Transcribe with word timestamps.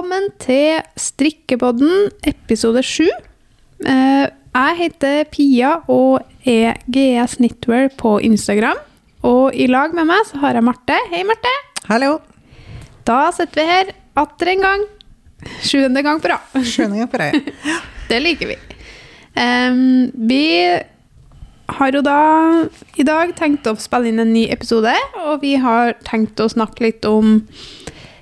velkommen 0.00 0.30
til 0.40 0.78
Strikkepodden 0.96 2.06
episode 2.24 2.80
7. 2.82 3.04
Eh, 3.84 4.28
Jeg 4.54 4.76
heter 4.78 5.24
Pia 5.28 5.74
og 5.92 6.22
er 6.48 6.78
GS 6.88 7.34
Knitwear 7.36 7.90
på 7.98 8.14
Instagram. 8.24 8.80
Og 9.22 9.52
i 9.52 9.66
lag 9.68 9.92
med 9.92 10.08
meg 10.08 10.24
så 10.24 10.40
har 10.40 10.56
jeg 10.56 10.64
Marte. 10.64 10.96
Hei, 11.12 11.20
Marte. 11.28 11.52
Hallo. 11.90 12.14
Da 13.04 13.28
sitter 13.30 13.60
vi 13.60 13.66
her 13.68 13.92
atter 14.16 14.54
en 14.54 14.64
gang. 14.64 14.86
Sjuende 15.60 16.02
gang 16.02 16.22
på 16.24 16.32
rad. 16.32 16.64
Sjuende 16.64 16.96
gang 16.96 17.12
på 17.12 17.20
deg. 17.20 17.52
Det 18.08 18.22
liker 18.24 18.54
vi. 18.54 18.56
Vi 20.16 20.44
har 21.76 21.92
jo 21.92 22.00
da 22.00 22.20
i 22.96 23.04
dag 23.04 23.36
tenkt 23.36 23.68
å 23.68 23.76
spille 23.76 24.08
inn 24.08 24.24
en 24.24 24.32
ny 24.32 24.48
episode, 24.48 24.96
og 25.26 25.44
vi 25.44 25.58
har 25.60 25.92
tenkt 26.08 26.40
å 26.40 26.48
snakke 26.48 26.88
litt 26.88 27.04
om 27.04 27.42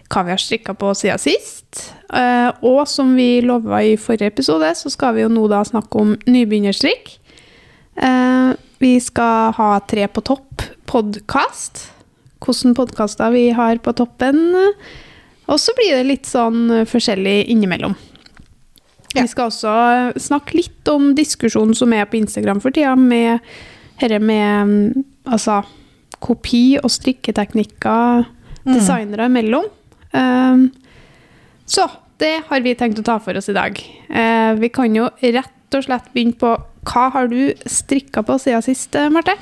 hva 0.09 0.25
vi 0.25 0.33
har 0.33 0.41
strikka 0.41 0.75
på 0.79 0.93
siden 0.97 1.21
sist. 1.21 1.83
Eh, 2.15 2.49
og 2.65 2.83
som 2.89 3.13
vi 3.17 3.43
lova 3.45 3.83
i 3.85 3.97
forrige 4.01 4.33
episode, 4.33 4.71
så 4.77 4.93
skal 4.93 5.17
vi 5.17 5.25
jo 5.27 5.33
nå 5.33 5.45
da 5.53 5.61
snakke 5.69 6.01
om 6.01 6.15
nybegynnerstrikk. 6.25 7.13
Eh, 7.97 8.51
vi 8.79 8.93
skal 9.03 9.53
ha 9.59 9.71
Tre 9.91 10.09
på 10.09 10.25
topp-podkast. 10.25 11.89
Hvilke 12.39 12.75
podkaster 12.79 13.33
vi 13.35 13.49
har 13.53 13.81
på 13.83 13.93
toppen. 13.99 14.39
Og 15.49 15.59
så 15.61 15.75
blir 15.77 15.97
det 15.99 16.07
litt 16.07 16.29
sånn 16.29 16.87
forskjellig 16.87 17.49
innimellom. 17.51 17.97
Vi 19.17 19.25
skal 19.27 19.49
også 19.49 19.73
snakke 20.21 20.59
litt 20.59 20.89
om 20.93 21.11
diskusjonen 21.17 21.75
som 21.77 21.93
er 21.97 22.07
på 22.09 22.21
Instagram 22.21 22.61
for 22.63 22.75
tida, 22.75 22.95
med 22.95 23.41
dette 23.99 24.21
med 24.21 24.69
mm, 24.69 25.05
altså, 25.33 25.63
kopi 26.23 26.79
og 26.79 26.93
strikketeknikker 26.93 28.29
designere 28.69 29.29
imellom. 29.31 29.67
Um, 30.13 30.71
så 31.69 31.87
det 32.19 32.35
har 32.49 32.65
vi 32.65 32.75
tenkt 32.79 32.99
å 32.99 33.07
ta 33.07 33.19
for 33.23 33.37
oss 33.39 33.51
i 33.51 33.57
dag. 33.57 33.79
Eh, 34.09 34.53
vi 34.59 34.71
kan 34.75 34.95
jo 34.97 35.07
rett 35.21 35.77
og 35.77 35.85
slett 35.85 36.11
begynne 36.15 36.39
på 36.41 36.55
hva 36.89 37.05
har 37.15 37.29
du 37.31 37.53
strikka 37.69 38.25
på 38.27 38.39
siden 38.43 38.65
sist, 38.65 38.97
eh, 38.97 39.11
Marte? 39.13 39.37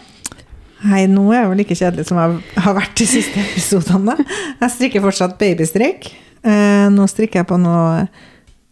Hei, 0.83 1.07
nå 1.09 1.25
er 1.33 1.41
jeg 1.41 1.51
vel 1.51 1.61
like 1.63 1.79
kjedelig 1.79 2.07
som 2.11 2.19
jeg 2.21 2.63
har 2.67 2.77
vært 2.77 2.99
de 3.01 3.07
siste 3.09 3.41
episodene. 3.41 4.19
Jeg 4.61 4.75
strikker 4.75 5.05
fortsatt 5.07 5.39
babystrikk. 5.41 6.11
Eh, 6.45 6.87
nå 6.93 7.07
strikker 7.09 7.41
jeg 7.41 7.49
på 7.49 7.59
noe 7.63 8.09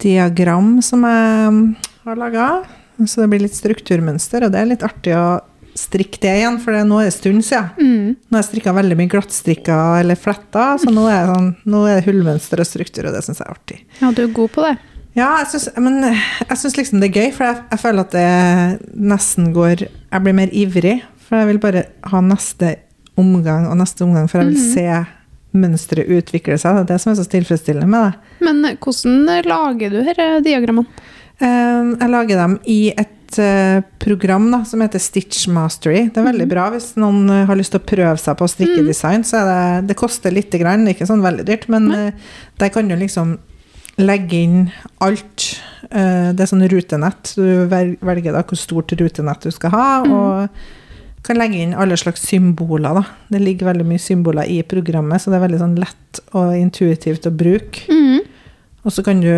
diagram 0.02 0.76
som 0.84 1.06
jeg 1.08 1.76
har 2.04 2.20
laga. 2.20 2.48
Så 3.08 3.24
det 3.24 3.30
blir 3.32 3.42
litt 3.42 3.56
strukturmønster, 3.56 4.44
og 4.44 4.52
det 4.52 4.60
er 4.60 4.68
litt 4.70 4.84
artig 4.86 5.16
å 5.16 5.40
strikke 5.78 6.20
det 6.22 6.32
igjen, 6.40 6.56
for 6.62 6.72
det, 6.76 6.82
nå 6.88 7.00
er 7.00 7.08
det 7.08 7.12
en 7.12 7.16
stund 7.18 7.44
siden. 7.46 8.16
Nå 8.28 8.36
har 8.36 8.42
jeg 8.42 8.48
strikka 8.52 8.74
veldig 8.76 8.96
mye 9.00 9.10
glattstrikka 9.12 9.78
eller 10.00 10.18
fletta, 10.20 10.66
så 10.82 10.92
nå 10.94 11.06
er, 11.10 11.26
sånn, 11.32 11.48
nå 11.66 11.84
er 11.90 11.98
det 12.00 12.06
hullmønster 12.08 12.62
og 12.62 12.68
struktur, 12.68 13.08
og 13.10 13.16
det 13.16 13.24
syns 13.26 13.40
jeg 13.42 13.48
er 13.48 13.54
artig. 13.56 13.78
Ja, 14.00 14.10
du 14.14 14.22
er 14.26 14.34
god 14.36 14.52
på 14.54 14.66
det. 14.66 14.74
Ja, 15.14 15.28
jeg 15.42 15.50
syns, 15.52 15.68
men 15.78 16.00
jeg 16.02 16.58
syns 16.58 16.78
liksom 16.78 17.02
det 17.02 17.10
er 17.12 17.18
gøy, 17.20 17.28
for 17.36 17.46
jeg, 17.46 17.60
jeg 17.70 17.82
føler 17.84 18.06
at 18.06 18.14
det 18.16 18.94
nesten 19.14 19.52
går 19.54 19.84
Jeg 19.86 20.22
blir 20.24 20.34
mer 20.34 20.50
ivrig, 20.54 20.96
for 21.26 21.38
jeg 21.38 21.50
vil 21.52 21.60
bare 21.62 21.84
ha 22.10 22.22
neste 22.22 22.72
omgang 23.18 23.68
og 23.70 23.76
neste 23.78 24.02
omgang, 24.06 24.26
for 24.30 24.42
jeg 24.42 24.50
vil 24.52 24.64
se 24.74 24.86
mønsteret 25.54 26.10
utvikle 26.10 26.56
seg. 26.58 26.74
Det 26.80 26.82
er 26.82 26.88
det 26.94 27.00
som 27.02 27.12
er 27.12 27.18
så 27.20 27.26
tilfredsstillende 27.30 27.86
med 27.86 28.08
det. 28.08 28.32
Men 28.42 28.64
eh, 28.66 28.78
hvordan 28.82 29.44
lager 29.46 29.92
du 29.94 30.00
disse 30.02 30.26
diagrammene? 30.42 31.04
Eh, 31.38 31.92
Jeg 32.00 32.10
lager 32.10 32.40
dem 32.42 32.56
i 32.70 32.78
et 32.98 33.13
eh, 33.42 33.80
program 34.02 34.50
da, 34.52 34.60
som 34.68 34.82
heter 34.84 35.02
Stitch 35.02 35.46
Mastery. 35.52 36.06
Det 36.12 36.20
er 36.20 36.28
veldig 36.28 36.46
bra 36.50 36.68
hvis 36.74 36.92
noen 37.00 37.28
eh, 37.32 37.44
har 37.48 37.58
lyst 37.58 37.74
til 37.74 37.82
å 37.82 37.88
prøve 37.88 38.16
seg 38.20 38.38
på 38.40 38.48
strikkedesign. 38.50 39.26
Så 39.26 39.40
er 39.40 39.50
det, 39.50 39.88
det 39.90 39.98
koster 39.98 40.34
litt, 40.34 40.54
grann, 40.60 40.86
ikke 40.90 41.08
sånn 41.08 41.24
veldig 41.24 41.46
dyrt, 41.48 41.66
men 41.72 41.90
eh, 41.94 42.30
der 42.62 42.72
kan 42.74 42.90
du 42.90 42.96
liksom 43.00 43.36
legge 44.00 44.40
inn 44.42 44.56
alt. 45.04 45.50
Det 45.86 46.42
er 46.42 46.48
sånn 46.50 46.64
rutenett. 46.66 47.34
Du 47.38 47.68
velger 47.70 48.34
da 48.34 48.40
hvor 48.42 48.58
stort 48.58 48.90
rutenett 48.98 49.46
du 49.46 49.52
skal 49.54 49.70
ha, 49.70 49.88
og 50.02 51.22
kan 51.24 51.38
legge 51.38 51.60
inn 51.62 51.76
alle 51.78 51.94
slags 52.00 52.24
symboler. 52.26 52.98
Da. 52.98 53.04
Det 53.30 53.42
ligger 53.42 53.70
veldig 53.70 53.86
mye 53.86 54.02
symboler 54.02 54.50
i 54.50 54.58
programmet, 54.66 55.22
så 55.22 55.30
det 55.30 55.38
er 55.38 55.44
veldig 55.46 55.60
sånn 55.62 55.76
lett 55.78 56.22
og 56.34 56.56
intuitivt 56.58 57.28
å 57.30 57.34
bruke. 57.38 57.86
Og 58.84 58.92
så 58.92 59.04
kan 59.06 59.22
du 59.22 59.30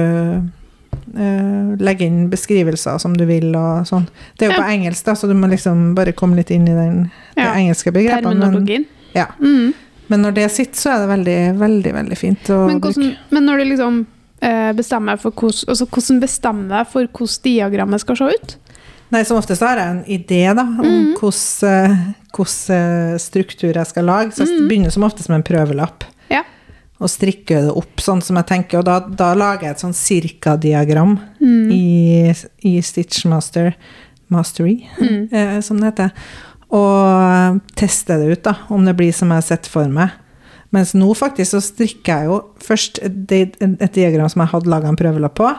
legge 1.16 2.04
inn 2.04 2.26
beskrivelser 2.28 2.98
som 3.00 3.14
du 3.16 3.22
vil 3.24 3.54
og 3.56 3.86
sånn. 3.88 4.04
Det 4.36 4.46
er 4.46 4.50
jo 4.50 4.56
Ja. 4.56 4.64
på 4.64 4.72
engelsk, 4.74 5.04
da, 5.06 5.14
så 5.16 5.28
du 5.30 5.34
må 5.38 5.48
liksom 5.48 5.94
bare 5.94 6.12
komme 6.12 6.36
litt 6.36 6.50
inn 6.50 6.66
i 6.68 6.74
den, 6.74 6.98
ja. 7.36 7.46
det 7.46 7.62
engelske 7.62 7.92
begrepene. 7.94 8.50
Men, 8.52 8.86
ja. 9.14 9.26
Mm. 9.40 9.72
men 10.08 10.22
når 10.26 10.34
det 10.34 10.50
sitter, 10.52 10.76
så 10.76 10.90
er 10.92 10.98
det 11.04 11.08
veldig, 11.14 11.38
veldig 11.62 11.94
veldig 11.94 12.18
fint 12.18 12.50
å 12.50 12.66
Men, 12.66 12.80
bruke. 12.80 12.92
hvordan, 12.92 13.16
men 13.30 13.48
når 13.48 13.62
du 13.62 13.64
liksom 13.70 14.06
eh, 14.40 14.72
bestemmer 14.76 15.16
for 15.16 15.32
hvordan, 15.32 15.70
altså 15.72 15.86
hvordan 15.86 16.20
bestemmer 16.20 16.80
jeg 16.80 16.92
for 16.92 17.08
hvordan 17.08 17.42
diagrammet 17.46 18.04
skal 18.04 18.20
se 18.20 18.30
ut? 18.34 18.56
Nei, 19.14 19.22
Som 19.22 19.38
oftest 19.38 19.62
har 19.62 19.78
jeg 19.78 19.92
en 19.92 20.04
idé 20.10 20.42
da, 20.56 20.64
om 20.66 20.82
mm. 20.82 21.10
hvordan, 21.20 21.70
eh, 21.70 21.96
hvordan 22.34 23.12
eh, 23.14 23.18
struktur 23.22 23.70
jeg 23.70 23.86
skal 23.86 24.08
lage. 24.08 24.34
Så 24.34 24.42
jeg 24.44 24.66
begynner 24.66 24.90
som 24.90 25.06
oftest 25.06 25.30
med 25.30 25.40
en 25.40 25.46
prøvelapp. 25.46 26.06
Ja. 26.32 26.42
Og 27.00 27.10
strikker 27.12 27.66
det 27.66 27.72
opp 27.76 28.00
sånn 28.00 28.22
som 28.24 28.36
jeg 28.40 28.46
tenker. 28.48 28.78
Og 28.80 28.84
da, 28.88 29.00
da 29.00 29.34
lager 29.36 29.68
jeg 29.68 29.74
et 29.76 29.82
sånn 29.84 29.96
cirka-diagram 29.96 31.18
Mm. 31.40 31.70
i, 31.70 32.32
i 32.64 32.80
Stitchmaster 32.82 33.74
Mastery, 34.32 34.86
Mm. 34.98 35.28
eh, 35.32 35.60
som 35.60 35.80
det 35.80 35.92
heter. 35.92 36.10
Og 36.72 37.60
tester 37.78 38.18
det 38.18 38.32
ut, 38.38 38.42
da, 38.48 38.54
om 38.72 38.84
det 38.84 38.96
blir 38.98 39.12
som 39.14 39.30
jeg 39.30 39.36
har 39.42 39.46
sett 39.46 39.66
for 39.70 39.86
meg. 39.92 40.10
Mens 40.74 40.94
nå 40.98 41.06
faktisk 41.14 41.54
så 41.54 41.60
strikker 41.62 42.16
jeg 42.24 42.26
jo 42.26 42.38
først 42.58 42.98
et, 43.06 43.56
et, 43.62 43.92
diagram 43.94 44.28
som 44.32 44.42
jeg 44.42 44.50
hadde 44.50 44.72
laga 44.72 44.88
en 44.90 44.98
prøvelapp 44.98 45.36
på. 45.38 45.52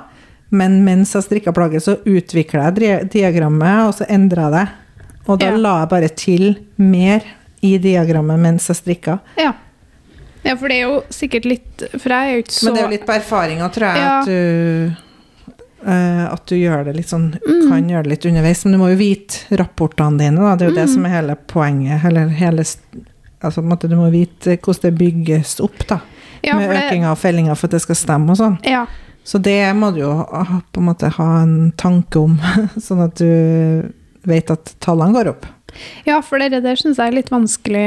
Men 0.51 0.81
mens 0.85 1.13
jeg 1.15 1.23
strikka 1.25 1.53
plagget, 1.55 1.83
så 1.85 1.95
utvikla 2.07 2.67
jeg 2.75 3.07
diagrammet, 3.13 3.87
og 3.87 3.95
så 3.97 4.07
endra 4.11 4.49
jeg 4.49 4.55
det. 4.57 4.67
Og 5.27 5.39
da 5.39 5.45
Ja. 5.51 5.57
la 5.57 5.73
jeg 5.81 5.89
bare 5.89 6.09
til 6.09 6.45
mer 6.77 7.23
i 7.61 7.77
diagrammet 7.77 8.39
mens 8.39 8.67
jeg 8.67 8.77
strikka. 8.81 9.19
Ja. 9.37 9.53
Ja, 10.47 10.55
for 10.57 10.71
det 10.71 10.77
er 10.79 10.85
jo 10.87 11.01
sikkert 11.13 11.45
litt 11.45 11.83
For 11.99 12.09
jeg 12.13 12.29
er 12.31 12.37
jo 12.37 12.43
ikke 12.45 12.55
så 12.55 12.65
Men 12.69 12.73
det 12.77 12.81
er 12.81 12.87
jo 12.87 12.93
litt 12.95 13.05
på 13.09 13.15
erfaringa, 13.17 13.67
tror 13.75 13.87
jeg, 13.91 14.01
Ja. 14.05 14.15
at 14.21 14.25
du 14.31 15.03
Uh, 15.87 16.25
at 16.33 16.41
du 16.49 16.55
gjør 16.57 16.87
det 16.87 16.95
litt 16.97 17.07
sånn 17.11 17.27
Mm. 17.37 17.67
Kan 17.69 17.89
gjøre 17.91 18.03
det 18.07 18.09
litt 18.09 18.25
underveis, 18.25 18.63
men 18.65 18.73
du 18.73 18.77
må 18.81 18.87
jo 18.89 18.97
vite 18.97 19.57
rapportene 19.61 20.17
dine. 20.17 20.41
Da. 20.41 20.55
Det 20.57 20.65
er 20.65 20.69
jo 20.71 20.75
Mm. 20.75 20.79
det 20.81 20.89
som 20.89 21.05
er 21.05 21.09
hele 21.13 21.35
poenget. 21.47 22.03
Eller 22.05 22.27
hele 22.29 22.65
Altså, 23.43 23.61
måte, 23.61 23.87
du 23.87 23.95
må 23.95 24.09
vite 24.11 24.57
hvordan 24.57 24.81
det 24.81 24.97
bygges 24.97 25.59
opp, 25.61 25.77
da. 25.87 25.99
ja, 26.43 26.55
med 26.57 26.69
økinga 26.75 27.11
og 27.11 27.17
fellinga 27.19 27.55
for 27.55 27.67
at 27.67 27.71
det 27.77 27.81
skal 27.83 27.95
stemme 27.95 28.31
og 28.31 28.37
sånn. 28.37 28.57
Ja. 28.65 28.87
Så 29.23 29.39
det 29.39 29.75
må 29.75 29.93
du 29.93 29.99
jo 30.01 30.25
på 30.73 30.77
en 30.81 30.85
måte 30.89 31.11
ha 31.13 31.41
en 31.43 31.71
tanke 31.77 32.15
om, 32.19 32.39
sånn 32.79 33.03
at 33.05 33.15
du 33.15 33.93
vet 34.25 34.49
at 34.51 34.73
tallene 34.81 35.13
går 35.13 35.27
opp. 35.29 35.45
Ja, 36.05 36.19
for 36.21 36.39
det 36.39 36.63
der 36.63 36.75
syns 36.79 36.97
jeg 36.97 37.07
er 37.11 37.15
litt 37.17 37.29
vanskelig. 37.33 37.85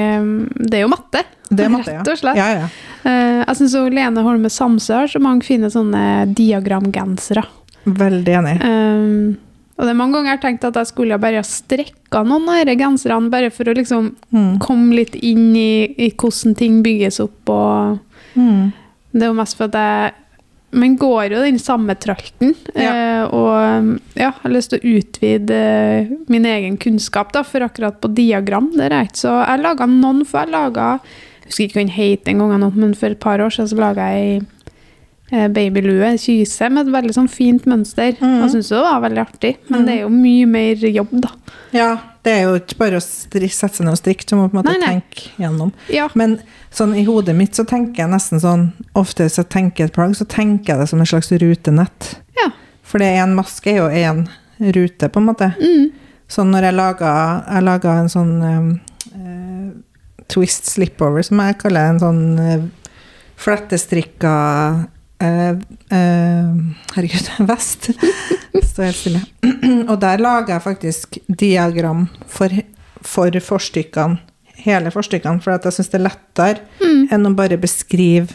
Det 0.70 0.78
er 0.78 0.84
jo 0.84 0.88
matte. 0.92 1.24
Det 1.50 1.64
er 1.66 1.72
matte, 1.72 1.90
ja. 1.92 2.00
Rett 2.02 2.08
og 2.12 2.18
slett. 2.20 2.36
Ja, 2.38 2.48
ja. 2.60 2.68
Eh, 3.04 3.44
jeg 3.46 3.56
syns 3.58 3.74
Lene 3.94 4.22
Holme 4.22 4.50
Samsø 4.52 4.94
har 5.02 5.08
så 5.10 5.20
mange 5.22 5.42
fine 5.46 5.70
sånne 5.72 6.26
diagramgensere. 6.36 7.42
Veldig 7.86 8.34
enig. 8.40 8.56
Um, 8.62 9.36
og 9.80 9.86
det 9.86 9.92
er 9.94 9.96
mange 9.96 10.12
ganger 10.18 10.28
jeg 10.28 10.36
har 10.38 10.42
tenkt 10.44 10.64
at 10.68 10.76
jeg 10.76 10.90
skulle 10.90 11.16
bare 11.22 11.40
strekka 11.46 12.20
noen 12.28 12.48
av 12.52 12.58
disse 12.68 12.76
genserne, 12.82 13.30
bare 13.32 13.50
for 13.50 13.64
å 13.64 13.74
liksom 13.74 14.10
Mm. 14.32 14.58
komme 14.60 14.94
litt 14.94 15.14
inn 15.16 15.54
i, 15.56 15.94
i 15.96 16.10
hvordan 16.10 16.54
ting 16.56 16.82
bygges 16.82 17.20
opp. 17.24 17.48
Og 17.48 17.98
Mm. 18.36 18.72
det 19.12 19.22
er 19.22 19.26
jo 19.32 19.38
mest 19.40 19.56
for 19.56 19.64
at 19.64 19.72
jeg 19.72 20.12
Man 20.70 20.94
går 21.00 21.34
jo 21.34 21.42
den 21.42 21.58
samme 21.58 21.96
tralten. 21.98 22.54
Ja. 22.74 22.90
eh, 22.90 23.24
og 23.34 23.96
ja, 24.14 24.28
jeg 24.28 24.36
har 24.42 24.54
lyst 24.54 24.70
til 24.74 24.78
å 24.78 24.92
utvide 25.00 25.56
eh, 25.56 26.12
min 26.30 26.46
egen 26.46 26.76
kunnskap, 26.80 27.32
da, 27.34 27.42
for 27.46 27.66
akkurat 27.66 27.98
på 28.00 28.12
diagram. 28.14 28.70
Det 28.76 28.86
er 28.86 29.08
ikke 29.08 29.24
så 29.24 29.34
Jeg 29.40 29.64
laga 29.64 29.88
noen, 29.90 30.22
for 30.28 30.44
jeg 30.44 30.54
laga 30.54 30.92
husker 31.50 31.66
ikke 31.66 31.80
hva 31.80 31.84
den 31.84 31.94
het 31.96 32.30
en 32.30 32.42
gang, 32.44 32.56
nå, 32.62 32.70
men 32.78 32.94
for 32.94 33.10
et 33.10 33.22
par 33.22 33.42
år 33.42 33.50
siden 33.54 33.72
så 33.72 33.80
laga 33.80 34.06
jeg 34.14 34.44
babylue, 35.30 36.12
kyse, 36.18 36.68
med 36.72 36.88
et 36.88 36.94
veldig 36.94 37.14
sånn 37.14 37.28
fint 37.30 37.66
mønster. 37.70 38.16
Mm. 38.18 38.36
Jeg 38.42 38.52
syntes 38.54 38.70
det 38.72 38.80
var 38.82 39.02
veldig 39.04 39.22
artig, 39.22 39.52
men 39.70 39.84
det 39.86 39.94
er 39.94 40.00
jo 40.02 40.12
mye 40.14 40.48
mer 40.50 40.86
jobb, 40.90 41.12
da. 41.22 41.30
Ja, 41.74 41.90
det 42.26 42.32
er 42.34 42.40
jo 42.48 42.56
ikke 42.58 42.78
bare 42.80 42.98
å 42.98 43.04
sette 43.04 43.48
seg 43.48 43.86
ned 43.86 43.94
og 43.94 44.00
strikke, 44.00 44.26
du 44.26 44.34
må 44.36 44.48
på 44.48 44.56
en 44.56 44.60
måte 44.60 44.74
Nei, 44.74 44.80
nei. 44.82 44.90
tenke 44.98 45.30
gjennom. 45.40 45.70
Ja. 45.92 46.08
Men 46.18 46.40
sånn 46.74 46.96
i 46.98 47.06
hodet 47.06 47.36
mitt 47.38 47.54
så 47.58 47.64
tenker 47.68 48.04
jeg 48.04 48.12
nesten 48.12 48.42
sånn 48.42 48.66
Ofte 48.98 49.24
hvis 49.26 49.38
jeg 49.38 49.48
tenker 49.54 49.86
et 49.86 49.94
plagg, 49.94 50.16
så 50.18 50.26
tenker 50.28 50.74
jeg 50.74 50.82
det 50.82 50.90
som 50.90 51.00
et 51.02 51.10
slags 51.12 51.30
rutenett. 51.40 52.14
ja. 52.40 52.50
For 52.82 52.98
det 52.98 53.12
er 53.14 53.22
en 53.22 53.36
maske 53.38 53.70
er 53.70 53.76
jo 53.78 53.86
én 53.86 54.24
rute, 54.74 55.08
på 55.08 55.20
en 55.22 55.28
måte. 55.30 55.52
Mm. 55.62 55.92
Sånn 56.30 56.50
når 56.50 56.66
jeg 56.68 56.74
laga, 56.74 57.12
jeg 57.46 57.66
laga 57.68 57.92
en 58.00 58.10
sånn 58.10 58.32
eh, 58.42 59.70
twist 60.30 60.66
slipover, 60.70 61.22
som 61.26 61.40
jeg 61.42 61.58
kaller 61.62 61.90
en 61.90 62.00
sånn 62.02 62.22
uh, 62.38 62.66
flettestrikka 63.40 64.34
eh, 65.20 66.50
herregud, 66.96 67.30
vest. 67.50 67.90
Står 68.64 68.84
helt 68.88 68.96
stille. 68.96 69.22
Og 69.90 69.96
der 70.00 70.20
lager 70.22 70.54
jeg 70.56 70.64
faktisk 70.66 71.18
diagram 71.28 72.06
for, 72.28 72.52
for 73.02 73.40
forstykkene. 73.52 74.20
Hele 74.60 74.90
forstykkene, 74.92 75.40
for 75.40 75.56
jeg 75.56 75.72
syns 75.78 75.88
det 75.92 76.00
er 76.02 76.08
lettere 76.10 76.66
Mm. 76.80 77.06
enn 77.12 77.26
å 77.28 77.30
bare 77.36 77.56
beskrive 77.60 78.34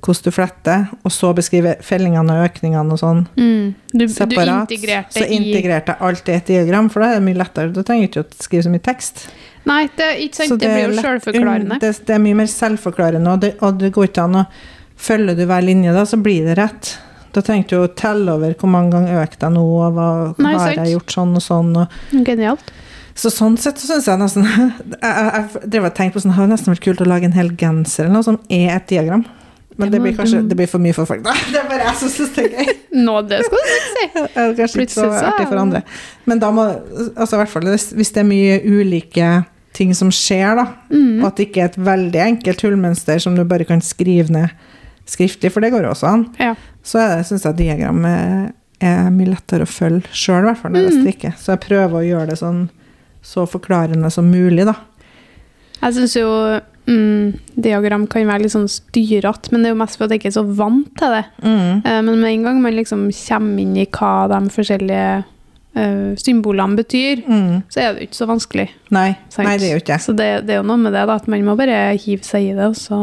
hvordan 0.00 0.24
du 0.24 0.30
fletter, 0.32 0.84
og 1.04 1.12
så 1.12 1.30
beskrive 1.36 1.74
fellingene 1.84 2.32
og 2.38 2.46
økningene 2.48 2.94
og 2.94 2.98
sånn 3.02 3.20
Mm. 3.36 3.74
Du, 3.92 4.06
du 4.06 4.12
separat. 4.14 4.70
integrerte 4.70 5.20
så 5.20 5.26
integrerte 5.28 5.92
jeg 5.92 6.00
alt 6.08 6.28
i 6.28 6.32
et 6.32 6.46
diagram, 6.46 6.88
for 6.90 7.04
da 7.04 7.10
er 7.10 7.18
det 7.20 7.26
mye 7.26 7.36
lettere. 7.38 7.72
Da 7.76 7.82
trenger 7.84 8.06
du 8.06 8.08
ikke 8.08 8.24
å 8.24 8.42
skrive 8.46 8.64
så 8.64 8.72
mye 8.72 8.84
tekst. 8.86 9.28
Nei, 9.68 9.82
det, 9.96 10.08
ikke 10.24 10.36
sant? 10.40 10.56
Det, 10.56 10.64
det, 10.64 10.70
blir 10.72 10.86
jo 10.88 11.02
selvforklarende. 11.04 11.80
Det, 11.82 11.92
det 12.08 12.14
er 12.16 12.22
mye 12.24 12.38
mer 12.40 12.50
selvforklarende, 12.54 13.30
og 13.34 13.40
det, 13.44 13.52
og 13.60 13.78
det 13.82 13.92
går 13.92 14.08
ikke 14.08 14.24
an 14.24 14.40
å 14.40 14.44
Følger 15.00 15.38
du 15.38 15.46
hver 15.48 15.64
linje, 15.64 15.94
da, 15.96 16.04
så 16.08 16.18
blir 16.20 16.44
det 16.48 16.58
rett. 16.60 16.92
Da 17.32 17.40
tenkte 17.46 17.76
du 17.78 17.84
å 17.86 17.90
telle 17.96 18.34
over 18.36 18.54
hvor 18.58 18.68
mange 18.72 18.90
ganger 18.96 19.22
økte 19.22 19.46
jeg 19.46 19.54
nå, 19.54 19.62
og 19.64 19.94
hva 19.96 20.06
Nei, 20.42 20.54
har 20.58 20.74
jeg 20.80 20.96
gjort 20.96 21.14
sånn 21.14 21.34
og 21.38 21.44
sånn. 21.44 21.70
Og, 21.84 21.98
Genialt. 22.26 22.72
så 23.14 23.30
sånn 23.32 23.56
sett 23.60 23.78
så 23.78 23.86
syns 23.92 24.08
jeg 24.10 24.18
nesten 24.20 24.46
Jeg, 24.50 24.72
jeg, 25.04 25.44
jeg 25.72 25.92
tenkte 25.96 26.16
på 26.16 26.22
sånn, 26.24 26.32
det 26.34 26.38
hadde 26.40 26.52
nesten 26.56 26.74
vært 26.74 26.84
kult 26.88 27.04
å 27.04 27.08
lage 27.08 27.28
en 27.30 27.36
hel 27.38 27.52
genser 27.60 28.04
eller 28.08 28.16
noe 28.18 28.26
som 28.26 28.40
er 28.50 28.74
et 28.76 28.88
diagram. 28.90 29.22
Men 29.78 29.88
Det 29.88 29.96
det 29.96 30.00
blir 30.04 30.16
kanskje 30.18 30.40
det 30.50 30.56
blir 30.58 30.68
for 30.68 30.82
mye 30.82 30.92
for 30.92 31.08
folk, 31.08 31.22
da. 31.24 31.32
Det 31.54 31.60
er 31.62 31.68
bare 31.70 31.86
jeg 31.86 32.00
som 32.02 32.10
syns 32.12 32.34
det 32.36 32.44
er 32.48 32.58
gøy. 32.58 32.74
Nå, 33.06 33.14
det 33.30 33.38
skal 33.46 33.62
du 33.62 33.70
ikke 33.70 33.94
si. 33.94 34.08
Kanskje 34.58 34.82
ikke 34.84 34.96
så 34.98 35.06
artig 35.30 35.46
for 35.52 35.60
andre. 35.62 35.84
Men 36.28 36.42
da 36.42 36.50
må 36.52 36.66
altså 37.14 37.38
i 37.38 37.40
hvert 37.44 37.52
fall 37.54 37.70
hvis 37.70 37.86
hvis 37.96 38.10
det 38.16 38.24
er 38.24 38.28
mye 38.28 38.58
ulike 38.66 39.30
ting 39.78 39.94
som 39.94 40.10
skjer, 40.12 40.58
da, 40.58 40.66
Mm. 40.90 41.20
og 41.22 41.28
at 41.30 41.38
det 41.38 41.44
ikke 41.46 41.62
er 41.62 41.68
et 41.70 41.78
veldig 41.86 42.20
enkelt 42.26 42.62
hullmønster 42.66 43.20
som 43.22 43.36
du 43.38 43.44
bare 43.46 43.64
kan 43.68 43.78
skrive 43.86 44.34
ned 44.34 44.50
skriftlig, 45.10 45.50
for 45.52 45.60
det 45.64 45.72
går 45.74 45.88
også 45.90 46.08
an, 46.12 46.24
Ja. 46.38 46.54
så 46.82 47.02
syns 47.26 47.44
jeg 47.48 47.56
diagram 47.58 48.04
er, 48.06 48.52
mye 49.10 49.28
lettere 49.34 49.66
å 49.66 49.68
følge 49.68 50.08
sjøl, 50.16 50.40
i 50.44 50.48
hvert 50.48 50.56
fall 50.62 50.72
når 50.72 50.86
jeg 50.86 50.92
Mm. 50.94 51.00
strikker. 51.04 51.32
Så 51.36 51.52
jeg 51.52 51.60
prøver 51.66 51.96
å 52.00 52.06
gjøre 52.06 52.28
det 52.30 52.38
sånn 52.40 52.68
så 53.22 53.44
forklarende 53.46 54.10
som 54.10 54.30
mulig, 54.32 54.64
da. 54.64 54.74
Jeg 55.82 55.94
syns 55.94 56.14
jo 56.16 56.60
mm, 56.86 57.38
diagram 57.60 58.06
kan 58.08 58.24
være 58.26 58.42
litt 58.42 58.52
sånn 58.52 58.68
styrete, 58.68 59.52
men 59.52 59.62
det 59.62 59.68
er 59.70 59.74
jo 59.74 59.82
mest 59.82 59.96
for 59.98 60.04
at 60.04 60.10
jeg 60.10 60.20
ikke 60.20 60.30
er 60.32 60.38
så 60.40 60.46
vant 60.56 60.88
til 60.96 61.08
det. 61.10 61.24
Mm. 61.44 61.82
Eh, 61.84 62.00
Men 62.02 62.20
med 62.20 62.30
en 62.32 62.42
gang 62.42 62.62
man 62.62 62.72
liksom 62.72 63.10
kommer 63.12 63.60
inn 63.60 63.76
i 63.76 63.86
hva 63.86 64.28
de 64.28 64.48
forskjellige 64.48 65.24
Uh, 65.72 66.16
symbolene 66.18 66.74
betyr, 66.74 67.22
Mm. 67.28 67.62
så 67.70 67.78
er 67.78 67.92
det 67.94 68.00
jo 68.00 68.06
ikke 68.08 68.18
så 68.18 68.26
vanskelig. 68.26 68.68
Nei, 68.90 69.16
nei, 69.38 69.56
det 69.56 69.68
er 69.70 69.78
jo 69.78 69.80
ikke. 69.84 69.98
Så 70.02 70.16
det, 70.16 70.44
det 70.44 70.50
er 70.56 70.56
jo 70.56 70.66
noe 70.66 70.76
med 70.76 70.92
det, 70.92 71.06
da, 71.06 71.14
at 71.14 71.28
man 71.28 71.44
må 71.44 71.56
bare 71.56 71.96
hive 71.96 72.24
seg 72.26 72.42
i 72.50 72.54
det, 72.58 72.66
og 72.66 72.74
så 72.74 72.98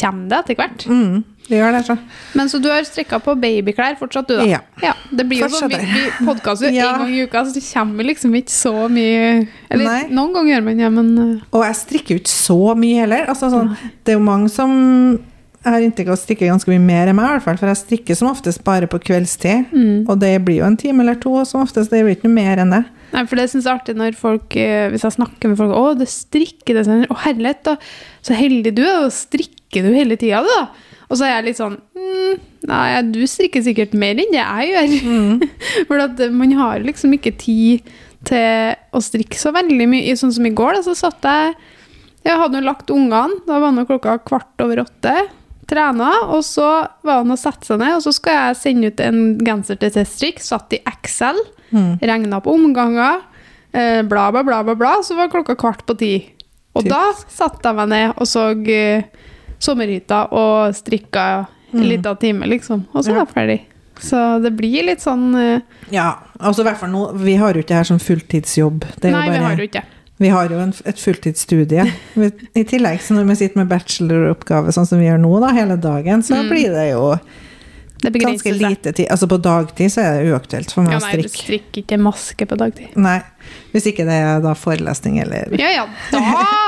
kommer 0.00 0.28
det 0.32 0.38
etter 0.42 0.58
hvert. 0.62 0.86
Mm. 0.88 1.22
Det 1.42 1.58
gjør 1.58 1.72
det, 1.74 1.80
så. 1.88 1.96
Men 2.38 2.48
så 2.48 2.60
du 2.62 2.68
har 2.70 2.84
strikka 2.86 3.18
på 3.20 3.34
babyklær 3.42 3.96
fortsatt, 3.98 4.28
du, 4.30 4.36
da? 4.38 4.60
Ja. 4.80 4.92
det 5.10 5.24
blir 5.28 5.42
jo 5.42 5.48
så 5.50 5.64
Fortsatt. 5.64 5.74
mye 5.82 5.96
Vi 6.20 6.26
podkaster 6.28 6.70
Ja. 6.78 6.92
en 6.94 7.02
gang 7.02 7.10
i 7.16 7.24
uka, 7.26 7.42
så 7.48 7.52
det 7.56 7.64
kommer 7.66 8.06
liksom 8.06 8.36
ikke 8.38 8.54
så 8.54 8.72
mye 8.88 9.24
Eller 9.68 9.84
Nei. 9.88 9.98
noen 10.14 10.32
ganger 10.36 10.52
gjør 10.54 10.64
man 10.68 10.78
det, 10.84 10.92
men 10.94 11.10
eh, 11.18 11.42
Og 11.50 11.66
jeg 11.66 11.80
strikker 11.82 12.14
jo 12.16 12.22
ikke 12.22 12.32
så 12.36 12.60
mye 12.78 13.02
heller. 13.02 13.26
Altså, 13.34 13.50
sånn, 13.52 13.74
det 14.06 14.14
er 14.14 14.18
jo 14.20 14.24
mange 14.24 14.48
som 14.54 14.72
jeg 15.62 15.70
har 15.76 15.84
inntrykk 15.86 16.08
av 16.10 16.16
å 16.16 16.18
strikke 16.18 16.46
ganske 16.48 16.70
mye 16.72 16.82
mer 16.82 17.10
enn 17.10 17.14
meg, 17.14 17.26
i 17.28 17.34
hvert 17.36 17.44
fall, 17.44 17.58
for 17.60 17.70
jeg 17.70 17.78
strikker 17.84 18.16
som 18.18 18.30
oftest 18.32 18.64
bare 18.66 18.88
på 18.90 18.98
kveldstid. 18.98 19.68
mm. 19.70 20.08
Og 20.10 20.16
det 20.18 20.32
blir 20.42 20.58
jo 20.58 20.64
en 20.66 20.78
time 20.80 21.04
eller 21.04 21.14
to, 21.22 21.36
og 21.38 21.46
som 21.46 21.62
oftest 21.62 21.92
det 21.94 22.00
blir 22.02 22.16
ikke 22.16 22.26
noe 22.26 22.34
mer 22.34 22.62
enn 22.64 22.72
det. 22.74 22.80
Nei, 23.12 23.22
for 23.30 23.38
det 23.38 23.44
syns 23.52 23.66
jeg 23.68 23.70
er 23.70 23.78
artig 23.78 23.94
når 24.00 24.14
folk 24.16 24.54
eh, 24.56 24.86
Hvis 24.90 25.02
jeg 25.04 25.12
snakker 25.18 25.50
med 25.52 25.58
folk 25.60 25.74
Å, 25.76 25.82
det 26.00 26.06
strikker 26.08 26.78
det 26.78 26.86
sånn. 26.88 27.02
Å, 27.12 27.16
herlighet, 27.26 27.60
da. 27.68 27.74
Så 28.24 28.32
heldig 28.38 28.72
du 28.78 28.80
er, 28.86 29.02
og 29.04 29.12
strikker 29.72 29.88
du 29.88 29.96
hele 29.96 30.16
tida, 30.20 30.42
du, 30.42 30.48
da. 30.52 30.68
Og 31.08 31.18
så 31.18 31.26
er 31.26 31.36
jeg 31.36 31.48
litt 31.50 31.58
sånn 31.60 31.76
mm, 31.76 32.40
Nei, 32.68 33.02
du 33.12 33.20
strikker 33.28 33.62
sikkert 33.64 33.92
mer 33.92 34.16
enn 34.16 34.32
det 34.32 34.40
jeg 34.40 34.98
gjør. 35.00 35.42
For 35.88 36.00
at 36.00 36.20
eh, 36.20 36.32
man 36.32 36.52
har 36.56 36.80
liksom 36.84 37.12
ikke 37.16 37.34
tid 37.36 37.88
til 38.24 38.76
å 38.94 39.00
strikke 39.02 39.36
så 39.36 39.52
veldig 39.52 39.88
mye. 39.90 40.16
Sånn 40.16 40.32
som 40.32 40.46
i 40.46 40.54
går, 40.54 40.78
da, 40.78 40.82
så 40.86 40.94
satt 40.94 41.26
jeg 41.26 41.54
Jeg 42.22 42.38
hadde 42.38 42.60
jo 42.60 42.68
lagt 42.68 42.92
ungene. 42.94 43.40
Da 43.48 43.58
var 43.58 43.74
det 43.74 43.88
klokka 43.88 44.20
kvart 44.22 44.62
over 44.62 44.84
åtte. 44.84 45.16
Trena, 45.68 46.12
og 46.30 46.44
så 46.44 46.68
var 47.02 47.22
han 47.22 47.32
og 47.32 47.40
satte 47.40 47.66
seg 47.66 47.80
ned, 47.80 47.96
og 47.96 48.04
så 48.04 48.12
skal 48.12 48.36
jeg 48.36 48.58
sende 48.60 48.90
ut 48.92 49.00
en 49.02 49.20
genser 49.42 49.78
til 49.80 49.92
teststrikk. 49.94 50.38
Satt 50.44 50.76
i 50.76 50.82
Excel. 50.86 51.38
Mm. 51.72 51.96
Regna 51.98 52.38
på 52.44 52.52
omganger, 52.52 53.24
eh, 53.72 54.04
bla, 54.06 54.28
bla, 54.30 54.44
bla, 54.46 54.62
bla, 54.68 54.76
bla, 54.78 54.94
så 55.02 55.16
var 55.18 55.32
klokka 55.32 55.56
kvart 55.58 55.82
på 55.88 55.96
ti. 55.98 56.14
Og 56.76 56.86
Typisk. 56.86 56.94
da 56.94 57.34
satte 57.42 57.68
jeg 57.68 57.78
meg 57.80 57.90
ned 57.90 58.14
og 58.16 58.28
så 58.28 58.46
eh, 58.70 59.08
sommerhytta 59.62 60.24
og 60.32 60.74
strikka 60.78 61.26
en 61.72 61.80
Mm. 61.80 61.86
liten 61.88 62.16
time, 62.20 62.46
liksom. 62.50 62.82
Og 62.92 63.00
så 63.04 63.10
er 63.10 63.14
var 63.16 63.26
jeg 63.26 63.34
ferdig. 63.34 63.60
Så 64.02 64.18
det 64.42 64.50
blir 64.58 64.84
litt 64.84 65.00
sånn 65.00 65.30
uh, 65.34 65.60
Ja, 65.92 66.18
altså 66.40 66.60
i 66.60 66.66
hvert 66.66 66.76
fall 66.80 66.90
nå, 66.90 67.02
Vi 67.16 67.34
har 67.40 67.54
jo 67.54 67.60
ikke 67.62 67.68
det 67.68 67.76
her 67.78 67.84
som 67.88 67.98
fulltidsjobb. 68.02 68.84
Det 69.00 69.12
Nei, 69.12 69.26
jo 69.26 69.32
vi 69.32 69.38
har 69.38 69.56
jo 69.56 69.68
ikke 69.70 69.82
vi 70.22 70.28
har 70.28 70.48
jo 70.52 70.58
en, 70.62 70.72
et 70.86 70.98
fulltidsstudie. 71.02 71.82
I 72.54 72.62
tillegg, 72.68 73.00
så 73.02 73.14
når 73.16 73.24
vi 73.26 73.34
sitter 73.40 73.58
med 73.58 73.68
bacheloroppgave 73.72 74.70
sånn 74.70 74.86
som 74.86 75.00
vi 75.00 75.08
gjør 75.08 75.18
nå, 75.18 75.40
da, 75.42 75.48
hele 75.56 75.76
dagen, 75.76 76.22
så 76.22 76.36
Mm. 76.36 76.48
blir 76.52 76.70
det 76.70 76.84
jo 76.92 77.18
Det 78.02 78.10
begrenser 78.10 78.50
ganske 78.50 78.68
lite 78.68 78.92
tid. 78.92 79.06
Altså 79.14 79.28
på 79.30 79.38
dagtid 79.38 79.92
så 79.94 80.02
er 80.02 80.16
det 80.18 80.32
uaktuelt 80.34 80.72
for 80.74 80.82
meg 80.82 80.96
Ja, 80.96 80.98
å 80.98 81.04
nei, 81.06 81.20
du 81.22 81.30
strikker 81.30 81.84
ikke 81.84 81.98
maske 82.02 82.48
på 82.50 82.58
dagtid. 82.58 82.96
Nei. 82.98 83.20
Hvis 83.70 83.86
ikke 83.92 84.06
det 84.08 84.16
er 84.24 84.42
da 84.42 84.56
forelesning 84.58 85.20
eller 85.22 85.54
Ja, 85.60 85.70
ja, 85.70 85.86
da, 86.10 86.22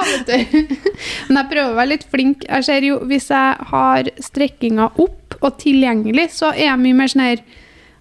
vet 0.06 0.30
du. 0.30 0.72
Men 1.28 1.40
jeg 1.40 1.50
prøver 1.50 1.72
å 1.72 1.78
være 1.80 1.90
litt 1.90 2.06
flink. 2.12 2.46
Jeg 2.46 2.68
ser 2.68 2.86
jo, 2.86 3.00
Hvis 3.10 3.28
jeg 3.34 3.68
har 3.74 4.10
strekkinga 4.30 4.92
opp 4.94 5.38
og 5.40 5.58
tilgjengelig, 5.60 6.30
så 6.38 6.54
er 6.54 6.68
jeg 6.68 6.82
mye 6.86 6.98
mer 7.02 7.10
sånn 7.10 7.26
her 7.26 7.44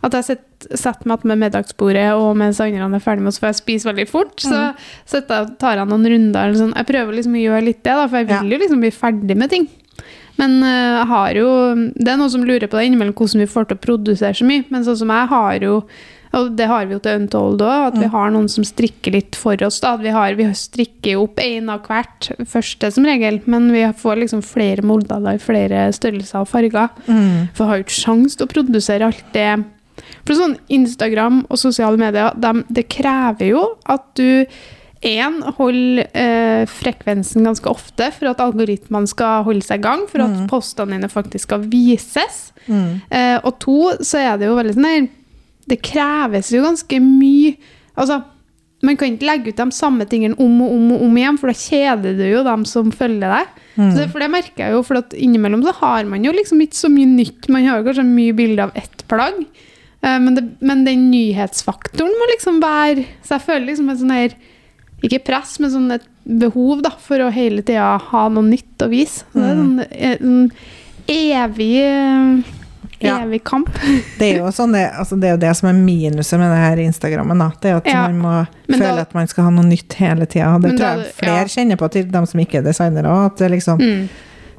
at 0.04 0.18
jeg 0.18 0.28
set- 0.28 0.68
setter 0.76 1.08
meg 1.08 1.24
med 1.28 1.40
middagsbordet, 1.40 2.10
og 2.20 2.36
mens 2.40 2.60
andre 2.64 2.86
er 2.86 3.04
ferdig 3.04 3.24
med 3.24 3.32
oss, 3.32 3.40
får 3.40 3.54
jeg 3.54 3.60
spise 3.62 3.88
veldig 3.88 4.06
fort, 4.10 4.34
så 4.44 4.52
mm. 4.52 4.82
jeg, 5.14 5.54
tar 5.62 5.80
jeg 5.80 5.90
noen 5.90 6.10
runder. 6.12 6.42
Eller 6.44 6.60
sånn. 6.60 6.74
Jeg 6.76 6.90
prøver 6.90 7.18
liksom 7.18 7.38
å 7.40 7.44
gjøre 7.44 7.66
litt 7.70 7.82
det, 7.82 7.96
da, 7.96 8.10
for 8.12 8.20
jeg 8.20 8.30
vil 8.34 8.56
jo 8.56 8.60
liksom 8.66 8.84
bli 8.84 8.92
ferdig 8.94 9.38
med 9.40 9.54
ting. 9.54 9.70
Men 10.42 10.58
jeg 10.66 11.06
har 11.12 11.38
jo 11.38 11.50
Det 11.94 12.10
er 12.10 12.18
noen 12.18 12.32
som 12.34 12.44
lurer 12.46 12.66
på 12.70 12.80
det 12.80 12.88
innimellom 12.88 13.16
hvordan 13.18 13.44
vi 13.44 13.52
får 13.52 13.70
til 13.70 13.78
å 13.78 13.84
produsere 13.84 14.38
så 14.40 14.48
mye. 14.48 14.66
Men 14.74 14.86
sånn 14.88 15.00
som 15.04 15.14
jeg 15.14 15.30
har 15.34 15.66
jo 15.66 15.76
Og 16.34 16.48
det 16.58 16.66
har 16.66 16.88
vi 16.90 16.96
jo 16.96 17.02
til 17.06 17.20
Untold 17.22 17.62
òg, 17.62 17.92
at 17.92 17.98
vi 18.02 18.08
har 18.10 18.32
noen 18.34 18.48
som 18.50 18.66
strikker 18.66 19.14
litt 19.14 19.38
for 19.38 19.54
oss. 19.62 19.78
da. 19.84 19.92
At 19.94 20.02
vi, 20.02 20.10
har, 20.10 20.34
vi 20.34 20.48
strikker 20.58 21.22
opp 21.22 21.38
én 21.44 21.70
av 21.70 21.86
hvert 21.86 22.32
første 22.50 22.90
som 22.96 23.06
regel, 23.06 23.38
men 23.46 23.70
vi 23.70 23.84
får 24.00 24.18
liksom 24.24 24.42
flere 24.42 24.82
modeller 24.82 25.38
i 25.38 25.44
flere 25.44 25.86
størrelser 25.94 26.42
og 26.42 26.50
farger. 26.50 26.90
mm. 27.06 27.54
For 27.54 27.62
vi 27.62 27.70
har 27.70 27.78
jo 27.78 27.86
ikke 27.86 28.00
sjanse 28.00 28.40
til 28.40 28.50
å 28.50 28.54
produsere 28.56 29.12
alt 29.12 29.30
det. 29.38 29.52
For 30.26 30.34
sånn 30.40 30.58
Instagram 30.74 31.44
og 31.52 31.60
sosiale 31.62 32.02
medier, 32.02 32.34
de, 32.34 32.66
det 32.66 32.88
krever 32.90 33.52
jo 33.54 33.68
at 33.86 34.10
du 34.18 34.48
en, 35.04 35.40
hold 35.58 36.04
eh, 36.06 36.64
frekvensen 36.70 37.46
ganske 37.48 37.70
ofte 37.70 38.10
for 38.16 38.32
at 38.32 38.42
algoritmene 38.44 39.10
skal 39.10 39.46
holde 39.48 39.66
seg 39.66 39.82
i 39.82 39.88
gang, 39.88 40.06
for 40.10 40.26
at 40.26 40.44
postene 40.52 40.98
dine 40.98 41.12
faktisk 41.12 41.50
skal 41.50 41.66
vises. 41.72 42.46
Mm. 42.68 43.02
Eh, 43.12 43.38
og 43.44 43.58
to, 43.64 43.80
så 44.02 44.22
er 44.22 44.38
det 44.40 44.48
jo 44.48 44.56
veldig 44.56 44.78
sånn 44.78 44.88
her 44.88 45.08
Det 45.68 45.76
kreves 45.84 46.48
jo 46.54 46.62
ganske 46.64 47.00
mye 47.04 47.58
Altså, 48.00 48.22
man 48.84 48.96
kan 49.00 49.12
ikke 49.12 49.28
legge 49.28 49.52
ut 49.52 49.60
de 49.60 49.76
samme 49.76 50.06
tingene 50.10 50.38
om 50.42 50.56
og 50.64 50.72
om 50.76 50.88
og 50.96 51.04
om 51.06 51.18
igjen, 51.20 51.38
for 51.40 51.52
da 51.52 51.56
kjeder 51.56 52.16
du 52.18 52.24
jo 52.26 52.40
dem 52.48 52.64
som 52.68 52.90
følger 52.92 53.32
deg. 53.32 53.60
Så 53.78 54.00
det, 54.00 54.08
for 54.12 54.24
det 54.24 54.32
merker 54.34 54.64
jeg 54.66 54.74
jo, 54.76 54.82
for 54.88 55.00
at 55.00 55.14
innimellom 55.14 55.62
så 55.66 55.76
har 55.78 56.10
man 56.10 56.26
jo 56.26 56.34
liksom 56.34 56.64
ikke 56.66 56.80
så 56.80 56.90
mye 56.92 57.12
nytt. 57.12 57.48
Man 57.54 57.68
har 57.68 57.80
jo 57.80 57.86
kanskje 57.88 58.08
mye 58.08 58.34
bilder 58.38 58.66
av 58.66 58.74
ett 58.82 59.06
plagg, 59.12 59.38
eh, 60.02 60.18
men, 60.26 60.34
det, 60.40 60.44
men 60.66 60.84
den 60.88 61.06
nyhetsfaktoren 61.12 62.18
må 62.18 62.32
liksom 62.34 62.60
være 62.64 63.06
Så 63.22 63.38
jeg 63.38 63.46
føler 63.46 63.70
liksom 63.70 63.94
en 63.94 64.02
sånn 64.02 64.16
her 64.18 64.36
Ikke 65.04 65.20
press, 65.26 65.58
men 65.60 65.70
sånn 65.74 65.92
et 65.98 66.06
behov 66.24 66.82
da, 66.86 66.94
for 67.04 67.20
å 67.20 67.32
hele 67.34 67.62
tida 67.62 67.98
ha 68.00 68.28
noe 68.32 68.44
nytt 68.48 68.86
å 68.86 68.88
vise. 68.92 69.26
Så 69.34 69.40
det 69.42 69.50
er 69.50 69.58
sånn, 69.60 69.80
en, 69.92 70.18
sånn 70.24 70.52
evig 71.12 71.72
eh, 71.84 72.52
Ja. 73.04 73.18
Evig 73.26 73.42
kamp. 73.44 73.68
Det 74.20 74.30
er 74.30 74.38
jo 74.40 74.52
sånn 74.56 74.72
det, 74.72 74.86
altså 74.96 75.18
det 75.20 75.28
er 75.28 75.34
jo 75.34 75.40
det 75.42 75.50
som 75.60 75.68
er 75.68 75.76
minuset 75.76 76.40
med 76.40 76.54
det 76.54 76.60
her 76.62 76.80
Instagrammen. 76.86 77.42
Da. 77.42 77.50
Det 77.60 77.72
er 77.74 77.80
at 77.82 77.88
Ja. 77.92 78.04
man 78.08 78.22
må 78.22 78.36
Men 78.70 78.80
føle 78.80 78.96
da- 78.96 79.02
at 79.02 79.14
man 79.18 79.28
skal 79.28 79.44
ha 79.44 79.50
noe 79.52 79.66
nytt 79.68 79.94
hele 80.00 80.26
tida. 80.26 80.54
Det 80.64 80.78
tror 80.78 81.02
jeg 81.04 81.14
flere 81.18 81.42
ja. 81.42 81.50
kjenner 81.52 81.76
på, 81.82 81.90
til 81.92 82.06
dem 82.14 82.26
som 82.26 82.40
ikke 82.40 82.62
er 82.62 82.64
designere. 82.70 83.12
At 83.26 83.36
det 83.44 83.52
liksom, 83.52 83.82
Mm. 83.84 84.08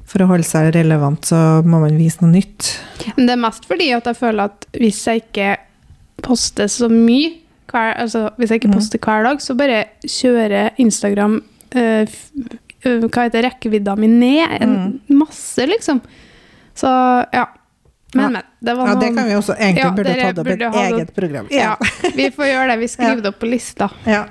for 0.04 0.18
å 0.18 0.26
holde 0.28 0.44
seg 0.44 0.74
relevant, 0.74 1.22
så 1.24 1.64
må 1.64 1.80
man 1.80 1.96
vise 1.96 2.20
noe 2.20 2.32
nytt. 2.34 2.74
Men 3.16 3.26
det 3.26 3.32
er 3.32 3.40
mest 3.46 3.64
fordi 3.64 3.88
at 3.96 4.04
jeg 4.04 4.16
føler 4.20 4.44
at 4.44 4.66
hvis 4.76 5.00
jeg 5.08 5.22
ikke 5.24 5.56
poster 6.20 6.68
så 6.68 6.90
mye 6.92 7.32
hver, 7.70 7.94
altså 7.98 8.30
Hvis 8.36 8.50
jeg 8.50 8.60
ikke 8.60 8.68
Mm. 8.68 8.74
poster 8.74 8.98
hver 8.98 9.22
dag, 9.24 9.38
så 9.40 9.54
bare 9.56 9.84
kjører 10.06 10.70
Instagram 10.78 11.42
eh, 11.72 12.04
f- 12.06 12.30
eh, 12.84 13.00
Hva 13.08 13.22
heter 13.28 13.42
rekkevidda 13.42 13.96
mi 13.96 14.06
ned 14.06 14.60
en 14.60 15.00
masse, 15.08 15.66
liksom. 15.66 16.00
Så 16.74 16.86
ja. 17.32 17.46
Men, 18.14 18.22
Ja. 18.24 18.28
men. 18.30 18.42
Det 18.62 18.76
var 18.76 18.86
Ja, 18.88 18.94
det 18.94 19.14
kan 19.16 19.24
vi 19.26 19.32
også 19.34 19.56
egentlig 19.58 19.84
Ja, 19.84 19.90
burde 19.90 20.14
tatt 20.14 20.38
opp 20.38 20.46
et 20.46 20.58
burde 20.58 20.72
det- 20.72 20.92
eget 20.92 21.14
program. 21.14 21.46
Ja, 21.50 21.76
vi 22.14 22.30
får 22.30 22.44
gjøre 22.46 22.68
det. 22.68 22.78
Vi 22.78 22.86
skriver 22.88 23.14
Ja. 23.16 23.20
det 23.20 23.26
opp 23.34 23.40
på 23.40 23.50
lista. 23.50 23.90
Ja. 24.06 24.24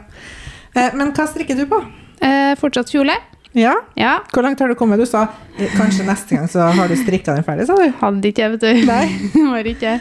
Eh, 0.75 0.90
Men 0.96 1.12
hva 1.13 1.28
strikker 1.28 1.56
du 1.58 1.66
på? 1.66 1.84
Eh, 2.22 2.56
fortsatt 2.56 2.88
kjole. 2.90 3.13
Ja. 3.53 3.74
Ja. 4.00 4.19
Hvor 4.33 4.41
langt 4.45 4.60
har 4.60 4.67
du 4.67 4.75
kommet? 4.75 5.00
Du 5.00 5.05
sa 5.05 5.27
eh, 5.60 5.69
kanskje 5.77 6.05
neste 6.07 6.36
gang 6.38 6.48
så 6.50 6.65
har 6.74 6.88
du 6.89 6.95
strikka 6.98 7.36
den 7.38 7.43
ferdig, 7.45 7.67
sa 7.69 7.75
du? 7.77 7.91
Hadde 8.01 8.29
ikke 8.31 8.41
jeg, 8.48 8.55
vet 8.57 8.62
du. 8.62 8.86
Nei. 8.89 9.05
Ikke. 9.74 10.00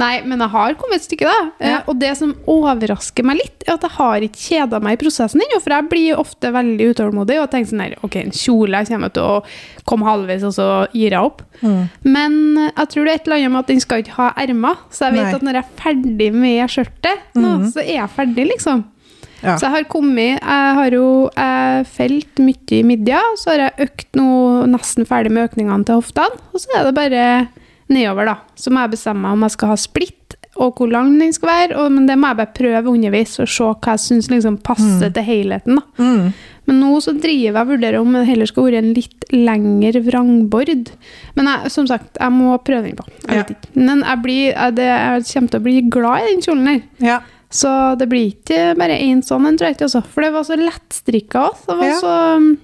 Nei, 0.00 0.22
men 0.24 0.40
jeg 0.40 0.48
har 0.54 0.74
kommet 0.80 1.02
et 1.02 1.04
stykke, 1.04 1.26
da. 1.28 1.40
Ja. 1.60 1.72
Eh, 1.82 1.88
Og 1.90 1.98
det 2.00 2.12
som 2.16 2.30
overrasker 2.48 3.26
meg 3.28 3.40
litt, 3.42 3.64
er 3.66 3.74
at 3.74 3.82
jeg 3.84 3.92
har 3.98 4.24
ikke 4.24 4.40
kjeda 4.40 4.78
meg 4.80 4.94
i 4.96 5.00
prosessen 5.02 5.42
ennå. 5.44 5.58
For 5.60 5.74
jeg 5.74 5.88
blir 5.90 6.20
ofte 6.22 6.52
veldig 6.54 6.86
utålmodig 6.94 7.36
og 7.42 7.50
tenker 7.52 7.72
sånn 7.74 7.82
her 7.84 7.98
Ok, 8.06 8.16
en 8.22 8.32
kjole 8.32 8.80
jeg 8.80 8.88
kommer 8.94 9.12
til 9.12 9.26
å 9.26 9.42
komme 9.90 10.06
halvveis, 10.08 10.46
og 10.48 10.54
så 10.56 10.68
gir 10.96 11.12
jeg 11.12 11.20
opp. 11.20 11.42
Mm. 11.60 11.82
Men 12.06 12.38
jeg 12.70 12.88
tror 12.94 13.04
det 13.04 13.12
er 13.12 13.20
et 13.20 13.26
eller 13.28 13.40
annet 13.42 13.54
med 13.56 13.64
at 13.66 13.72
den 13.74 13.82
skal 13.84 14.04
ikke 14.06 14.16
ha 14.16 14.30
ermer. 14.46 14.80
Så 14.94 15.08
jeg 15.10 15.18
vet 15.18 15.26
Nei. 15.28 15.34
at 15.36 15.46
når 15.50 15.58
jeg 15.58 15.66
er 15.66 15.76
ferdig 15.82 16.30
med 16.38 16.72
skjørtet, 16.78 17.28
nå, 17.36 17.52
Mhm. 17.58 17.68
så 17.74 17.82
er 17.84 17.94
jeg 17.98 18.14
ferdig, 18.16 18.48
liksom. 18.54 18.84
Ja. 19.42 19.56
Så 19.58 19.66
jeg 19.66 19.74
har 19.74 19.84
kommet 19.90 20.38
Jeg 20.40 20.74
har 20.78 20.90
jo 20.94 21.06
jeg 21.36 21.86
felt 21.90 22.38
mye 22.38 22.76
i 22.78 22.82
midja, 22.86 23.20
så 23.40 23.50
har 23.52 23.64
jeg 23.66 23.88
økt 23.88 24.14
nå 24.18 24.28
nesten 24.70 25.06
ferdig 25.08 25.32
med 25.34 25.50
økningene 25.50 25.84
til 25.88 25.98
hoftene. 25.98 26.38
Og 26.54 26.62
så 26.62 26.78
er 26.78 26.84
det 26.88 26.94
bare 26.94 27.24
nedover, 27.92 28.24
da. 28.30 28.36
Så 28.56 28.70
må 28.72 28.80
jeg 28.84 28.94
bestemme 28.94 29.24
meg 29.26 29.32
om 29.36 29.42
jeg 29.48 29.56
skal 29.56 29.72
ha 29.74 29.76
splitt, 29.76 30.36
og 30.62 30.76
hvor 30.78 30.88
lang 30.92 31.10
den 31.18 31.32
skal 31.34 31.48
være. 31.48 31.76
Og, 31.80 31.90
men 31.92 32.06
det 32.06 32.16
må 32.20 32.30
jeg 32.30 32.38
bare 32.38 32.54
prøve 32.56 32.92
underveis 32.94 33.34
og 33.42 33.48
se 33.50 33.64
hva 33.66 33.96
jeg 33.96 34.04
syns 34.06 34.30
liksom 34.30 34.56
passer 34.64 35.10
til 35.16 35.26
helheten. 35.26 35.80
da. 35.80 35.82
Mm. 35.98 36.32
Men 36.70 36.78
nå 36.78 37.00
så 37.02 37.10
driver 37.18 37.42
jeg 37.48 37.56
og 37.58 37.70
vurderer 37.72 37.98
om 37.98 38.12
det 38.14 38.26
heller 38.28 38.46
skal 38.46 38.68
være 38.68 38.78
en 38.84 38.92
litt 38.94 39.24
lengre 39.34 39.98
vrangbord. 40.06 40.92
Men 41.34 41.48
jeg, 41.50 41.72
som 41.74 41.88
sagt, 41.90 42.20
jeg 42.20 42.30
må 42.36 42.54
prøve 42.62 42.84
den 42.92 42.96
på. 43.00 43.08
Jeg 43.26 43.42
vet 43.42 43.50
Ja. 43.50 43.56
ikke. 43.56 43.72
Men 43.82 44.04
jeg, 44.06 44.22
blir, 44.22 44.44
jeg, 44.54 44.76
det, 44.78 44.86
jeg 44.86 45.24
kommer 45.32 45.50
til 45.56 45.60
å 45.60 45.66
bli 45.66 45.76
glad 45.90 46.22
i 46.22 46.30
den 46.34 46.44
kjolen 46.46 46.68
her. 46.70 46.82
ja. 47.02 47.20
Så 47.52 47.68
det 48.00 48.08
blir 48.08 48.30
ikke 48.32 48.72
bare 48.80 48.96
én 48.96 49.20
sånn 49.24 49.44
en, 49.50 49.58
tror 49.60 49.68
jeg 49.70 49.76
ikke. 49.76 49.90
Også. 49.90 50.02
For 50.14 50.24
det 50.24 50.32
var 50.32 50.46
så 50.48 50.56
lettstrikka 50.56 51.46
òg. 51.50 51.62
Det 51.68 51.76
var 51.78 51.86
Ja. 51.90 52.00
så 52.00 52.56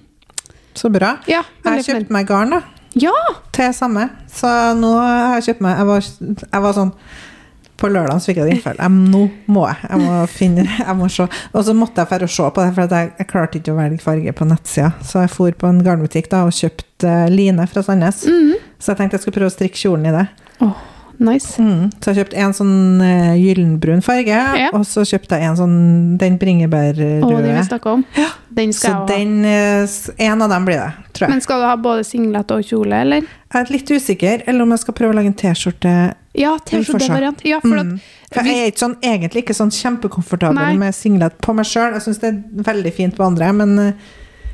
Så 0.79 0.89
bra. 0.93 1.15
Ja. 1.27 1.43
Jeg 1.65 1.85
kjøpt 1.85 2.09
meg 2.13 2.27
garn, 2.29 2.49
da. 2.57 2.61
Ja! 2.97 3.13
Til 3.53 3.73
samme. 3.73 4.09
Så 4.33 4.49
nå 4.79 4.93
har 4.97 5.39
jeg 5.39 5.49
kjøpt 5.49 5.61
meg 5.61 5.77
Jeg 5.77 5.85
var, 5.85 6.01
jeg 6.53 6.61
var 6.63 6.73
sånn 6.73 6.91
På 7.79 7.87
lørdag 7.87 8.19
fikk 8.25 8.39
jeg 8.41 8.47
et 8.49 8.53
innfall. 8.57 8.79
Nå 8.89 9.21
må 9.47 9.67
jeg. 9.69 9.77
Jeg 9.89 9.99
må 10.01 10.15
finne 10.27 10.65
Jeg 10.65 10.95
må 10.99 11.07
se. 11.13 11.27
Og 11.53 11.63
så 11.63 11.75
måtte 11.77 12.01
jeg 12.03 12.09
dra 12.19 12.25
å 12.27 12.33
se 12.33 12.49
på 12.49 12.65
det, 12.65 12.73
for 12.75 12.87
jeg, 12.95 13.13
jeg 13.21 13.27
klarte 13.29 13.59
ikke 13.61 13.71
å 13.71 13.77
velge 13.77 14.01
farge 14.03 14.33
på 14.35 14.47
nettsida. 14.49 14.89
Så 15.05 15.21
jeg 15.23 15.29
for 15.31 15.51
på 15.51 15.69
en 15.69 15.83
garnbutikk 15.85 16.27
da 16.33 16.41
og 16.47 16.51
kjøpte 16.57 17.13
line 17.31 17.67
fra 17.71 17.83
Sandnes. 17.85 18.25
Mm. 18.27 18.55
Så 18.79 18.91
jeg 18.91 18.97
tenkte 18.99 19.15
jeg 19.19 19.21
skulle 19.23 19.37
prøve 19.39 19.51
å 19.53 19.55
strikke 19.55 19.79
kjolen 19.79 20.09
i 20.09 20.15
det. 20.17 20.25
Åh, 20.65 20.75
nice. 21.19 21.59
Mm. 21.61 21.89
Så 21.99 22.11
jeg 22.13 22.19
kjøpte 22.21 22.37
en 22.43 22.53
sånn 22.55 22.75
uh, 23.03 23.33
gyllenbrun 23.37 24.01
farge, 24.05 24.37
Ja. 24.59 24.69
og 24.73 24.85
så 24.87 25.03
kjøpte 25.07 25.39
jeg 25.39 25.49
en 25.49 25.57
sånn 25.59 25.77
den 26.21 26.37
bringebærrøde. 26.41 27.19
den 27.21 27.57
vi 27.57 27.63
snakka 27.67 27.93
om. 27.97 28.05
Den 28.59 28.73
skal 28.73 28.95
så 28.95 29.07
den 29.07 29.45
uh, 29.45 29.85
En 30.17 30.41
av 30.41 30.49
dem 30.49 30.65
blir 30.65 30.79
det, 30.79 30.91
tror 31.13 31.27
jeg. 31.27 31.35
Men 31.35 31.41
skal 31.45 31.59
du 31.61 31.65
ha 31.69 31.75
både 31.75 32.03
singlet 32.07 32.51
og 32.55 32.63
kjole, 32.65 33.01
eller? 33.05 33.27
Jeg 33.53 33.65
er 33.65 33.73
litt 33.73 33.91
usikker, 33.91 34.43
eller 34.47 34.63
om 34.63 34.71
jeg 34.75 34.79
skal 34.85 34.93
prøve 34.93 35.13
å 35.13 35.17
lage 35.19 35.31
en 35.31 35.37
T-skjorte. 35.37 35.93
Ja. 36.37 36.55
T-skjorte-variant. 36.65 37.43
Ja, 37.45 37.59
for 37.59 37.79
Mm. 37.79 37.99
For 38.29 38.45
jeg 38.45 38.57
er 38.61 38.67
ikke 38.69 38.83
sånn, 38.83 38.95
egentlig 39.01 39.41
ikke 39.43 39.55
sånn 39.57 39.71
kjempekomfortabel 39.73 40.53
Nei. 40.53 40.77
med 40.77 40.93
singlet 40.93 41.37
på 41.41 41.53
meg 41.57 41.65
sjøl. 41.65 41.93
Jeg 41.97 42.03
syns 42.05 42.19
det 42.21 42.29
er 42.29 42.63
veldig 42.67 42.91
fint 42.93 43.15
på 43.17 43.25
andre, 43.25 43.51
men 43.53 43.79
eh, 43.79 43.93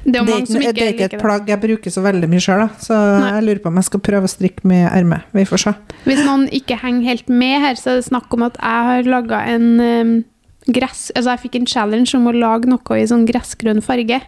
det 0.06 0.20
er 0.20 0.26
det 0.28 0.34
er 0.36 0.44
ikke, 0.44 0.72
det 0.78 0.84
er 0.84 0.92
ikke 0.94 1.08
et 1.08 1.22
plagg 1.22 1.48
jeg 1.50 1.62
bruker 1.64 1.94
så 1.94 2.04
veldig 2.06 2.28
mye 2.30 2.44
sjøl, 2.44 2.68
så 2.82 2.94
Nei. 2.96 3.32
jeg 3.34 3.46
lurer 3.48 3.62
på 3.64 3.72
om 3.72 3.80
jeg 3.82 3.88
skal 3.88 4.04
prøve 4.06 4.30
å 4.30 4.32
strikke 4.32 4.70
med 4.70 4.86
erme. 4.92 5.22
Vi 5.34 5.46
får 5.50 5.64
se. 5.64 5.74
Hvis 6.06 6.22
noen 6.28 6.46
ikke 6.54 6.78
henger 6.82 7.10
helt 7.10 7.32
med 7.32 7.58
her, 7.64 7.80
så 7.80 7.94
er 7.94 8.00
det 8.00 8.08
snakk 8.12 8.34
om 8.38 8.46
at 8.46 8.60
jeg 8.62 8.90
har 8.90 9.10
laga 9.10 9.42
en 9.50 9.68
um, 9.82 10.16
gress... 10.70 11.08
Altså, 11.16 11.34
jeg 11.34 11.46
fikk 11.48 11.58
en 11.62 11.70
challenge 11.74 12.14
om 12.18 12.30
å 12.30 12.36
lage 12.38 12.70
noe 12.70 13.00
i 13.00 13.08
sånn 13.10 13.26
gressgrønn 13.30 13.82
farge. 13.86 14.22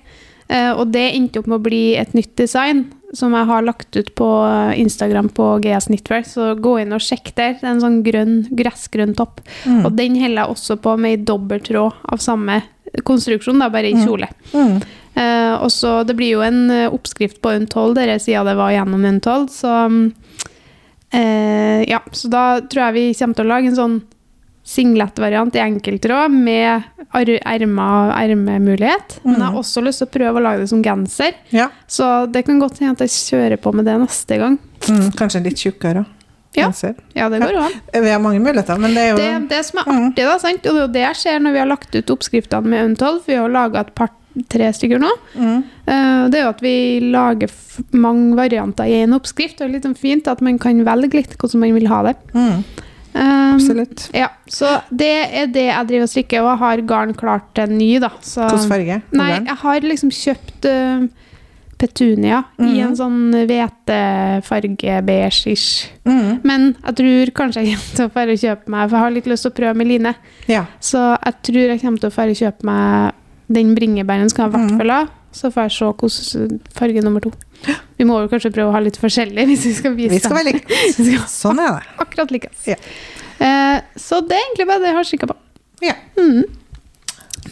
Uh, 0.49 0.73
og 0.79 0.87
det 0.95 1.05
endte 1.11 1.43
opp 1.43 1.49
med 1.51 1.59
å 1.59 1.65
bli 1.67 1.83
et 1.99 2.15
nytt 2.17 2.33
design 2.39 2.87
som 3.15 3.35
jeg 3.37 3.47
har 3.47 3.63
lagt 3.63 3.95
ut 3.95 4.09
på 4.19 4.27
Instagram 4.75 5.29
på 5.35 5.51
GS 5.63 5.87
Knitwear. 5.91 6.25
Så 6.27 6.49
gå 6.59 6.73
inn 6.81 6.95
og 6.95 7.03
sjekk 7.03 7.31
der. 7.37 7.53
Det 7.59 7.67
er 7.67 7.75
en 7.75 7.83
sånn 7.83 8.01
grønn, 8.05 8.39
gressgrønn 8.57 9.13
topp. 9.17 9.43
Mm. 9.63 9.85
Og 9.85 9.93
den 9.95 10.17
holder 10.19 10.41
jeg 10.41 10.55
også 10.57 10.79
på 10.83 10.97
med 10.99 11.15
i 11.15 11.21
dobbelttråd 11.29 12.01
av 12.11 12.23
samme 12.23 12.59
konstruksjon, 13.07 13.59
da, 13.61 13.69
bare 13.71 13.91
i 13.91 13.99
kjole. 13.99 14.29
Mm. 14.53 14.79
Eh, 15.17 15.53
og 15.63 15.71
så 15.73 16.03
Det 16.05 16.13
blir 16.15 16.35
jo 16.35 16.43
en 16.45 16.69
eh, 16.69 16.91
oppskrift 16.93 17.39
på 17.41 17.55
Untold, 17.57 17.95
dere 17.97 18.19
sier 18.21 18.45
det 18.45 18.53
var 18.59 18.69
gjennom 18.75 19.01
Untold. 19.09 19.49
Så 19.49 19.71
eh, 21.13 21.81
ja, 21.89 22.01
så 22.11 22.27
da 22.31 22.43
tror 22.61 22.87
jeg 22.87 22.95
vi 22.97 23.05
kommer 23.17 23.37
til 23.39 23.47
å 23.47 23.51
lage 23.55 23.71
en 23.71 23.79
sånn 23.79 23.97
singlet-variant 24.67 25.55
i 25.55 25.61
enkeltråd 25.63 26.33
med 26.35 26.83
ermemulighet. 27.15 29.15
Mm. 29.23 29.31
Men 29.31 29.39
jeg 29.39 29.47
har 29.47 29.59
også 29.61 29.83
lyst 29.85 30.01
til 30.03 30.09
å 30.09 30.13
prøve 30.17 30.41
å 30.41 30.43
lage 30.43 30.65
det 30.65 30.69
som 30.73 30.81
genser. 30.83 31.37
Ja. 31.55 31.69
Så 31.87 32.09
det 32.31 32.43
kan 32.47 32.59
godt 32.59 32.81
hende 32.81 32.97
at 32.97 33.05
jeg 33.05 33.13
kjører 33.15 33.61
på 33.63 33.71
med 33.75 33.87
det 33.87 33.95
neste 34.01 34.39
gang. 34.41 34.57
Mm. 34.89 35.09
Kanskje 35.17 35.43
litt 35.45 35.61
tjukkere. 35.63 36.03
Ja. 36.57 36.71
Ja, 37.13 37.27
det 37.29 37.37
går 37.43 37.53
an. 37.61 37.73
Vi 37.93 38.09
har 38.09 38.19
mange 38.23 38.39
muligheter, 38.41 38.79
men 38.81 38.95
det 38.97 39.01
er 39.03 39.09
jo 39.11 39.17
Det, 39.19 39.49
det 39.51 39.59
som 39.67 39.79
er 39.79 39.83
Mm. 39.91 40.05
artig, 40.09 40.23
da, 40.25 40.37
sant? 40.41 40.65
og 40.65 40.73
det 40.73 40.73
er 40.73 40.81
jo 40.87 40.93
det 40.93 41.01
jeg 41.03 41.15
ser 41.15 41.39
når 41.39 41.51
vi 41.53 41.59
har 41.59 41.67
lagt 41.69 41.95
ut 41.95 42.09
oppskriftene 42.15 42.65
med 42.65 42.85
Untold, 42.91 43.21
for 43.23 43.31
vi 43.31 43.37
har 43.37 43.49
laga 43.49 43.79
et 43.85 43.93
par 43.93 44.09
tre 44.49 44.71
stykker 44.73 44.99
nå. 45.01 45.09
mm. 45.35 45.63
Eh, 45.87 46.29
Det 46.29 46.39
er 46.39 46.43
jo 46.43 46.49
at 46.49 46.61
vi 46.61 46.75
lager 47.13 47.49
mange 47.93 48.35
varianter 48.37 48.85
i 48.89 49.01
en 49.03 49.13
oppskrift. 49.17 49.57
Det 49.57 49.65
er 49.67 49.73
litt 49.75 49.83
sånn 49.87 49.97
fint 49.97 50.27
at 50.27 50.41
man 50.41 50.57
kan 50.59 50.83
velge 50.85 51.13
litt 51.13 51.37
hvordan 51.37 51.59
man 51.63 51.73
vil 51.73 51.87
ha 51.87 52.03
det. 52.09 52.15
Mm. 52.33 52.63
Um, 53.17 53.55
Absolutt. 53.55 54.09
Ja, 54.13 54.27
så 54.45 54.81
det 54.93 55.07
er 55.33 55.47
det 55.49 55.63
jeg 55.71 55.87
driver 55.89 56.03
og 56.03 56.09
strikker, 56.11 56.41
og 56.43 56.51
jeg 56.51 56.59
har 56.61 56.81
garn 56.91 57.13
klart 57.17 57.47
til 57.57 57.71
ny, 57.73 57.97
da. 58.03 58.11
Så, 58.21 58.43
Hvilken 58.45 58.69
farge? 58.69 58.99
Nei, 59.17 59.31
jeg 59.39 59.55
har 59.63 59.79
liksom 59.81 60.11
kjøpt 60.13 60.67
uh, 60.69 61.07
petunia 61.81 62.43
i 62.59 62.63
Mhm. 62.63 62.83
en 62.87 62.95
sånn 62.97 63.47
hvetefarge 63.47 65.01
beige-ish. 65.05 65.87
Mm. 66.05 66.39
Men 66.43 66.75
jeg 66.85 66.95
tror 66.99 67.31
kanskje 67.41 67.63
jeg 67.65 67.77
kommer 67.97 68.13
til 68.13 68.33
å 68.33 68.41
kjøpe 68.43 68.67
meg, 68.73 68.89
for 68.89 68.97
jeg 68.97 69.03
har 69.05 69.11
litt 69.15 69.25
lyst 69.31 69.43
til 69.47 69.51
å 69.51 69.57
prøve 69.61 69.75
med 69.77 69.87
line. 69.87 70.13
Ja. 70.47 70.65
Så 70.79 71.01
jeg 71.23 71.33
tror 71.43 71.67
jeg 71.73 71.81
kommer 71.81 71.99
til 71.99 72.09
å 72.09 72.37
kjøpe 72.41 72.63
meg 72.63 73.13
den 73.49 73.75
bringebæren 73.75 74.29
skal 74.29 74.45
jeg 74.45 74.53
i 74.53 74.57
hvert 74.57 74.71
Mhm. 74.71 74.77
fall 74.79 74.89
ha. 74.91 75.05
Så 75.31 75.51
får 75.53 75.67
jeg 75.67 75.71
se 75.71 75.85
hvordan 75.85 76.59
farge 76.73 77.01
nummer 77.03 77.19
to. 77.21 77.31
Vi 77.97 78.05
må 78.05 78.21
jo 78.21 78.27
kanskje 78.27 78.51
prøve 78.53 78.69
å 78.69 78.71
ha 78.73 78.79
litt 78.79 78.97
forskjellig 78.97 79.45
hvis 79.45 79.65
vi 79.65 79.73
skal 79.73 79.93
vise 79.95 80.09
Vi 80.15 80.19
skal 80.19 80.35
være 80.37 80.53
like. 80.53 81.27
Sånn 81.27 81.59
er 81.59 81.79
det. 81.79 81.83
akkurat 82.03 82.31
like. 82.31 82.49
Ja. 82.65 82.75
Eh, 83.39 83.81
så 83.95 84.21
det 84.27 84.33
er 84.37 84.41
egentlig 84.47 84.67
bare 84.67 84.79
det 84.79 84.87
jeg 84.87 84.95
har 84.95 85.03
kikka 85.11 85.27
på. 85.27 85.35
Ja. 85.81 85.93
Mm. 86.17 86.43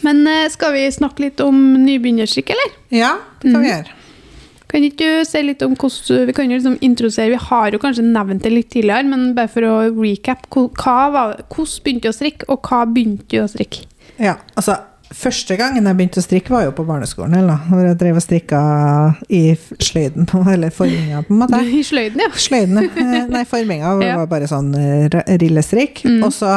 Men 0.02 0.26
eh, 0.26 0.48
skal 0.52 0.72
vi 0.74 0.86
snakke 0.92 1.20
litt 1.24 1.40
om 1.40 1.54
nybegynnerstrikk, 1.84 2.50
eller? 2.56 2.74
Ja, 2.90 3.14
det 3.40 3.52
kan 3.52 3.62
vi 3.62 3.68
Mhm. 3.68 3.70
gjøre. 3.76 3.92
Kan 4.68 4.82
ikke 4.82 4.98
du 5.20 5.24
si 5.24 5.42
litt 5.42 5.62
om 5.62 5.76
hvordan 5.76 6.26
Vi 6.26 6.32
kan 6.32 6.50
jo 6.50 6.56
liksom 6.58 6.78
introdusere 6.82 7.30
Vi 7.30 7.36
har 7.36 7.70
jo 7.70 7.78
kanskje 7.78 8.02
nevnt 8.02 8.42
det 8.42 8.50
litt 8.52 8.68
tidligere, 8.70 9.04
men 9.06 9.32
bare 9.34 9.46
for 9.48 9.60
å 9.62 9.94
recap. 9.94 10.48
Hva 10.50 11.12
var, 11.12 11.36
hvordan 11.48 11.82
begynte 11.84 12.02
du 12.02 12.08
å 12.08 12.16
strikke, 12.18 12.44
og 12.48 12.62
hva 12.62 12.84
begynte 12.92 13.28
du 13.28 13.38
å 13.38 13.48
strikke? 13.48 13.84
Ja, 14.18 14.34
altså 14.56 14.76
Første 15.14 15.54
gangen 15.58 15.86
jeg 15.86 15.96
begynte 15.98 16.18
å 16.18 16.24
strikke, 16.24 16.50
var 16.50 16.64
jo 16.66 16.72
på 16.74 16.84
barneskolen. 16.88 17.36
Eller, 17.38 17.60
hvor 17.70 17.84
jeg 17.86 17.98
drev 18.00 18.16
og 18.18 18.24
strikka 18.24 18.60
i 19.30 19.42
sløyden, 19.78 20.26
på, 20.26 20.40
eller 20.50 20.72
forminga, 20.74 21.20
på 21.28 21.34
en 21.34 21.42
måte. 21.44 21.60
I 21.78 21.82
sløyden, 21.86 22.22
ja. 22.24 22.30
Sløyden, 22.34 22.80
eh, 22.88 23.28
Nei, 23.30 23.44
forminga 23.46 23.92
Ja. 24.06 24.16
var 24.18 24.26
bare 24.32 24.48
sånn 24.50 24.72
rillestrikk. 25.40 26.02
Mm. 26.08 26.24
Og 26.26 26.34
så 26.34 26.50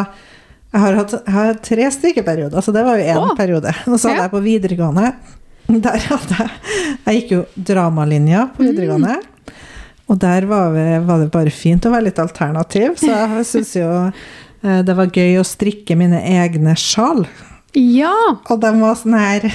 jeg 0.69 0.81
har 0.83 0.97
hatt 0.99 1.13
jeg 1.17 1.33
har 1.33 1.47
hatt 1.51 1.61
tre 1.65 1.85
strikkeperioder, 1.93 2.61
så 2.61 2.73
det 2.73 2.83
var 2.85 2.97
jo 3.01 3.05
én 3.09 3.21
oh. 3.21 3.35
periode. 3.37 3.71
Og 3.89 3.95
så 3.97 4.09
hadde 4.11 4.19
Ja. 4.19 4.25
jeg 4.27 4.33
på 4.35 4.41
videregående 4.45 5.13
Der 5.69 5.97
hadde 6.09 6.35
jeg 6.37 6.49
Jeg 7.05 7.15
gikk 7.21 7.31
jo 7.35 7.39
dramalinja 7.69 8.47
på 8.55 8.63
Mm. 8.63 8.67
videregående. 8.71 9.15
Og 10.09 10.17
der 10.17 10.45
var, 10.49 10.71
vi, 10.73 10.83
var 11.05 11.19
det 11.21 11.29
bare 11.31 11.51
fint 11.53 11.85
å 11.85 11.91
være 11.93 12.07
litt 12.07 12.17
alternativ, 12.21 12.95
så 12.97 13.09
jeg 13.13 13.45
syns 13.45 13.75
jo 13.77 13.89
eh, 14.09 14.79
det 14.81 14.95
var 14.97 15.05
gøy 15.13 15.37
å 15.37 15.45
strikke 15.45 15.93
mine 15.97 16.17
egne 16.25 16.73
sjal. 16.77 17.27
Ja! 17.77 18.13
Og 18.49 18.59
de 18.63 18.71
var 18.81 18.95
sånn 18.97 19.17
her 19.19 19.45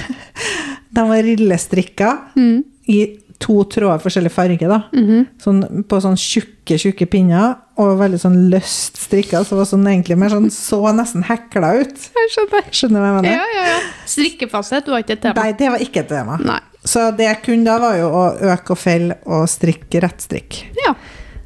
De 0.95 1.03
var 1.09 1.21
rillestrikka 1.25 2.13
Mm. 2.35 2.63
i 2.87 2.99
to 3.43 3.57
tråder 3.67 3.99
forskjellig 3.99 4.31
farge, 4.31 4.67
da. 4.69 4.77
Mhm. 4.95 5.25
Sånn, 5.43 5.57
på 5.89 5.97
sånn 5.99 6.15
tjukke, 6.15 6.77
tjukke 6.79 7.03
pinner, 7.11 7.57
og 7.77 7.97
veldig 7.99 8.19
sånn 8.21 8.37
løst 8.49 8.95
strikka, 8.95 9.41
så 9.43 9.57
var 9.59 9.67
sånn 9.67 9.83
egentlig 9.91 10.15
mer 10.17 10.31
sånn 10.31 10.47
så 10.53 10.79
nesten 10.95 11.25
hekla 11.27 11.73
ut. 11.81 12.05
Jeg 12.15 12.31
skjønner. 12.31 12.69
Skjønner 12.71 12.95
du 12.95 13.01
hva 13.03 13.09
jeg 13.09 13.17
mener? 13.17 13.35
Ja, 13.35 13.49
ja, 13.57 13.65
ja. 13.73 13.81
Strikkefasthet 14.07 14.87
var 14.87 15.03
ikke 15.03 15.17
et 15.17 15.21
tema. 15.27 15.35
Nei, 15.43 15.51
det 15.59 15.69
var 15.73 15.83
ikke 15.83 15.99
et 16.05 16.09
tema. 16.13 16.37
Nei. 16.47 16.61
Så 16.87 17.03
det 17.17 17.27
jeg 17.27 17.41
kunne 17.43 17.65
da, 17.67 17.75
var 17.83 17.99
jo 17.99 18.07
å 18.07 18.23
øke 18.55 18.71
og 18.77 18.79
felle 18.79 19.19
og 19.27 19.45
strikke 19.51 20.01
rettstrikk. 20.07 20.61
Ja. 20.85 20.95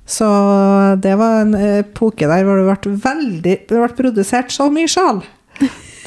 Så 0.06 0.30
det 1.02 1.18
var 1.18 1.42
en 1.42 1.58
epoke 1.58 2.30
der 2.30 2.46
hvor 2.46 2.62
det 2.62 2.70
ble 2.70 2.96
veldig 3.02 3.58
Det 3.70 3.76
ble 3.82 3.90
produsert 3.98 4.54
så 4.54 4.70
mye 4.74 4.88
sjal. 4.90 5.24